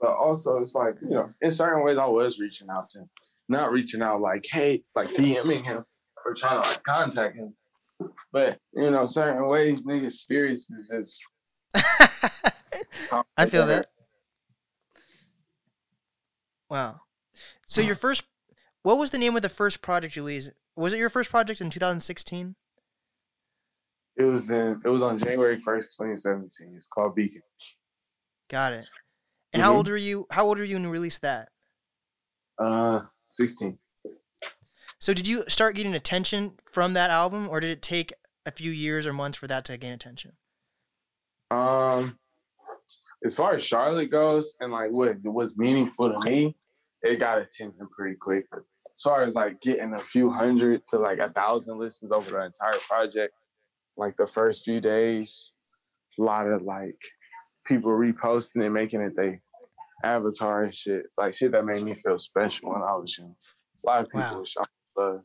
But 0.00 0.12
also, 0.12 0.60
it's 0.60 0.74
like, 0.74 0.96
you 1.00 1.10
know, 1.10 1.30
in 1.40 1.50
certain 1.50 1.84
ways, 1.84 1.98
I 1.98 2.06
was 2.06 2.38
reaching 2.38 2.68
out 2.70 2.90
to 2.90 3.00
him. 3.00 3.10
Not 3.48 3.72
reaching 3.72 4.02
out 4.02 4.20
like, 4.20 4.46
hey, 4.50 4.82
like 4.94 5.12
DMing 5.12 5.62
him 5.62 5.84
or 6.24 6.34
trying 6.34 6.62
to 6.62 6.68
like 6.68 6.82
contact 6.82 7.36
him. 7.36 7.54
But, 8.32 8.58
you 8.72 8.90
know, 8.90 9.06
certain 9.06 9.46
ways, 9.46 9.86
niggas' 9.86 10.12
spirits 10.12 10.70
is 10.70 10.88
just. 10.88 11.22
I 13.36 13.46
feel 13.46 13.66
that. 13.66 13.86
Wow. 16.74 17.02
So 17.68 17.80
your 17.82 17.94
first, 17.94 18.24
what 18.82 18.98
was 18.98 19.12
the 19.12 19.18
name 19.18 19.36
of 19.36 19.42
the 19.42 19.48
first 19.48 19.80
project 19.80 20.16
you 20.16 20.22
released? 20.22 20.50
Was 20.74 20.92
it 20.92 20.98
your 20.98 21.08
first 21.08 21.30
project 21.30 21.60
in 21.60 21.70
2016? 21.70 22.56
It 24.16 24.24
was 24.24 24.50
in. 24.50 24.80
It 24.84 24.88
was 24.88 25.00
on 25.04 25.20
January 25.20 25.60
first, 25.60 25.96
twenty 25.96 26.16
seventeen. 26.16 26.74
It's 26.76 26.88
called 26.88 27.14
Beacon. 27.14 27.42
Got 28.48 28.72
it. 28.72 28.86
And 29.52 29.62
how 29.62 29.72
Mhm. 29.72 29.76
old 29.76 29.88
were 29.88 29.96
you? 29.96 30.26
How 30.30 30.44
old 30.46 30.58
were 30.58 30.64
you 30.64 30.74
when 30.74 30.82
you 30.84 30.90
released 30.90 31.22
that? 31.22 31.48
Uh, 32.58 33.02
sixteen. 33.30 33.78
So 35.00 35.14
did 35.14 35.26
you 35.28 35.44
start 35.48 35.76
getting 35.76 35.94
attention 35.94 36.58
from 36.72 36.94
that 36.94 37.10
album, 37.10 37.48
or 37.48 37.60
did 37.60 37.70
it 37.70 37.82
take 37.82 38.12
a 38.46 38.50
few 38.52 38.70
years 38.72 39.06
or 39.06 39.12
months 39.12 39.38
for 39.38 39.46
that 39.48 39.64
to 39.66 39.76
gain 39.76 39.92
attention? 39.92 40.36
Um, 41.50 42.18
as 43.24 43.34
far 43.36 43.54
as 43.54 43.64
Charlotte 43.64 44.10
goes, 44.12 44.54
and 44.60 44.70
like 44.72 44.92
what 44.92 45.16
was 45.24 45.56
meaningful 45.56 46.12
to 46.12 46.20
me, 46.30 46.56
it 47.04 47.20
got 47.20 47.38
attention 47.38 47.86
pretty 47.96 48.16
quick. 48.16 48.46
As 48.52 49.02
far 49.02 49.22
as 49.24 49.34
like 49.34 49.60
getting 49.60 49.94
a 49.94 49.98
few 49.98 50.30
hundred 50.30 50.82
to 50.86 50.98
like 50.98 51.18
a 51.18 51.30
thousand 51.30 51.78
listens 51.78 52.10
over 52.10 52.30
the 52.30 52.44
entire 52.44 52.80
project, 52.88 53.34
like 53.96 54.16
the 54.16 54.26
first 54.26 54.64
few 54.64 54.80
days, 54.80 55.52
a 56.18 56.22
lot 56.22 56.48
of 56.48 56.62
like 56.62 56.96
people 57.66 57.90
reposting 57.90 58.64
and 58.64 58.74
making 58.74 59.00
it 59.00 59.14
they 59.16 59.40
avatar 60.02 60.64
and 60.64 60.74
shit. 60.74 61.06
Like 61.16 61.34
shit 61.34 61.52
that 61.52 61.64
made 61.64 61.82
me 61.82 61.94
feel 61.94 62.18
special 62.18 62.72
when 62.72 62.82
I 62.82 62.94
was 62.94 63.16
young. 63.18 63.36
A 63.84 63.86
lot 63.86 64.00
of 64.02 64.10
people 64.10 64.44
Wow. 64.96 65.20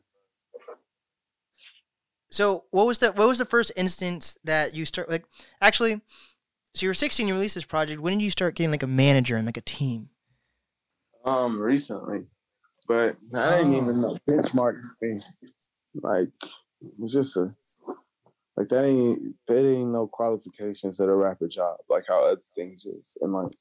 So 2.32 2.64
what 2.70 2.86
was 2.86 2.98
the 2.98 3.12
what 3.12 3.28
was 3.28 3.38
the 3.38 3.44
first 3.44 3.72
instance 3.76 4.38
that 4.44 4.74
you 4.74 4.84
start 4.84 5.08
like 5.08 5.24
actually? 5.60 6.00
So 6.74 6.84
you 6.84 6.90
were 6.90 6.94
16, 6.94 7.26
you 7.26 7.34
released 7.34 7.56
this 7.56 7.64
project. 7.64 8.00
When 8.00 8.12
did 8.16 8.22
you 8.22 8.30
start 8.30 8.54
getting 8.54 8.70
like 8.70 8.84
a 8.84 8.88
manager 8.88 9.36
and 9.36 9.44
like 9.44 9.56
a 9.56 9.62
team? 9.62 10.10
Um, 11.24 11.60
recently, 11.60 12.28
but 12.88 13.16
I 13.34 13.58
didn't 13.58 13.74
Oh. 13.74 13.82
even 13.82 14.00
know 14.00 14.18
benchmark 14.28 14.76
thing. 15.00 15.20
Like, 15.94 16.30
it's 17.02 17.12
just 17.12 17.36
a 17.36 17.54
like 18.56 18.68
that 18.68 18.84
ain't 18.84 19.36
that 19.46 19.66
ain't 19.66 19.90
no 19.90 20.06
qualifications 20.06 21.00
at 21.00 21.08
a 21.08 21.14
rapper 21.14 21.46
job 21.48 21.78
like 21.88 22.04
how 22.08 22.24
other 22.24 22.40
things 22.54 22.86
is, 22.86 23.16
and 23.20 23.32
like, 23.32 23.52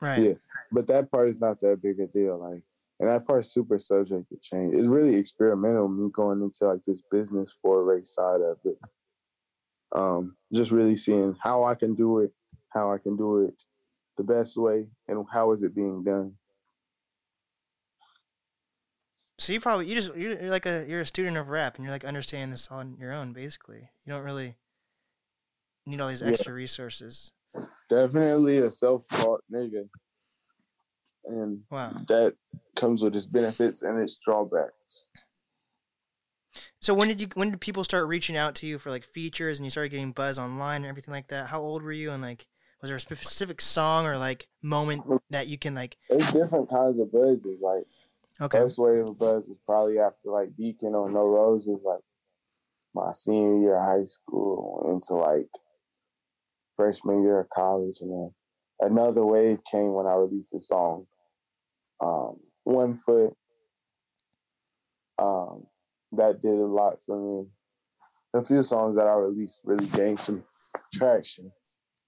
Right. 0.00 0.22
Yeah. 0.22 0.34
but 0.70 0.86
that 0.88 1.10
part 1.10 1.28
is 1.28 1.40
not 1.40 1.58
that 1.60 1.82
big 1.82 1.98
a 1.98 2.06
deal. 2.06 2.38
Like, 2.38 2.62
and 3.00 3.08
that 3.08 3.26
part's 3.26 3.50
super 3.52 3.78
subject 3.78 4.28
to 4.28 4.36
change. 4.40 4.74
It's 4.76 4.88
really 4.88 5.16
experimental. 5.16 5.88
Me 5.88 6.08
going 6.12 6.40
into 6.42 6.66
like 6.66 6.84
this 6.84 7.02
business 7.10 7.52
for 7.62 7.82
foray 7.84 8.04
side 8.04 8.40
of 8.42 8.58
it. 8.64 8.78
Um, 9.92 10.36
just 10.52 10.70
really 10.70 10.94
seeing 10.96 11.34
how 11.42 11.64
I 11.64 11.74
can 11.74 11.94
do 11.94 12.18
it, 12.20 12.32
how 12.68 12.92
I 12.92 12.98
can 12.98 13.16
do 13.16 13.40
it 13.40 13.54
the 14.16 14.24
best 14.24 14.56
way 14.56 14.86
and 15.08 15.24
how 15.32 15.50
is 15.52 15.62
it 15.62 15.74
being 15.74 16.04
done. 16.04 16.34
So 19.38 19.52
you 19.52 19.60
probably 19.60 19.86
you 19.86 19.94
just 19.94 20.16
you're, 20.16 20.50
like 20.50 20.66
a 20.66 20.84
you're 20.88 21.00
a 21.00 21.06
student 21.06 21.36
of 21.36 21.48
rap 21.48 21.76
and 21.76 21.84
you're 21.84 21.92
like 21.92 22.04
understanding 22.04 22.50
this 22.50 22.68
on 22.70 22.96
your 22.98 23.12
own 23.12 23.32
basically. 23.32 23.88
You 24.04 24.12
don't 24.12 24.24
really 24.24 24.56
need 25.86 26.00
all 26.00 26.08
these 26.08 26.22
Yeah. 26.22 26.28
extra 26.28 26.52
resources. 26.52 27.32
Definitely 27.88 28.58
a 28.58 28.70
self-taught 28.70 29.42
nigga, 29.50 29.88
and 31.24 31.62
Wow. 31.70 31.96
that 32.08 32.36
comes 32.76 33.02
with 33.02 33.16
its 33.16 33.24
benefits 33.24 33.82
and 33.82 33.98
its 33.98 34.16
drawbacks. 34.16 35.08
So 36.80 36.92
when 36.92 37.08
did 37.08 37.20
you 37.20 37.28
when 37.34 37.50
did 37.50 37.60
people 37.60 37.84
start 37.84 38.08
reaching 38.08 38.36
out 38.36 38.54
to 38.56 38.66
you 38.66 38.78
for 38.78 38.90
like 38.90 39.04
features 39.04 39.58
and 39.58 39.66
you 39.66 39.70
started 39.70 39.90
getting 39.90 40.12
buzz 40.12 40.38
online 40.38 40.82
and 40.82 40.86
everything 40.86 41.14
like 41.14 41.28
that? 41.28 41.46
How 41.46 41.60
old 41.60 41.82
were 41.82 41.92
you 41.92 42.10
and 42.10 42.22
like 42.22 42.46
was 42.82 42.90
there 42.90 42.96
a 42.96 43.00
specific 43.00 43.60
song 43.60 44.06
or 44.06 44.18
like 44.18 44.48
moment 44.62 45.04
that 45.30 45.46
you 45.48 45.58
can 45.58 45.74
like 45.74 45.96
There's 46.10 46.32
different 46.32 46.68
kinds 46.68 46.98
of 47.00 47.10
buzzes. 47.12 47.60
Like 47.60 47.84
okay 48.40 48.58
first 48.58 48.78
wave 48.78 49.06
of 49.06 49.18
buzz 49.18 49.44
was 49.46 49.58
probably 49.66 49.98
after 49.98 50.30
like 50.30 50.56
Beacon 50.56 50.94
or 50.94 51.10
No 51.10 51.26
Roses, 51.26 51.80
like 51.84 52.00
my 52.94 53.12
senior 53.12 53.58
year 53.58 53.76
of 53.76 53.84
high 53.84 54.04
school 54.04 54.90
into 54.92 55.14
like 55.14 55.48
freshman 56.76 57.22
year 57.22 57.40
of 57.40 57.50
college, 57.50 57.98
and 58.00 58.10
then 58.10 58.30
another 58.80 59.24
wave 59.24 59.58
came 59.70 59.92
when 59.92 60.06
I 60.06 60.14
released 60.14 60.54
a 60.54 60.60
song, 60.60 61.06
um, 62.00 62.36
One 62.64 62.98
Foot. 62.98 63.34
Um, 65.18 65.66
that 66.12 66.40
did 66.40 66.52
a 66.52 66.64
lot 66.66 66.98
for 67.06 67.42
me. 67.42 67.48
A 68.34 68.42
few 68.42 68.62
songs 68.62 68.96
that 68.96 69.06
I 69.06 69.14
released 69.14 69.62
really 69.64 69.86
gained 69.86 70.20
some 70.20 70.44
traction, 70.94 71.50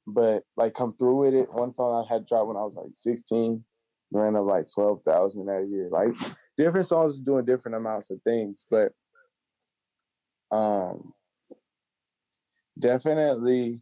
but 0.07 0.45
like 0.57 0.75
come 0.75 0.95
through 0.99 1.17
with 1.17 1.35
it. 1.35 1.53
One 1.53 1.75
song 1.75 2.05
I 2.05 2.13
had 2.13 2.27
dropped 2.27 2.49
when 2.49 2.57
I 2.57 2.63
was 2.63 2.77
like 2.77 2.91
16 2.93 3.65
ran 4.13 4.37
up 4.37 4.47
like 4.47 4.67
12,000 4.73 5.47
that 5.47 5.69
year. 5.69 5.89
Like 5.91 6.15
different 6.57 6.87
songs 6.87 7.21
doing 7.21 7.45
different 7.45 7.77
amounts 7.77 8.11
of 8.11 8.21
things, 8.23 8.67
but 8.71 8.93
um 10.51 11.13
definitely 12.79 13.81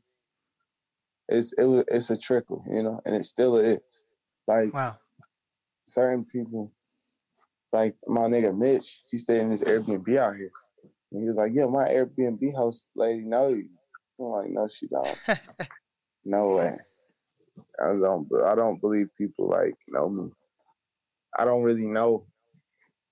it's 1.29 1.53
it 1.55 1.65
was 1.65 1.85
it's 1.89 2.11
a 2.11 2.17
trickle, 2.17 2.65
you 2.71 2.83
know, 2.83 3.01
and 3.05 3.15
it 3.15 3.25
still 3.25 3.57
is. 3.57 4.03
Like 4.47 4.73
wow 4.75 4.97
certain 5.89 6.25
people, 6.25 6.73
like 7.73 7.95
my 8.07 8.23
nigga 8.23 8.57
Mitch, 8.57 9.03
he 9.09 9.17
stayed 9.17 9.41
in 9.41 9.51
this 9.51 9.65
Airbnb 9.65 10.17
out 10.17 10.37
here. 10.37 10.51
And 11.11 11.23
he 11.23 11.29
was 11.29 11.37
like, 11.37 11.53
Yeah, 11.55 11.67
my 11.67 11.89
Airbnb 11.89 12.55
host 12.55 12.89
lady 12.95 13.23
know 13.23 13.49
you. 13.49 13.69
I'm 14.21 14.27
like, 14.27 14.51
no, 14.51 14.69
she 14.69 14.87
don't. 14.87 15.25
No 16.25 16.49
way. 16.49 16.77
I 17.81 17.87
don't. 17.87 18.29
I 18.45 18.55
don't 18.55 18.81
believe 18.81 19.09
people 19.17 19.49
like 19.49 19.77
know 19.89 20.09
me. 20.09 20.31
I 21.39 21.45
don't 21.45 21.63
really 21.63 21.87
know, 21.87 22.27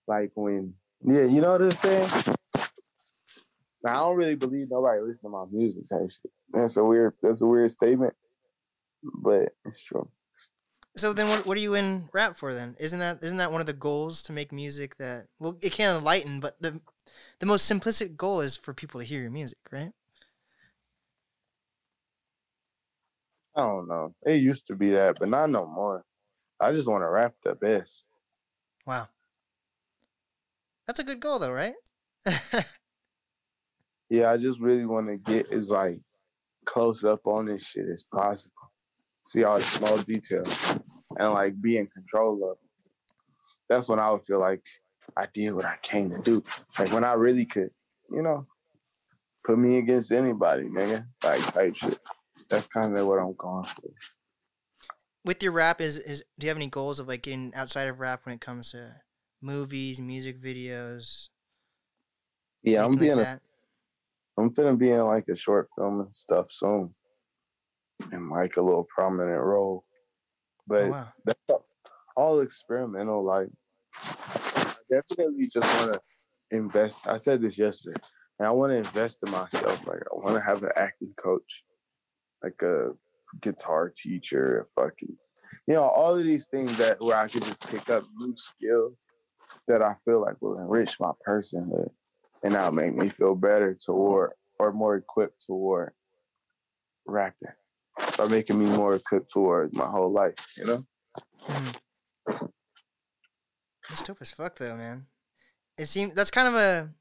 like 0.07 0.33
when. 0.35 0.75
Yeah, 1.05 1.25
you 1.25 1.41
know 1.41 1.53
what 1.53 1.63
I'm 1.63 1.71
saying. 1.73 2.11
I 3.87 3.95
don't 3.95 4.17
really 4.17 4.35
believe 4.35 4.69
nobody 4.71 5.01
listen 5.01 5.25
to 5.25 5.29
my 5.29 5.45
music 5.51 5.89
type 5.89 6.11
shit. 6.11 6.33
That's 6.53 6.77
a 6.77 6.85
weird. 6.85 7.15
That's 7.23 7.43
a 7.43 7.47
weird 7.47 7.71
statement, 7.71 8.15
but 9.03 9.53
it's 9.65 9.83
true. 9.83 10.09
So 10.97 11.13
then 11.13 11.29
what 11.29 11.47
what 11.47 11.57
are 11.57 11.61
you 11.61 11.75
in 11.75 12.09
rap 12.13 12.37
for 12.37 12.55
then? 12.55 12.75
Isn't 12.81 12.99
that 13.01 13.23
isn't 13.23 13.37
that 13.37 13.53
one 13.53 13.61
of 13.61 13.67
the 13.67 13.75
goals 13.75 14.23
to 14.25 14.33
make 14.33 14.51
music 14.51 14.97
that 14.97 15.27
well 15.39 15.59
it 15.61 15.73
can 15.73 15.97
enlighten, 15.97 16.41
but 16.41 16.61
the 16.61 16.81
the 17.39 17.47
most 17.47 17.71
simplistic 17.71 18.17
goal 18.17 18.41
is 18.41 18.57
for 18.57 18.73
people 18.73 19.01
to 19.01 19.07
hear 19.07 19.21
your 19.21 19.31
music, 19.31 19.59
right? 19.71 19.93
I 23.57 23.63
don't 23.63 23.89
know. 23.89 24.15
It 24.25 24.43
used 24.43 24.67
to 24.69 24.77
be 24.77 24.91
that, 24.91 25.17
but 25.19 25.29
not 25.29 25.51
no 25.51 25.67
more. 25.67 26.05
I 26.61 26.73
just 26.73 26.89
want 26.89 27.03
to 27.03 27.09
rap 27.09 27.35
the 27.45 27.55
best. 27.55 28.07
Wow. 28.87 29.09
That's 30.87 31.01
a 31.01 31.05
good 31.05 31.21
goal 31.21 31.39
though, 31.39 31.53
right? 31.53 31.75
Yeah, 34.09 34.31
I 34.31 34.37
just 34.37 34.61
really 34.61 34.87
want 34.87 35.09
to 35.09 35.17
get 35.17 35.53
as 35.53 35.71
like 35.71 35.99
close 36.65 37.05
up 37.05 37.27
on 37.27 37.47
this 37.47 37.67
shit 37.67 37.87
as 37.93 38.05
possible. 38.05 38.53
See 39.25 39.43
all 39.43 39.59
the 39.59 39.65
small 39.65 39.99
details 39.99 40.79
and 41.19 41.33
like 41.33 41.61
be 41.61 41.77
in 41.79 41.89
control 41.89 42.35
of 42.45 42.53
it. 42.53 42.91
That's 43.69 43.89
when 43.89 43.99
I 43.99 44.11
would 44.13 44.25
feel 44.25 44.39
like 44.39 44.63
I 45.17 45.27
did 45.33 45.53
what 45.53 45.65
I 45.65 45.77
came 45.83 46.11
to 46.11 46.19
do. 46.19 46.45
Like 46.79 46.93
when 46.93 47.03
I 47.03 47.15
really 47.15 47.47
could, 47.47 47.71
you 48.13 48.23
know, 48.23 48.47
put 49.45 49.59
me 49.59 49.79
against 49.79 50.13
anybody, 50.13 50.65
nigga. 50.65 51.05
Like 51.25 51.53
type 51.53 51.75
shit. 51.75 51.99
That's 52.49 52.67
kind 52.67 52.97
of 52.97 53.07
what 53.07 53.19
I'm 53.19 53.35
going 53.35 53.67
for. 53.67 53.91
With 55.25 55.43
your 55.43 55.53
rap 55.53 55.81
is 55.81 55.99
is 55.99 56.23
do 56.39 56.47
you 56.47 56.51
have 56.51 56.57
any 56.57 56.69
goals 56.69 57.01
of 57.01 57.09
like 57.09 57.23
getting 57.23 57.53
outside 57.55 57.89
of 57.89 57.99
rap 57.99 58.21
when 58.25 58.35
it 58.35 58.41
comes 58.41 58.71
to 58.73 58.95
movies, 59.43 60.01
music 60.01 60.41
videos? 60.41 61.29
Yeah, 62.63 62.85
I'm 62.85 62.97
being 62.97 63.17
like 63.17 63.27
a? 63.27 63.41
I'm 64.39 64.51
finna 64.51 64.79
be 64.79 64.91
in 64.91 65.05
like 65.05 65.29
a 65.29 65.37
short 65.37 65.69
film 65.77 66.01
and 66.01 66.15
stuff 66.15 66.51
soon, 66.51 66.95
and 68.13 68.31
like 68.31 68.57
a 68.57 68.63
little 68.63 68.85
prominent 68.85 69.41
role. 69.43 69.85
But 70.67 70.83
Oh, 70.83 70.91
wow. 70.91 71.13
that's 71.25 71.41
all- 71.49 71.67
all 72.17 72.41
experimental. 72.41 73.23
Like, 73.23 73.49
I 73.95 74.75
definitely 74.91 75.47
just 75.47 75.67
want 75.79 75.93
to 75.95 76.01
invest. 76.51 77.07
I 77.07 77.17
said 77.19 77.41
this 77.43 77.59
yesterday, 77.59 78.01
and 78.39 78.47
I 78.49 78.51
want 78.53 78.71
to 78.73 78.77
invest 78.77 79.19
in 79.27 79.33
myself. 79.33 79.87
Like, 79.87 80.01
I 80.01 80.15
want 80.15 80.35
to 80.37 80.41
have 80.41 80.63
an 80.63 80.71
acting 80.77 81.15
coach, 81.23 81.65
like 82.47 82.63
a 82.63 82.93
guitar 83.41 83.93
teacher, 83.95 84.69
fucking, 84.75 85.17
you 85.67 85.75
know, 85.75 85.83
all 85.83 86.17
of 86.17 86.25
these 86.25 86.47
things 86.47 86.77
that 86.79 87.01
where 87.01 87.17
I 87.17 87.29
could 87.29 87.45
just 87.45 87.67
pick 87.69 87.91
up 87.91 88.05
new 88.17 88.35
skills 88.37 88.95
that 89.69 89.83
I 89.83 89.95
feel 90.05 90.21
like 90.21 90.41
will 90.41 90.59
enrich 90.59 90.99
my 91.01 91.13
personhood 91.27 91.91
and 92.43 92.55
that'll 92.55 92.73
make 92.73 92.95
me 92.95 93.09
feel 93.09 93.35
better 93.35 93.75
toward 93.75 94.33
or 94.59 94.73
more 94.73 94.97
equipped 94.97 95.45
toward 95.45 95.93
rapping 97.07 97.49
or 98.19 98.29
making 98.29 98.59
me 98.59 98.67
more 98.67 98.95
equipped 98.95 99.31
toward 99.31 99.75
my 99.75 99.87
whole 99.87 100.13
life, 100.13 100.35
you 100.57 100.67
know? 100.67 100.87
Mhm. 101.47 101.77
It's 103.91 104.03
dope 104.03 104.19
as 104.21 104.33
fuck 104.33 104.57
though, 104.57 104.77
man. 104.77 105.07
It 105.79 105.87
seems 105.87 106.15
that's 106.15 106.31
kind 106.31 106.49
of 106.49 106.55
a. 106.55 106.95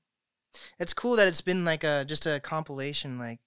It's 0.80 0.94
cool 0.94 1.16
that 1.18 1.28
it's 1.28 1.42
been 1.42 1.66
like 1.66 1.84
a 1.84 2.06
just 2.06 2.26
a 2.26 2.40
compilation 2.40 3.18
like, 3.18 3.40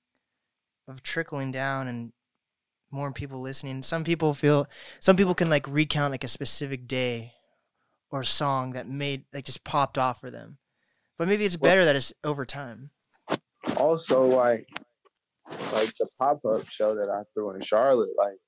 of 0.89 1.03
trickling 1.03 1.53
down 1.53 1.86
and 1.86 2.12
more 2.91 3.12
people 3.12 3.41
listening. 3.41 3.82
Some 3.82 4.03
people 4.03 4.34
feel 4.34 4.66
some 5.01 5.16
people 5.16 5.34
can 5.34 5.51
like 5.51 5.68
recount 5.68 6.11
like 6.11 6.24
a 6.24 6.28
specific 6.28 6.89
day, 6.89 7.34
or 8.11 8.24
song 8.24 8.72
that 8.72 8.89
made 8.89 9.24
like 9.32 9.45
just 9.45 9.62
popped 9.64 9.99
off 9.99 10.20
for 10.20 10.30
them. 10.30 10.59
But 11.18 11.28
maybe 11.28 11.45
it's 11.45 11.59
Well- 11.59 11.70
better 11.70 11.84
that 11.84 11.97
it's 11.97 12.12
over 12.24 12.45
time. 12.47 12.91
Also, 13.76 14.24
like, 14.24 14.66
like 15.72 15.95
the 15.99 16.07
pop 16.18 16.45
up 16.45 16.66
show 16.68 16.95
that 16.95 17.11
I 17.11 17.22
threw 17.34 17.51
in 17.51 17.61
Charlotte, 17.61 18.16
like, 18.16 18.39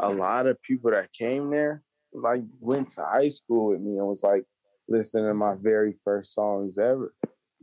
a 0.00 0.10
lot 0.10 0.46
of 0.46 0.60
people 0.62 0.90
that 0.90 1.12
came 1.12 1.50
there, 1.50 1.82
like, 2.12 2.42
went 2.60 2.90
to 2.90 3.04
high 3.04 3.28
school 3.28 3.68
with 3.68 3.80
me 3.80 3.96
and 3.98 4.06
was 4.06 4.22
like 4.22 4.44
listening 4.88 5.26
to 5.26 5.34
my 5.34 5.54
very 5.54 5.94
first 6.04 6.34
songs 6.34 6.76
ever, 6.78 7.14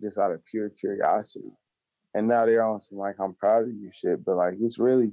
just 0.01 0.17
out 0.17 0.31
of 0.31 0.43
pure 0.45 0.69
curiosity. 0.69 1.51
And 2.13 2.27
now 2.27 2.45
they're 2.45 2.63
on 2.63 2.79
some 2.79 2.97
like 2.97 3.15
I'm 3.19 3.33
proud 3.33 3.63
of 3.63 3.69
you 3.69 3.89
shit, 3.91 4.23
but 4.23 4.35
like 4.35 4.55
it's 4.61 4.77
really 4.79 5.11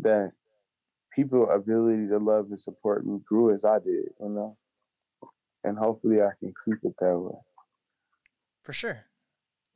that 0.00 0.32
people 1.14 1.50
ability 1.50 2.08
to 2.08 2.18
love 2.18 2.46
and 2.48 2.58
support 2.58 3.06
me 3.06 3.18
grew 3.24 3.52
as 3.52 3.64
I 3.64 3.78
did, 3.78 4.08
you 4.20 4.28
know. 4.28 4.56
And 5.64 5.78
hopefully 5.78 6.20
I 6.20 6.30
can 6.40 6.52
keep 6.64 6.82
it 6.82 6.94
that 6.98 7.18
way. 7.18 7.38
For 8.64 8.72
sure, 8.72 9.04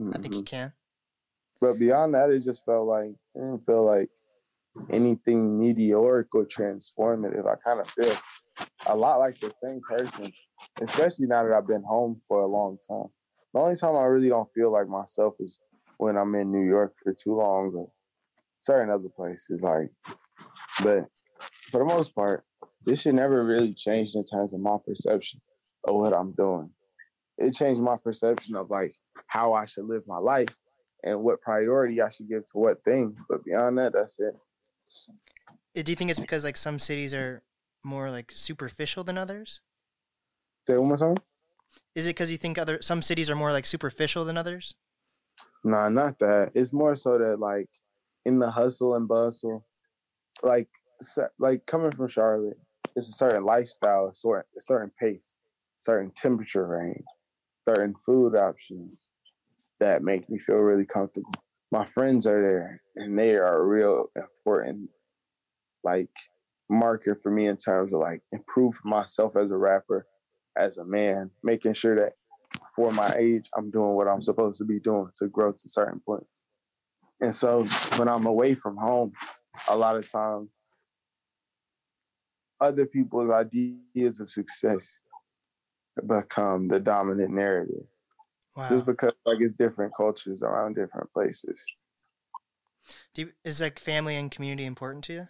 I 0.01 0.19
think 0.19 0.35
you 0.35 0.43
mm-hmm. 0.43 0.45
can. 0.45 0.73
But 1.61 1.79
beyond 1.79 2.15
that, 2.15 2.31
it 2.31 2.41
just 2.41 2.65
felt 2.65 2.87
like 2.87 3.07
it 3.07 3.19
didn't 3.35 3.67
feel 3.67 3.85
like 3.85 4.09
anything 4.91 5.59
meteoric 5.59 6.35
or 6.35 6.45
transformative. 6.45 7.47
I 7.47 7.55
kind 7.65 7.81
of 7.81 7.91
feel 7.91 8.15
a 8.87 8.97
lot 8.97 9.19
like 9.19 9.39
the 9.41 9.53
same 9.63 9.81
person, 9.81 10.33
especially 10.81 11.27
now 11.27 11.45
that 11.45 11.55
I've 11.55 11.67
been 11.67 11.83
home 11.83 12.21
for 12.27 12.41
a 12.41 12.47
long 12.47 12.79
time. 12.89 13.09
The 13.55 13.61
only 13.61 13.77
time 13.77 13.97
I 13.97 14.05
really 14.05 14.29
don't 14.29 14.53
feel 14.55 14.71
like 14.71 14.89
myself 14.89 15.37
is 15.41 15.59
when 15.99 16.17
I'm 16.17 16.35
in 16.35 16.53
New 16.53 16.67
York 16.67 16.95
for 17.03 17.13
too 17.13 17.37
long 17.37 17.73
or 17.75 17.91
certain 18.61 18.91
other 18.91 19.09
places. 19.09 19.63
Like, 19.63 19.91
but 20.83 21.07
for 21.71 21.79
the 21.79 21.85
most 21.85 22.15
part, 22.15 22.45
this 22.85 23.03
should 23.03 23.15
never 23.15 23.45
really 23.45 23.75
changed 23.75 24.17
in 24.17 24.25
terms 24.25 24.55
of 24.55 24.61
my 24.61 24.77
perception 24.87 25.41
of 25.85 25.97
what 25.97 26.13
I'm 26.13 26.33
doing. 26.33 26.71
It 27.39 27.55
changed 27.55 27.83
my 27.83 27.97
perception 28.03 28.57
of 28.57 28.71
like 28.71 28.93
how 29.27 29.53
I 29.53 29.65
should 29.65 29.85
live 29.85 30.03
my 30.07 30.19
life 30.19 30.57
and 31.03 31.21
what 31.21 31.41
priority 31.41 32.01
I 32.01 32.09
should 32.09 32.29
give 32.29 32.47
to 32.47 32.59
what 32.59 32.83
things. 32.85 33.23
But 33.29 33.45
beyond 33.45 33.79
that, 33.79 33.93
that's 33.93 34.19
it. 34.19 34.35
Uh, 35.77 35.83
Do 35.83 35.93
you 35.93 35.97
think 35.97 36.11
it's 36.11 36.21
because 36.21 36.45
like 36.45 36.57
some 36.57 36.79
cities 36.79 37.13
are 37.13 37.43
more 37.85 38.11
like 38.11 38.31
superficial 38.31 39.05
than 39.05 39.19
others? 39.19 39.61
Say 40.67 40.77
one 40.77 40.89
more 40.89 40.97
time. 40.97 41.17
Is 41.95 42.07
it 42.07 42.11
because 42.11 42.31
you 42.31 42.39
think 42.39 42.59
other 42.59 42.79
some 42.81 43.03
cities 43.03 43.31
are 43.31 43.35
more 43.35 43.53
like 43.53 43.67
superficial 43.67 44.25
than 44.25 44.37
others? 44.37 44.75
Nah, 45.65 45.89
not 45.89 46.19
that. 46.21 46.53
It's 46.55 46.73
more 46.73 46.95
so 46.95 47.19
that 47.19 47.41
like 47.41 47.69
in 48.25 48.39
the 48.39 48.51
hustle 48.51 48.95
and 48.95 49.09
bustle, 49.09 49.67
like 50.43 50.69
like 51.39 51.67
coming 51.67 51.93
from 51.93 52.09
Charlotte, 52.09 52.59
it's 52.95 53.09
a 53.09 53.13
certain 53.13 53.45
lifestyle, 53.45 54.09
a 54.09 54.15
certain, 54.15 54.45
a 54.57 54.61
certain 54.61 54.91
pace, 55.01 55.35
certain 55.77 56.11
temperature 56.17 56.67
range, 56.67 57.05
certain 57.65 57.95
food 57.95 58.35
options 58.35 59.11
that 59.81 60.03
make 60.03 60.29
me 60.31 60.39
feel 60.39 60.57
really 60.57 60.87
comfortable. 60.87 61.33
My 61.71 61.85
friends 61.85 62.27
are 62.27 62.41
there, 62.41 62.83
and 62.95 63.19
they 63.19 63.37
are 63.37 63.61
a 63.61 63.67
real 63.67 64.07
important, 64.17 64.89
like, 65.85 66.09
marker 66.69 67.15
for 67.15 67.31
me 67.31 67.47
in 67.47 67.57
terms 67.57 67.93
of 67.93 68.01
like 68.01 68.23
improve 68.33 68.75
myself 68.85 69.37
as 69.37 69.51
a 69.51 69.57
rapper, 69.57 70.07
as 70.57 70.79
a 70.79 70.85
man, 70.85 71.31
making 71.43 71.73
sure 71.75 71.95
that 71.95 72.15
for 72.75 72.93
my 72.93 73.15
age, 73.19 73.49
I'm 73.57 73.71
doing 73.71 73.95
what 73.95 74.09
I'm 74.09 74.23
supposed 74.23 74.59
to 74.59 74.65
be 74.65 74.81
doing 74.81 75.09
to 75.17 75.29
grow 75.29 75.53
to 75.53 75.69
certain 75.69 76.01
points. 76.05 76.43
And 77.21 77.35
so 77.35 77.65
when 77.97 78.09
I'm 78.09 78.27
away 78.27 78.55
from 78.55 78.77
home, 78.77 79.13
a 79.69 79.77
lot 79.77 79.97
of 79.97 80.11
times 80.11 80.51
other 82.61 82.87
people's 82.87 83.31
ideas 83.31 84.21
of 84.21 84.31
success 84.31 85.01
become 86.07 86.69
the 86.69 86.81
dominant 86.81 87.33
narrative. 87.33 87.87
Wow. 88.57 88.69
Just 88.69 88.87
because 88.87 89.13
like 89.25 89.39
it's 89.41 89.53
different 89.53 89.93
cultures 89.97 90.43
around 90.43 90.75
different 90.75 91.13
places. 91.13 91.65
Do 93.15 93.23
you, 93.23 93.33
is 93.45 93.61
like 93.61 93.79
family 93.79 94.17
and 94.17 94.31
community 94.31 94.65
important 94.65 95.05
to 95.05 95.13
you? 95.13 95.29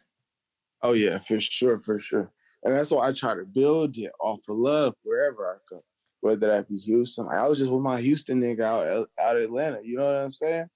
Oh 0.83 0.93
yeah, 0.93 1.19
for 1.19 1.41
sure, 1.41 1.81
for 1.81 1.99
sure. 1.99 2.31
And 2.63 2.75
that's 2.75 2.91
why 2.91 3.09
I 3.09 3.13
try 3.13 3.35
to 3.35 3.45
build 3.45 3.97
it 3.97 4.13
off 4.21 4.41
of 4.49 4.57
love 4.57 4.95
wherever 5.03 5.55
I 5.55 5.57
go. 5.71 5.83
Whether 6.21 6.49
that 6.49 6.69
be 6.69 6.79
Houston. 6.79 7.29
I 7.31 7.47
was 7.49 7.59
just 7.59 7.71
with 7.71 7.83
my 7.83 8.01
Houston 8.01 8.43
nigga 8.43 8.63
out 8.63 9.09
out 9.21 9.37
Atlanta. 9.37 9.81
You 9.83 9.99
know 9.99 10.05
what 10.05 10.23
I'm 10.23 10.33
saying? 10.33 10.69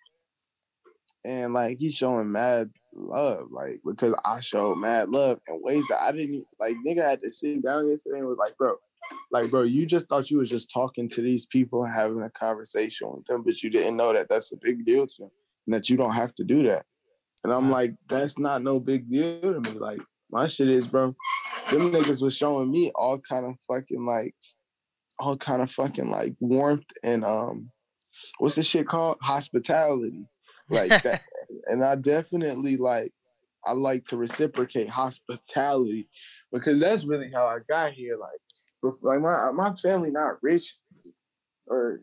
And 1.25 1.53
like 1.53 1.79
he's 1.79 1.95
showing 1.95 2.31
mad 2.31 2.71
love, 2.95 3.49
like 3.51 3.81
because 3.85 4.15
I 4.25 4.41
showed 4.41 4.77
mad 4.77 5.11
love 5.11 5.39
in 5.49 5.61
ways 5.63 5.87
that 5.89 6.03
I 6.03 6.13
didn't 6.13 6.45
like. 6.59 6.77
Nigga 6.87 7.03
had 7.03 7.23
to 7.23 7.33
sit 7.33 7.63
down 7.63 7.89
yesterday 7.89 8.19
and 8.19 8.29
was 8.29 8.39
like, 8.39 8.57
bro, 8.57 8.77
like, 9.31 9.51
bro, 9.51 9.63
you 9.63 9.87
just 9.87 10.09
thought 10.09 10.31
you 10.31 10.39
was 10.39 10.51
just 10.51 10.71
talking 10.73 11.09
to 11.09 11.23
these 11.23 11.47
people 11.47 11.85
and 11.85 11.93
having 11.93 12.23
a 12.23 12.31
conversation 12.31 13.09
with 13.13 13.25
them, 13.27 13.43
but 13.43 13.63
you 13.63 13.71
didn't 13.71 13.97
know 13.97 14.13
that 14.13 14.29
that's 14.29 14.53
a 14.53 14.57
big 14.61 14.85
deal 14.85 15.07
to 15.07 15.17
them 15.19 15.31
and 15.67 15.75
that 15.75 15.89
you 15.89 15.97
don't 15.97 16.15
have 16.15 16.35
to 16.37 16.45
do 16.45 16.65
that. 16.65 16.85
And 17.45 17.53
I'm 17.53 17.71
like, 17.71 17.95
that's 18.09 18.39
not 18.39 18.63
no 18.63 18.79
big 18.79 19.11
deal 19.11 19.41
to 19.41 19.61
me. 19.61 19.79
Like, 19.79 20.01
my 20.31 20.47
shit 20.47 20.69
is, 20.69 20.87
bro, 20.87 21.15
them 21.71 21.93
niggas 21.93 22.23
was 22.23 22.37
showing 22.37 22.71
me 22.71 22.93
all 22.95 23.19
kind 23.19 23.47
of 23.47 23.55
fucking 23.69 24.05
like, 24.05 24.35
all 25.21 25.37
kind 25.37 25.63
of 25.63 25.71
fucking 25.71 26.11
like 26.11 26.35
warmth 26.41 26.91
and 27.03 27.25
um, 27.25 27.71
what's 28.39 28.55
this 28.55 28.67
shit 28.67 28.89
called? 28.89 29.19
Hospitality, 29.23 30.29
like 30.69 30.89
that. 31.03 31.21
and 31.67 31.85
I 31.85 31.95
definitely 31.95 32.77
like, 32.77 33.13
I 33.65 33.73
like 33.73 34.07
to 34.07 34.17
reciprocate 34.17 34.89
hospitality 34.89 36.09
because 36.53 36.81
that's 36.81 37.05
really 37.05 37.31
how 37.33 37.47
I 37.47 37.59
got 37.69 37.93
here. 37.93 38.17
Like, 38.17 38.95
like 39.03 39.21
my 39.21 39.51
my 39.53 39.75
family 39.77 40.11
not 40.11 40.43
rich, 40.43 40.77
or 41.67 42.01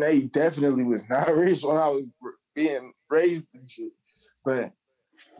they 0.00 0.20
definitely 0.20 0.84
was 0.84 1.08
not 1.08 1.34
rich 1.34 1.62
when 1.62 1.78
I 1.78 1.88
was 1.88 2.08
being 2.54 2.92
raised 3.08 3.54
and 3.54 3.68
shit. 3.68 3.92
But 4.44 4.72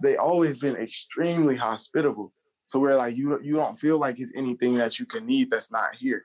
they 0.03 0.17
always 0.17 0.59
been 0.59 0.77
extremely 0.77 1.57
hospitable. 1.57 2.33
So 2.67 2.79
we're 2.79 2.95
like 2.95 3.17
you 3.17 3.39
you 3.43 3.57
don't 3.57 3.79
feel 3.79 3.99
like 3.99 4.19
it's 4.19 4.33
anything 4.35 4.77
that 4.79 4.99
you 4.99 5.07
can 5.07 5.27
need 5.27 5.51
that's 5.51 5.71
not 5.71 5.91
here. 5.99 6.25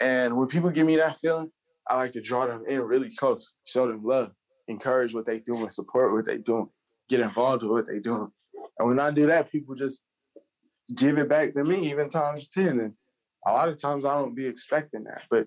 And 0.00 0.36
when 0.36 0.48
people 0.48 0.70
give 0.70 0.86
me 0.86 0.96
that 0.96 1.18
feeling, 1.18 1.50
I 1.88 1.96
like 1.96 2.12
to 2.12 2.20
draw 2.20 2.46
them 2.46 2.64
in 2.68 2.80
really 2.80 3.14
close, 3.16 3.56
show 3.64 3.88
them 3.88 4.04
love, 4.04 4.32
encourage 4.68 5.14
what 5.14 5.26
they 5.26 5.38
doing, 5.38 5.70
support 5.70 6.12
what 6.12 6.26
they 6.26 6.38
doing, 6.38 6.68
get 7.08 7.20
involved 7.20 7.62
with 7.62 7.72
what 7.72 7.86
they 7.86 7.98
doing. 7.98 8.28
And 8.78 8.88
when 8.88 9.00
I 9.00 9.10
do 9.10 9.26
that, 9.26 9.50
people 9.50 9.74
just 9.74 10.02
give 10.94 11.18
it 11.18 11.28
back 11.28 11.54
to 11.54 11.64
me 11.64 11.90
even 11.90 12.08
times 12.08 12.48
10. 12.48 12.68
And 12.68 12.92
a 13.46 13.52
lot 13.52 13.68
of 13.68 13.78
times 13.78 14.04
I 14.04 14.14
don't 14.14 14.34
be 14.34 14.46
expecting 14.46 15.04
that, 15.04 15.22
but 15.30 15.46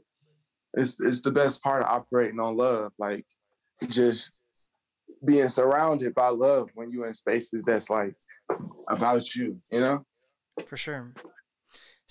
it's 0.74 1.00
it's 1.02 1.22
the 1.22 1.32
best 1.32 1.62
part 1.62 1.84
of 1.84 1.90
operating 1.90 2.40
on 2.40 2.56
love, 2.56 2.94
like 2.98 3.26
just 3.88 4.40
being 5.26 5.50
surrounded 5.50 6.16
by 6.16 6.30
love 6.30 6.70
when 6.74 6.92
you're 6.92 7.08
in 7.08 7.14
spaces 7.14 7.66
that's 7.66 7.90
like 7.90 8.16
about 8.88 9.36
you, 9.36 9.62
you 9.72 9.80
know? 9.80 10.06
For 10.66 10.78
sure. 10.78 11.14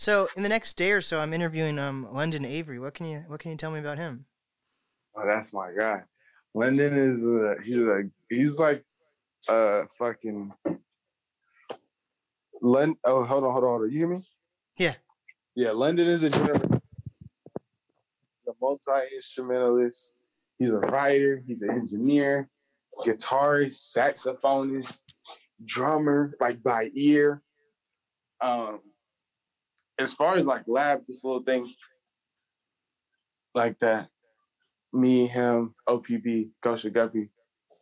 So 0.00 0.28
in 0.34 0.42
the 0.42 0.48
next 0.48 0.78
day 0.78 0.92
or 0.92 1.02
so, 1.02 1.20
I'm 1.20 1.34
interviewing 1.34 1.78
um 1.78 2.08
London 2.10 2.46
Avery. 2.46 2.78
What 2.78 2.94
can 2.94 3.04
you 3.04 3.18
what 3.26 3.38
can 3.38 3.50
you 3.50 3.58
tell 3.58 3.70
me 3.70 3.80
about 3.80 3.98
him? 3.98 4.24
Oh, 5.14 5.26
that's 5.26 5.52
my 5.52 5.72
guy. 5.76 6.04
London 6.54 6.96
is 6.96 7.22
a 7.26 7.56
he's 7.62 7.76
a 7.76 8.04
he's 8.30 8.58
like 8.58 8.82
a 9.46 9.86
fucking 9.98 10.54
London. 12.62 12.96
Oh, 13.04 13.24
hold 13.24 13.44
on, 13.44 13.52
hold 13.52 13.64
on, 13.64 13.70
hold 13.70 13.82
on. 13.82 13.90
You 13.90 13.98
hear 13.98 14.08
me? 14.08 14.24
Yeah. 14.78 14.94
Yeah, 15.54 15.72
London 15.72 16.06
is 16.06 16.22
a 16.22 16.30
general. 16.30 16.80
He's 18.38 18.48
a 18.48 18.54
multi 18.58 19.14
instrumentalist. 19.14 20.16
He's 20.58 20.72
a 20.72 20.78
writer. 20.78 21.42
He's 21.46 21.60
an 21.60 21.72
engineer, 21.72 22.48
guitarist, 23.04 23.94
saxophonist, 23.94 25.02
drummer, 25.62 26.32
like 26.40 26.62
by 26.62 26.88
ear. 26.94 27.42
Um, 28.40 28.80
as 30.00 30.14
far 30.14 30.36
as 30.36 30.46
like 30.46 30.62
lab, 30.66 31.02
this 31.06 31.24
little 31.24 31.42
thing 31.42 31.72
like 33.54 33.78
that, 33.80 34.08
me, 34.92 35.26
him, 35.26 35.74
OPB, 35.88 36.50
Gosha 36.64 36.92
Guppy 36.92 37.30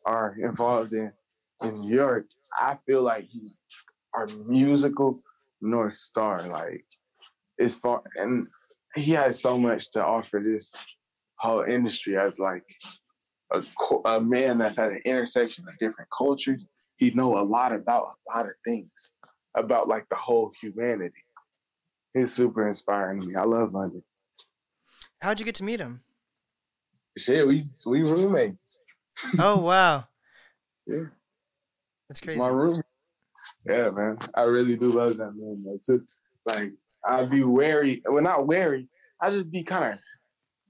are 0.04 0.36
involved 0.42 0.92
in 0.92 1.12
in 1.62 1.80
New 1.80 1.94
York. 1.94 2.26
I 2.58 2.78
feel 2.86 3.02
like 3.02 3.26
he's 3.28 3.58
our 4.14 4.26
musical 4.46 5.20
North 5.60 5.96
Star. 5.96 6.42
Like 6.48 6.84
as 7.60 7.74
far 7.74 8.02
and 8.16 8.46
he 8.94 9.12
has 9.12 9.40
so 9.40 9.58
much 9.58 9.90
to 9.92 10.04
offer 10.04 10.42
this 10.44 10.74
whole 11.38 11.62
industry 11.62 12.16
as 12.16 12.38
like 12.38 12.64
a, 13.52 13.62
a 14.06 14.20
man 14.20 14.58
that's 14.58 14.78
at 14.78 14.90
an 14.90 15.00
intersection 15.04 15.66
of 15.68 15.78
different 15.78 16.10
cultures. 16.16 16.64
He 16.96 17.10
know 17.10 17.38
a 17.38 17.44
lot 17.44 17.72
about 17.72 18.16
a 18.28 18.36
lot 18.36 18.46
of 18.46 18.52
things 18.64 18.92
about 19.56 19.88
like 19.88 20.08
the 20.08 20.16
whole 20.16 20.52
humanity. 20.60 21.22
He's 22.18 22.34
super 22.34 22.66
inspiring 22.66 23.20
to 23.20 23.26
me. 23.26 23.34
I 23.36 23.44
love 23.44 23.74
London. 23.74 24.02
How'd 25.22 25.38
you 25.38 25.46
get 25.46 25.54
to 25.56 25.64
meet 25.64 25.78
him? 25.78 26.02
Shit, 27.16 27.46
we 27.46 27.62
we 27.86 28.02
roommates. 28.02 28.80
Oh 29.38 29.60
wow. 29.62 30.04
yeah. 30.86 31.04
That's 32.08 32.20
crazy. 32.20 32.36
It's 32.36 32.44
my 32.44 32.48
room. 32.48 32.82
Yeah, 33.66 33.90
man. 33.90 34.18
I 34.34 34.42
really 34.42 34.76
do 34.76 34.90
love 34.90 35.16
that 35.18 35.32
man. 35.36 35.62
That's 35.64 35.88
it. 35.88 36.02
Like 36.46 36.72
I'd 37.04 37.30
be 37.30 37.44
wary. 37.44 38.02
Well, 38.04 38.22
not 38.22 38.46
wary. 38.46 38.88
I 39.20 39.30
just 39.30 39.50
be 39.50 39.62
kind 39.62 39.94
of 39.94 40.00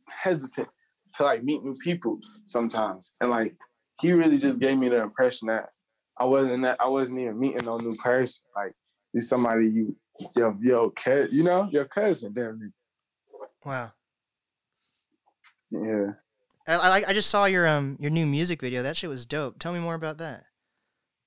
hesitant 0.09 0.69
to 1.15 1.23
like 1.23 1.45
meet 1.45 1.63
new 1.63 1.77
people 1.77 2.21
sometimes. 2.45 3.13
And 3.21 3.31
like 3.31 3.55
he 4.01 4.13
really 4.13 4.39
just 4.39 4.59
gave 4.59 4.79
me 4.79 4.89
the 4.89 5.03
impression 5.03 5.49
that 5.49 5.71
I 6.19 6.25
wasn't 6.25 6.63
that 6.63 6.79
I 6.81 6.89
wasn't 6.89 7.21
even 7.21 7.39
meeting 7.39 7.65
no 7.65 7.79
new 7.79 7.97
person. 7.97 8.47
Like 8.55 8.73
he's 9.13 9.29
somebody 9.29 9.69
you 9.69 9.97
your 10.37 10.57
your 10.61 10.91
cousin, 10.91 11.29
you 11.33 11.45
know, 11.45 11.69
your 11.71 11.85
cousin, 11.85 12.33
damn 12.33 12.73
Wow. 13.65 13.93
Yeah. 15.71 16.13
I, 16.67 16.75
I 16.75 17.05
I 17.09 17.13
just 17.13 17.31
saw 17.31 17.47
your 17.47 17.67
um 17.67 17.97
your 18.01 18.11
new 18.11 18.27
music 18.27 18.61
video. 18.61 18.83
That 18.83 18.97
shit 18.97 19.11
was 19.11 19.27
dope. 19.27 19.59
Tell 19.59 19.73
me 19.73 19.81
more 19.81 19.95
about 19.95 20.19
that. 20.19 20.45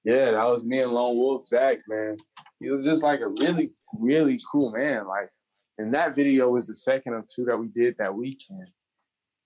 Yeah, 0.04 0.32
that 0.32 0.44
was 0.44 0.64
me 0.64 0.82
and 0.82 0.92
Lone 0.92 1.18
Wolf 1.18 1.48
Zach, 1.48 1.80
man. 1.88 2.18
He 2.60 2.70
was 2.70 2.86
just 2.86 3.04
like 3.04 3.22
a 3.22 3.28
really 3.28 3.72
really 4.00 4.40
cool 4.52 4.72
man. 4.72 5.08
Like, 5.08 5.30
and 5.78 5.94
that 5.94 6.16
video 6.16 6.50
was 6.50 6.68
the 6.68 6.74
second 6.74 7.14
of 7.14 7.28
two 7.28 7.46
that 7.46 7.58
we 7.58 7.68
did 7.68 7.96
that 7.98 8.14
weekend. 8.14 8.68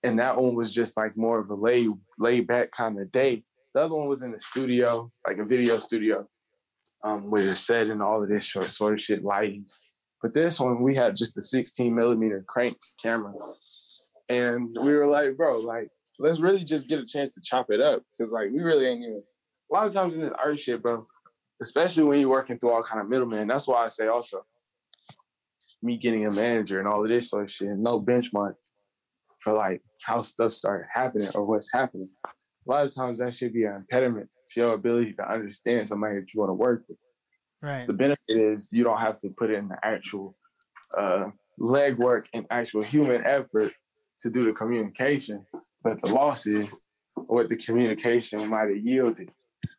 And 0.02 0.18
that 0.18 0.40
one 0.40 0.54
was 0.54 0.72
just 0.72 0.96
like 0.96 1.16
more 1.16 1.38
of 1.38 1.50
a 1.50 1.54
lay 1.54 1.88
laid 2.18 2.46
back 2.46 2.70
kind 2.70 2.98
of 3.00 3.10
day. 3.10 3.44
The 3.74 3.80
other 3.82 3.94
one 3.94 4.08
was 4.08 4.22
in 4.22 4.32
the 4.32 4.40
studio, 4.40 5.10
like 5.26 5.38
a 5.38 5.44
video 5.44 5.78
studio, 5.78 6.26
um, 7.04 7.30
it's 7.34 7.60
set 7.60 7.88
and 7.88 8.02
all 8.02 8.22
of 8.22 8.28
this 8.28 8.44
short 8.44 8.72
sort 8.72 8.94
of 8.94 9.00
shit 9.00 9.24
lighting. 9.24 9.66
But 10.22 10.34
this 10.34 10.58
one 10.58 10.82
we 10.82 10.94
had 10.94 11.16
just 11.16 11.36
a 11.36 11.42
16 11.42 11.94
millimeter 11.94 12.44
crank 12.48 12.76
camera. 13.00 13.32
And 14.28 14.76
we 14.80 14.94
were 14.94 15.06
like, 15.06 15.36
bro, 15.36 15.58
like, 15.58 15.88
let's 16.18 16.40
really 16.40 16.64
just 16.64 16.88
get 16.88 16.98
a 16.98 17.06
chance 17.06 17.34
to 17.34 17.40
chop 17.42 17.70
it 17.70 17.80
up. 17.80 18.02
Cause 18.18 18.32
like 18.32 18.50
we 18.50 18.60
really 18.60 18.86
ain't 18.86 19.02
even 19.02 19.22
a 19.70 19.74
lot 19.74 19.86
of 19.86 19.92
times 19.92 20.14
in 20.14 20.20
this 20.20 20.32
art 20.42 20.58
shit, 20.58 20.82
bro, 20.82 21.06
especially 21.62 22.04
when 22.04 22.20
you're 22.20 22.28
working 22.28 22.58
through 22.58 22.70
all 22.70 22.82
kind 22.82 23.00
of 23.00 23.08
middlemen. 23.08 23.48
That's 23.48 23.68
why 23.68 23.84
I 23.84 23.88
say 23.88 24.08
also 24.08 24.44
me 25.82 25.96
getting 25.96 26.26
a 26.26 26.30
manager 26.30 26.78
and 26.78 26.88
all 26.88 27.02
of 27.02 27.08
this 27.08 27.30
sort 27.30 27.44
of 27.44 27.50
shit, 27.50 27.76
no 27.76 28.00
benchmark 28.00 28.54
for 29.38 29.52
like 29.52 29.82
how 30.02 30.22
stuff 30.22 30.52
started 30.52 30.86
happening 30.92 31.28
or 31.34 31.44
what's 31.44 31.70
happening. 31.72 32.08
A 32.26 32.70
lot 32.70 32.86
of 32.86 32.94
times 32.94 33.18
that 33.18 33.34
should 33.34 33.52
be 33.52 33.64
an 33.64 33.76
impediment 33.76 34.28
to 34.48 34.60
your 34.60 34.74
ability 34.74 35.12
to 35.14 35.30
understand 35.30 35.88
somebody 35.88 36.20
that 36.20 36.32
you 36.32 36.40
want 36.40 36.50
to 36.50 36.54
work 36.54 36.84
with. 36.88 36.98
Right. 37.62 37.86
The 37.86 37.92
benefit 37.92 38.18
is 38.28 38.70
you 38.72 38.84
don't 38.84 39.00
have 39.00 39.18
to 39.20 39.30
put 39.30 39.50
in 39.50 39.68
the 39.68 39.78
actual 39.82 40.36
uh, 40.96 41.26
legwork 41.58 42.26
and 42.32 42.46
actual 42.50 42.82
human 42.82 43.24
effort 43.24 43.72
to 44.20 44.30
do 44.30 44.44
the 44.44 44.52
communication, 44.52 45.44
but 45.82 46.00
the 46.00 46.12
loss 46.12 46.46
is 46.46 46.86
what 47.14 47.48
the 47.48 47.56
communication 47.56 48.46
might 48.48 48.68
have 48.68 48.84
yielded. 48.84 49.30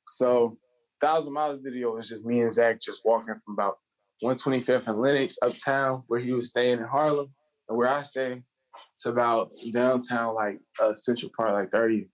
So 0.07 0.57
Thousand 0.99 1.33
Miles 1.33 1.61
video 1.61 1.95
was 1.95 2.09
just 2.09 2.25
me 2.25 2.41
and 2.41 2.51
Zach 2.51 2.81
just 2.81 3.01
walking 3.05 3.35
from 3.45 3.53
about 3.53 3.77
125th 4.23 4.87
and 4.87 4.99
Lenox 4.99 5.37
uptown 5.41 6.03
where 6.07 6.19
he 6.19 6.31
was 6.31 6.49
staying 6.49 6.79
in 6.79 6.85
Harlem 6.85 7.29
and 7.69 7.77
where 7.77 7.89
I 7.89 8.01
stay. 8.01 8.41
It's 8.95 9.05
about 9.05 9.51
downtown, 9.71 10.35
like 10.35 10.59
uh, 10.81 10.95
Central 10.95 11.31
Park, 11.35 11.53
like 11.53 11.71
30. 11.71 11.97
It 11.97 12.07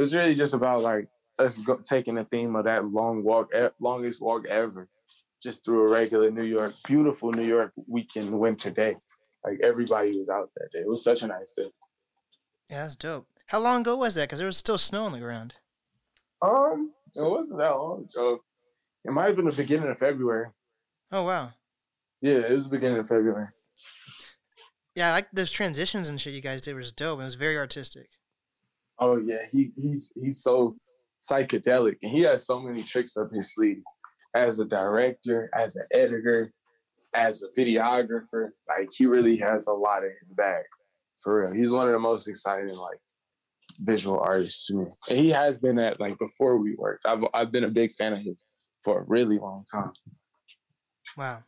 was 0.00 0.14
really 0.14 0.34
just 0.34 0.54
about 0.54 0.82
like 0.82 1.08
us 1.38 1.58
go- 1.60 1.80
taking 1.84 2.14
the 2.14 2.24
theme 2.24 2.56
of 2.56 2.64
that 2.64 2.84
long 2.86 3.22
walk, 3.22 3.50
e- 3.54 3.68
longest 3.80 4.20
walk 4.20 4.46
ever, 4.46 4.88
just 5.42 5.64
through 5.64 5.88
a 5.88 5.92
regular 5.92 6.30
New 6.30 6.44
York, 6.44 6.72
beautiful 6.86 7.32
New 7.32 7.46
York 7.46 7.72
weekend 7.86 8.30
winter 8.38 8.70
day. 8.70 8.94
Like 9.44 9.60
everybody 9.62 10.16
was 10.16 10.30
out 10.30 10.50
that 10.56 10.70
day. 10.72 10.80
It 10.80 10.88
was 10.88 11.04
such 11.04 11.22
a 11.22 11.26
nice 11.26 11.52
day. 11.52 11.70
Yeah, 12.70 12.82
that's 12.82 12.96
dope. 12.96 13.26
How 13.46 13.60
long 13.60 13.82
ago 13.82 13.96
was 13.96 14.14
that? 14.14 14.22
Because 14.22 14.38
there 14.38 14.46
was 14.46 14.56
still 14.56 14.78
snow 14.78 15.04
on 15.04 15.12
the 15.12 15.18
ground. 15.18 15.56
Um, 16.40 16.92
it 17.14 17.20
wasn't 17.20 17.58
that 17.60 17.76
long 17.76 18.04
ago. 18.10 18.40
It 19.04 19.12
might 19.12 19.26
have 19.26 19.36
been 19.36 19.44
the 19.46 19.54
beginning 19.54 19.90
of 19.90 19.98
February. 19.98 20.48
Oh 21.12 21.24
wow. 21.24 21.52
Yeah, 22.22 22.38
it 22.38 22.52
was 22.52 22.64
the 22.64 22.70
beginning 22.70 22.98
of 22.98 23.08
February. 23.08 23.48
Yeah, 24.94 25.08
I 25.10 25.12
like 25.12 25.28
those 25.32 25.50
transitions 25.50 26.08
and 26.08 26.20
shit 26.20 26.32
you 26.32 26.40
guys 26.40 26.62
did 26.62 26.74
was 26.74 26.92
dope. 26.92 27.20
It 27.20 27.24
was 27.24 27.34
very 27.34 27.58
artistic. 27.58 28.08
Oh 28.98 29.18
yeah, 29.18 29.44
he 29.50 29.72
he's 29.76 30.12
he's 30.14 30.42
so 30.42 30.76
psychedelic, 31.30 31.96
and 32.02 32.12
he 32.12 32.20
has 32.22 32.46
so 32.46 32.60
many 32.60 32.82
tricks 32.82 33.16
up 33.16 33.32
his 33.32 33.54
sleeve 33.54 33.82
as 34.34 34.58
a 34.58 34.64
director, 34.64 35.50
as 35.54 35.76
an 35.76 35.86
editor, 35.92 36.52
as 37.14 37.42
a 37.42 37.60
videographer. 37.60 38.50
Like 38.68 38.90
he 38.96 39.06
really 39.06 39.36
has 39.38 39.66
a 39.66 39.72
lot 39.72 40.04
in 40.04 40.12
his 40.20 40.30
bag, 40.30 40.64
for 41.22 41.42
real. 41.42 41.52
He's 41.52 41.70
one 41.70 41.86
of 41.86 41.92
the 41.92 41.98
most 41.98 42.28
exciting 42.28 42.76
like 42.76 42.98
visual 43.80 44.18
artists 44.20 44.66
to 44.66 44.74
me, 44.74 44.86
and 45.08 45.18
he 45.18 45.30
has 45.30 45.58
been 45.58 45.78
at 45.78 46.00
like 46.00 46.18
before 46.18 46.58
we 46.58 46.74
worked. 46.76 47.06
I've 47.06 47.24
I've 47.32 47.52
been 47.52 47.64
a 47.64 47.70
big 47.70 47.94
fan 47.96 48.12
of 48.12 48.20
his 48.20 48.44
for 48.82 49.00
a 49.00 49.04
really 49.04 49.38
long 49.38 49.64
time. 49.70 49.92
Wow. 51.16 51.42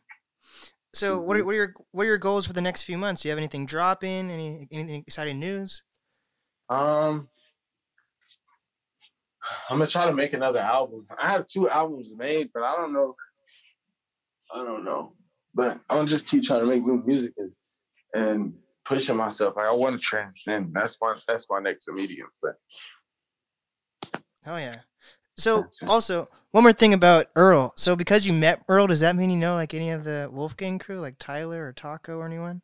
So 0.93 1.21
what 1.21 1.37
are, 1.37 1.45
what 1.45 1.51
are 1.51 1.55
your 1.55 1.73
what 1.91 2.03
are 2.03 2.07
your 2.07 2.17
goals 2.17 2.47
for 2.47 2.53
the 2.53 2.61
next 2.61 2.83
few 2.83 2.97
months? 2.97 3.21
Do 3.21 3.27
you 3.27 3.31
have 3.31 3.37
anything 3.37 3.65
dropping? 3.65 4.31
Any 4.31 4.67
anything 4.71 5.03
exciting 5.05 5.39
news? 5.39 5.83
Um, 6.69 7.29
I'm 9.69 9.77
gonna 9.77 9.87
try 9.89 10.05
to 10.05 10.13
make 10.13 10.33
another 10.33 10.59
album. 10.59 11.05
I 11.17 11.29
have 11.29 11.45
two 11.45 11.69
albums 11.69 12.11
made, 12.15 12.49
but 12.53 12.63
I 12.63 12.75
don't 12.75 12.93
know. 12.93 13.15
I 14.53 14.63
don't 14.63 14.85
know, 14.85 15.13
but 15.53 15.79
I'm 15.89 15.97
gonna 15.97 16.07
just 16.07 16.27
keep 16.27 16.43
trying 16.43 16.61
to 16.61 16.65
make 16.65 16.85
new 16.85 17.03
music 17.05 17.33
and, 17.37 17.51
and 18.13 18.53
pushing 18.85 19.17
myself. 19.17 19.55
Like 19.57 19.67
I 19.67 19.71
want 19.71 19.95
to 19.95 20.01
transcend. 20.01 20.73
That's 20.73 20.97
my 21.01 21.15
that's 21.27 21.47
my 21.49 21.59
next 21.59 21.89
medium. 21.89 22.29
But 22.41 22.53
Hell 24.43 24.59
yeah. 24.59 24.77
So 25.37 25.65
also 25.87 26.29
one 26.51 26.63
more 26.63 26.73
thing 26.73 26.93
about 26.93 27.27
Earl. 27.35 27.73
So 27.75 27.95
because 27.95 28.25
you 28.25 28.33
met 28.33 28.63
Earl, 28.67 28.87
does 28.87 29.01
that 29.01 29.15
mean 29.15 29.29
you 29.29 29.37
know 29.37 29.55
like 29.55 29.73
any 29.73 29.91
of 29.91 30.03
the 30.03 30.29
Wolfgang 30.31 30.79
crew, 30.79 30.99
like 30.99 31.15
Tyler 31.19 31.67
or 31.67 31.73
Taco 31.73 32.17
or 32.17 32.25
anyone? 32.25 32.61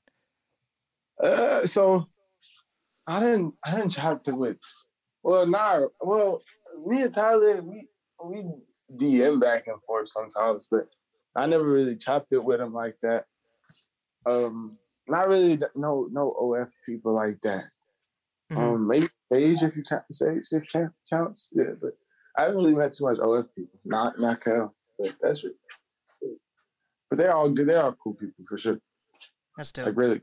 uh, 1.21 1.65
so 1.65 2.05
I 3.07 3.19
didn't 3.19 3.55
I 3.65 3.75
didn't 3.75 3.91
chop 3.91 4.27
it 4.27 4.35
with. 4.35 4.57
Well, 5.23 5.47
nah. 5.47 5.87
Well, 6.01 6.41
me 6.85 7.03
and 7.03 7.13
Tyler 7.13 7.61
we 7.61 7.87
we 8.23 8.43
DM 8.95 9.39
back 9.39 9.67
and 9.67 9.81
forth 9.83 10.09
sometimes, 10.09 10.67
but 10.69 10.87
I 11.35 11.45
never 11.47 11.63
really 11.65 11.95
chopped 11.97 12.31
it 12.31 12.43
with 12.43 12.61
him 12.61 12.73
like 12.73 12.95
that. 13.01 13.25
Um, 14.25 14.77
not 15.07 15.27
really. 15.27 15.59
No, 15.75 16.07
no 16.11 16.31
OF 16.31 16.71
people 16.85 17.13
like 17.13 17.41
that. 17.41 17.65
Mhm. 18.51 18.57
Um, 18.57 18.87
maybe 18.87 19.07
Sage 19.31 19.63
if 19.63 19.75
you 19.75 19.83
count 19.83 20.03
Sage 20.11 20.47
if 20.51 20.63
count, 20.71 20.93
counts. 21.09 21.49
Yeah, 21.53 21.73
but 21.81 21.97
I 22.37 22.43
haven't 22.43 22.57
really 22.57 22.75
met 22.75 22.93
too 22.93 23.05
much 23.05 23.19
OF 23.19 23.53
people. 23.55 23.79
Not 23.83 24.19
not 24.19 24.41
Cal, 24.41 24.75
but 24.99 25.15
that's 25.21 25.43
it. 25.43 25.55
But 27.09 27.17
they're 27.17 27.33
all 27.33 27.49
good. 27.49 27.67
They're 27.67 27.83
all 27.83 27.95
cool 28.01 28.13
people 28.13 28.45
for 28.47 28.57
sure. 28.57 28.79
That's 29.57 29.71
dope. 29.71 29.87
Like 29.87 29.97
really. 29.97 30.21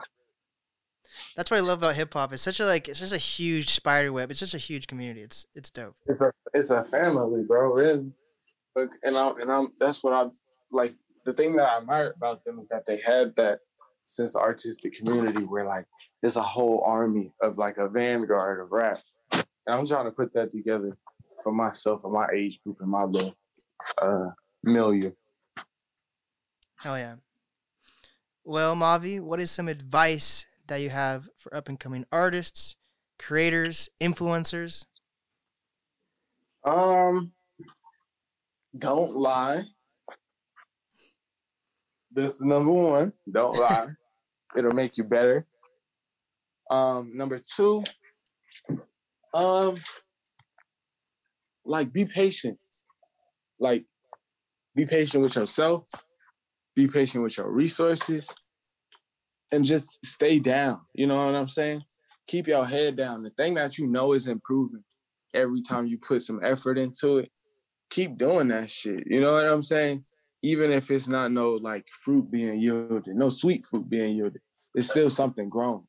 That's 1.37 1.51
what 1.51 1.59
I 1.59 1.61
love 1.61 1.79
about 1.79 1.97
hip 1.97 2.13
hop. 2.13 2.33
It's 2.33 2.43
such 2.43 2.61
a 2.61 2.67
like 2.67 2.89
it's 2.89 3.01
just 3.01 3.13
a 3.13 3.19
huge 3.19 3.71
spider 3.71 4.13
web. 4.13 4.31
It's 4.31 4.41
just 4.41 4.55
a 4.55 4.59
huge 4.59 4.87
community. 4.87 5.23
It's 5.23 5.47
it's 5.55 5.71
dope. 5.71 5.97
It's 6.07 6.21
a 6.21 6.33
it's 6.55 6.71
a 6.71 6.85
family, 6.85 7.43
bro. 7.43 7.73
Really. 7.73 8.13
Like, 8.77 8.91
and 9.03 9.17
I 9.17 9.31
and 9.41 9.51
I'm 9.51 9.73
that's 9.79 10.03
what 10.03 10.13
I 10.13 10.27
like. 10.71 10.95
The 11.25 11.33
thing 11.33 11.57
that 11.57 11.69
I 11.69 11.79
admire 11.79 12.15
about 12.17 12.45
them 12.45 12.59
is 12.59 12.69
that 12.69 12.87
they 12.87 13.01
had 13.05 13.35
that 13.37 13.61
sense 14.07 14.35
of 14.35 14.43
artistic 14.43 14.95
community 14.95 15.45
where 15.45 15.65
like 15.65 15.87
there's 16.21 16.37
a 16.37 16.43
whole 16.43 16.83
army 16.85 17.33
of 17.43 17.59
like 17.59 17.77
a 17.79 17.89
vanguard 17.89 18.61
of 18.61 18.73
rap. 18.73 18.99
And 19.33 19.45
I'm 19.67 19.87
trying 19.87 20.07
to 20.07 20.11
put 20.11 20.33
that 20.35 20.51
together 20.51 20.97
for 21.43 21.53
myself 21.53 22.03
and 22.05 22.13
my 22.13 22.27
age 22.35 22.59
group 22.65 22.79
and 22.81 22.91
my 22.91 23.05
little 23.05 23.35
uh 24.01 24.31
milieu. 24.63 25.13
Hell 26.77 26.99
yeah. 26.99 27.17
Well, 28.45 28.75
Mavi, 28.75 29.21
what 29.21 29.39
is 29.39 29.51
some 29.51 29.69
advice 29.69 30.47
that 30.71 30.81
you 30.81 30.89
have 30.89 31.29
for 31.37 31.55
up 31.55 31.69
and 31.69 31.79
coming 31.79 32.07
artists, 32.11 32.77
creators, 33.19 33.91
influencers? 34.01 34.87
Um, 36.65 37.33
don't 38.77 39.17
lie. 39.17 39.65
This 42.13 42.35
is 42.35 42.41
number 42.41 42.73
one. 42.73 43.13
Don't 43.31 43.57
lie. 43.59 43.89
It'll 44.57 44.73
make 44.73 44.97
you 44.97 45.05
better. 45.05 45.47
Um, 46.71 47.17
number 47.17 47.41
two, 47.41 47.83
um, 49.35 49.77
like 51.65 51.93
be 51.93 52.05
patient. 52.05 52.59
Like, 53.59 53.85
be 54.75 54.87
patient 54.87 55.23
with 55.23 55.35
yourself. 55.35 55.85
Be 56.77 56.87
patient 56.87 57.25
with 57.25 57.37
your 57.37 57.51
resources, 57.51 58.33
and 59.53 59.65
just 59.65 60.05
stay 60.05 60.39
down. 60.39 60.81
You 60.95 61.07
know 61.07 61.17
what 61.17 61.35
I'm 61.35 61.49
saying? 61.49 61.83
Keep 62.27 62.49
your 62.49 62.65
head 62.65 62.97
down. 62.97 63.23
The 63.23 63.31
thing 63.31 63.55
that 63.55 63.79
you 63.79 63.87
know 63.87 64.13
is 64.13 64.27
improving 64.27 64.85
every 65.35 65.63
time 65.63 65.87
you 65.87 65.99
put 65.99 66.23
some 66.23 66.41
effort 66.45 66.79
into 66.79 67.19
it, 67.19 67.31
keep 67.91 68.17
doing 68.17 68.49
that 68.49 68.71
shit. 68.71 69.05
You 69.07 69.21
know 69.21 69.33
what 69.33 69.47
I'm 69.47 69.63
saying? 69.63 70.05
Even 70.43 70.73
if 70.73 70.91
it's 70.91 71.09
not 71.09 71.33
no 71.33 71.55
like 71.55 71.87
fruit 71.91 72.31
being 72.31 72.61
yielded, 72.61 73.15
no 73.15 73.29
sweet 73.29 73.65
fruit 73.65 73.89
being 73.89 74.17
yielded, 74.17 74.41
it's 74.75 74.89
still 74.89 75.11
something 75.11 75.49
growing. 75.49 75.87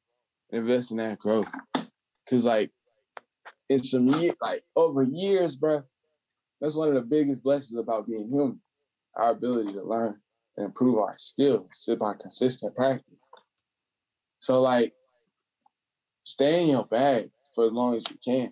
Invest 0.51 0.91
in 0.91 0.97
that 0.97 1.20
growth. 1.20 1.47
Cause 2.30 2.45
like 2.45 2.72
in 3.70 3.80
some 3.80 4.07
year, 4.07 4.34
like 4.41 4.64
over 4.76 5.03
years, 5.03 5.55
bro, 5.55 5.84
that's 6.59 6.76
one 6.76 6.89
of 6.89 6.95
the 6.95 7.01
biggest 7.01 7.43
blessings 7.43 7.80
about 7.80 8.07
being 8.07 8.30
human. 8.30 8.62
Our 9.16 9.32
ability 9.32 9.74
to 9.74 9.84
learn 9.84 10.20
and 10.57 10.66
improve 10.66 10.97
our 10.97 11.16
skills 11.18 11.68
just 11.86 11.99
by 11.99 12.14
consistent 12.20 12.76
practice. 12.76 13.20
So 14.42 14.60
like 14.60 14.94
stay 16.24 16.64
in 16.64 16.70
your 16.70 16.86
bag 16.86 17.30
for 17.54 17.68
as 17.68 17.72
long 17.72 17.96
as 17.96 18.04
you 18.10 18.18
can 18.26 18.52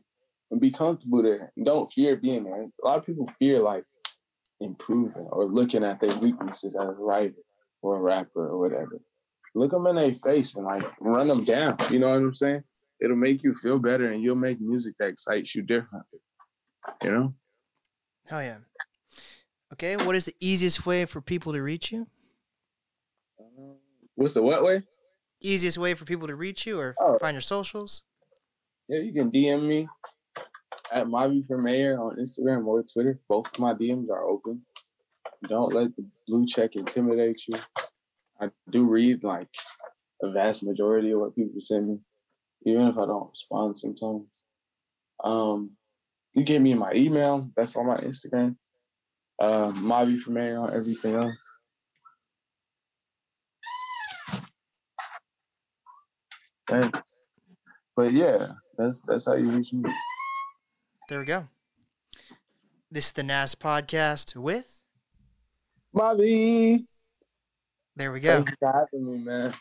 and 0.51 0.61
be 0.61 0.69
comfortable 0.69 1.23
there. 1.23 1.51
And 1.57 1.65
don't 1.65 1.91
fear 1.91 2.15
being 2.15 2.43
there. 2.43 2.61
A 2.61 2.87
lot 2.87 2.99
of 2.99 3.05
people 3.07 3.27
fear 3.39 3.59
like 3.59 3.83
improving 4.59 5.27
or 5.31 5.45
looking 5.45 5.83
at 5.83 5.99
their 5.99 6.15
weaknesses 6.19 6.75
as 6.75 6.87
a 6.87 7.03
writer 7.03 7.33
or 7.81 7.97
a 7.97 8.01
rapper 8.01 8.49
or 8.49 8.59
whatever. 8.59 8.99
Look 9.55 9.71
them 9.71 9.87
in 9.87 9.95
their 9.95 10.13
face 10.13 10.55
and 10.55 10.65
like 10.65 10.83
run 11.01 11.27
them 11.27 11.43
down. 11.43 11.75
You 11.89 11.97
know 11.97 12.09
what 12.09 12.17
I'm 12.17 12.33
saying? 12.35 12.63
It'll 13.01 13.15
make 13.15 13.43
you 13.43 13.55
feel 13.55 13.79
better 13.79 14.11
and 14.11 14.21
you'll 14.21 14.35
make 14.35 14.61
music 14.61 14.93
that 14.99 15.07
excites 15.07 15.55
you 15.55 15.63
differently. 15.63 16.19
You 17.03 17.11
know? 17.11 17.33
Hell 18.27 18.43
yeah. 18.43 18.57
Okay, 19.73 19.97
what 19.97 20.15
is 20.15 20.25
the 20.25 20.35
easiest 20.39 20.85
way 20.85 21.05
for 21.05 21.19
people 21.19 21.53
to 21.53 21.63
reach 21.63 21.91
you? 21.91 22.05
What's 24.13 24.35
the 24.35 24.43
what 24.43 24.63
way? 24.63 24.83
Easiest 25.41 25.77
way 25.77 25.93
for 25.93 26.05
people 26.05 26.27
to 26.27 26.35
reach 26.35 26.65
you 26.67 26.79
or 26.79 26.95
Oh. 26.99 27.17
find 27.19 27.35
your 27.35 27.41
socials? 27.41 28.03
Yeah, 28.87 28.99
you 28.99 29.13
can 29.13 29.31
DM 29.31 29.67
me 29.67 29.87
at 30.91 31.05
Mavi 31.07 31.45
for 31.47 31.57
Mayor 31.57 31.99
on 31.99 32.17
Instagram 32.17 32.65
or 32.65 32.83
Twitter. 32.83 33.19
Both 33.29 33.53
of 33.53 33.59
my 33.59 33.73
DMs 33.73 34.09
are 34.09 34.23
open. 34.27 34.65
Don't 35.47 35.73
let 35.73 35.95
the 35.95 36.05
blue 36.27 36.45
check 36.45 36.75
intimidate 36.75 37.41
you. 37.47 37.55
I 38.41 38.49
do 38.71 38.83
read 38.85 39.23
like 39.23 39.47
a 40.21 40.31
vast 40.31 40.63
majority 40.63 41.11
of 41.11 41.19
what 41.21 41.35
people 41.35 41.61
send 41.61 41.87
me, 41.87 41.99
even 42.65 42.87
if 42.87 42.97
I 42.97 43.05
don't 43.05 43.29
respond 43.29 43.77
sometimes. 43.77 44.25
Um, 45.23 45.71
you 46.33 46.43
get 46.43 46.61
me 46.61 46.73
my 46.73 46.91
email. 46.93 47.49
That's 47.55 47.75
on 47.75 47.85
my 47.85 47.97
Instagram. 47.97 48.57
Uh, 49.41 49.71
Mavi 49.71 50.19
for 50.19 50.31
Mayor 50.31 50.57
on 50.59 50.73
everything 50.75 51.15
else. 51.15 51.58
Thanks. 56.69 57.21
But 57.95 58.13
yeah, 58.13 58.47
that's 58.77 59.01
that's 59.07 59.25
how 59.25 59.33
you 59.33 59.47
reach 59.47 59.73
me. 59.73 59.91
There 61.09 61.19
we 61.19 61.25
go. 61.25 61.47
This 62.91 63.07
is 63.07 63.11
the 63.13 63.23
NAS 63.23 63.55
podcast 63.55 64.35
with. 64.35 64.81
Bobby. 65.93 66.85
There 67.95 68.11
we 68.11 68.19
go. 68.19 68.35
Thank 68.35 68.51
you 68.51 68.55
for 68.59 68.71
having 68.71 69.11
me, 69.11 69.17
man. 69.17 69.53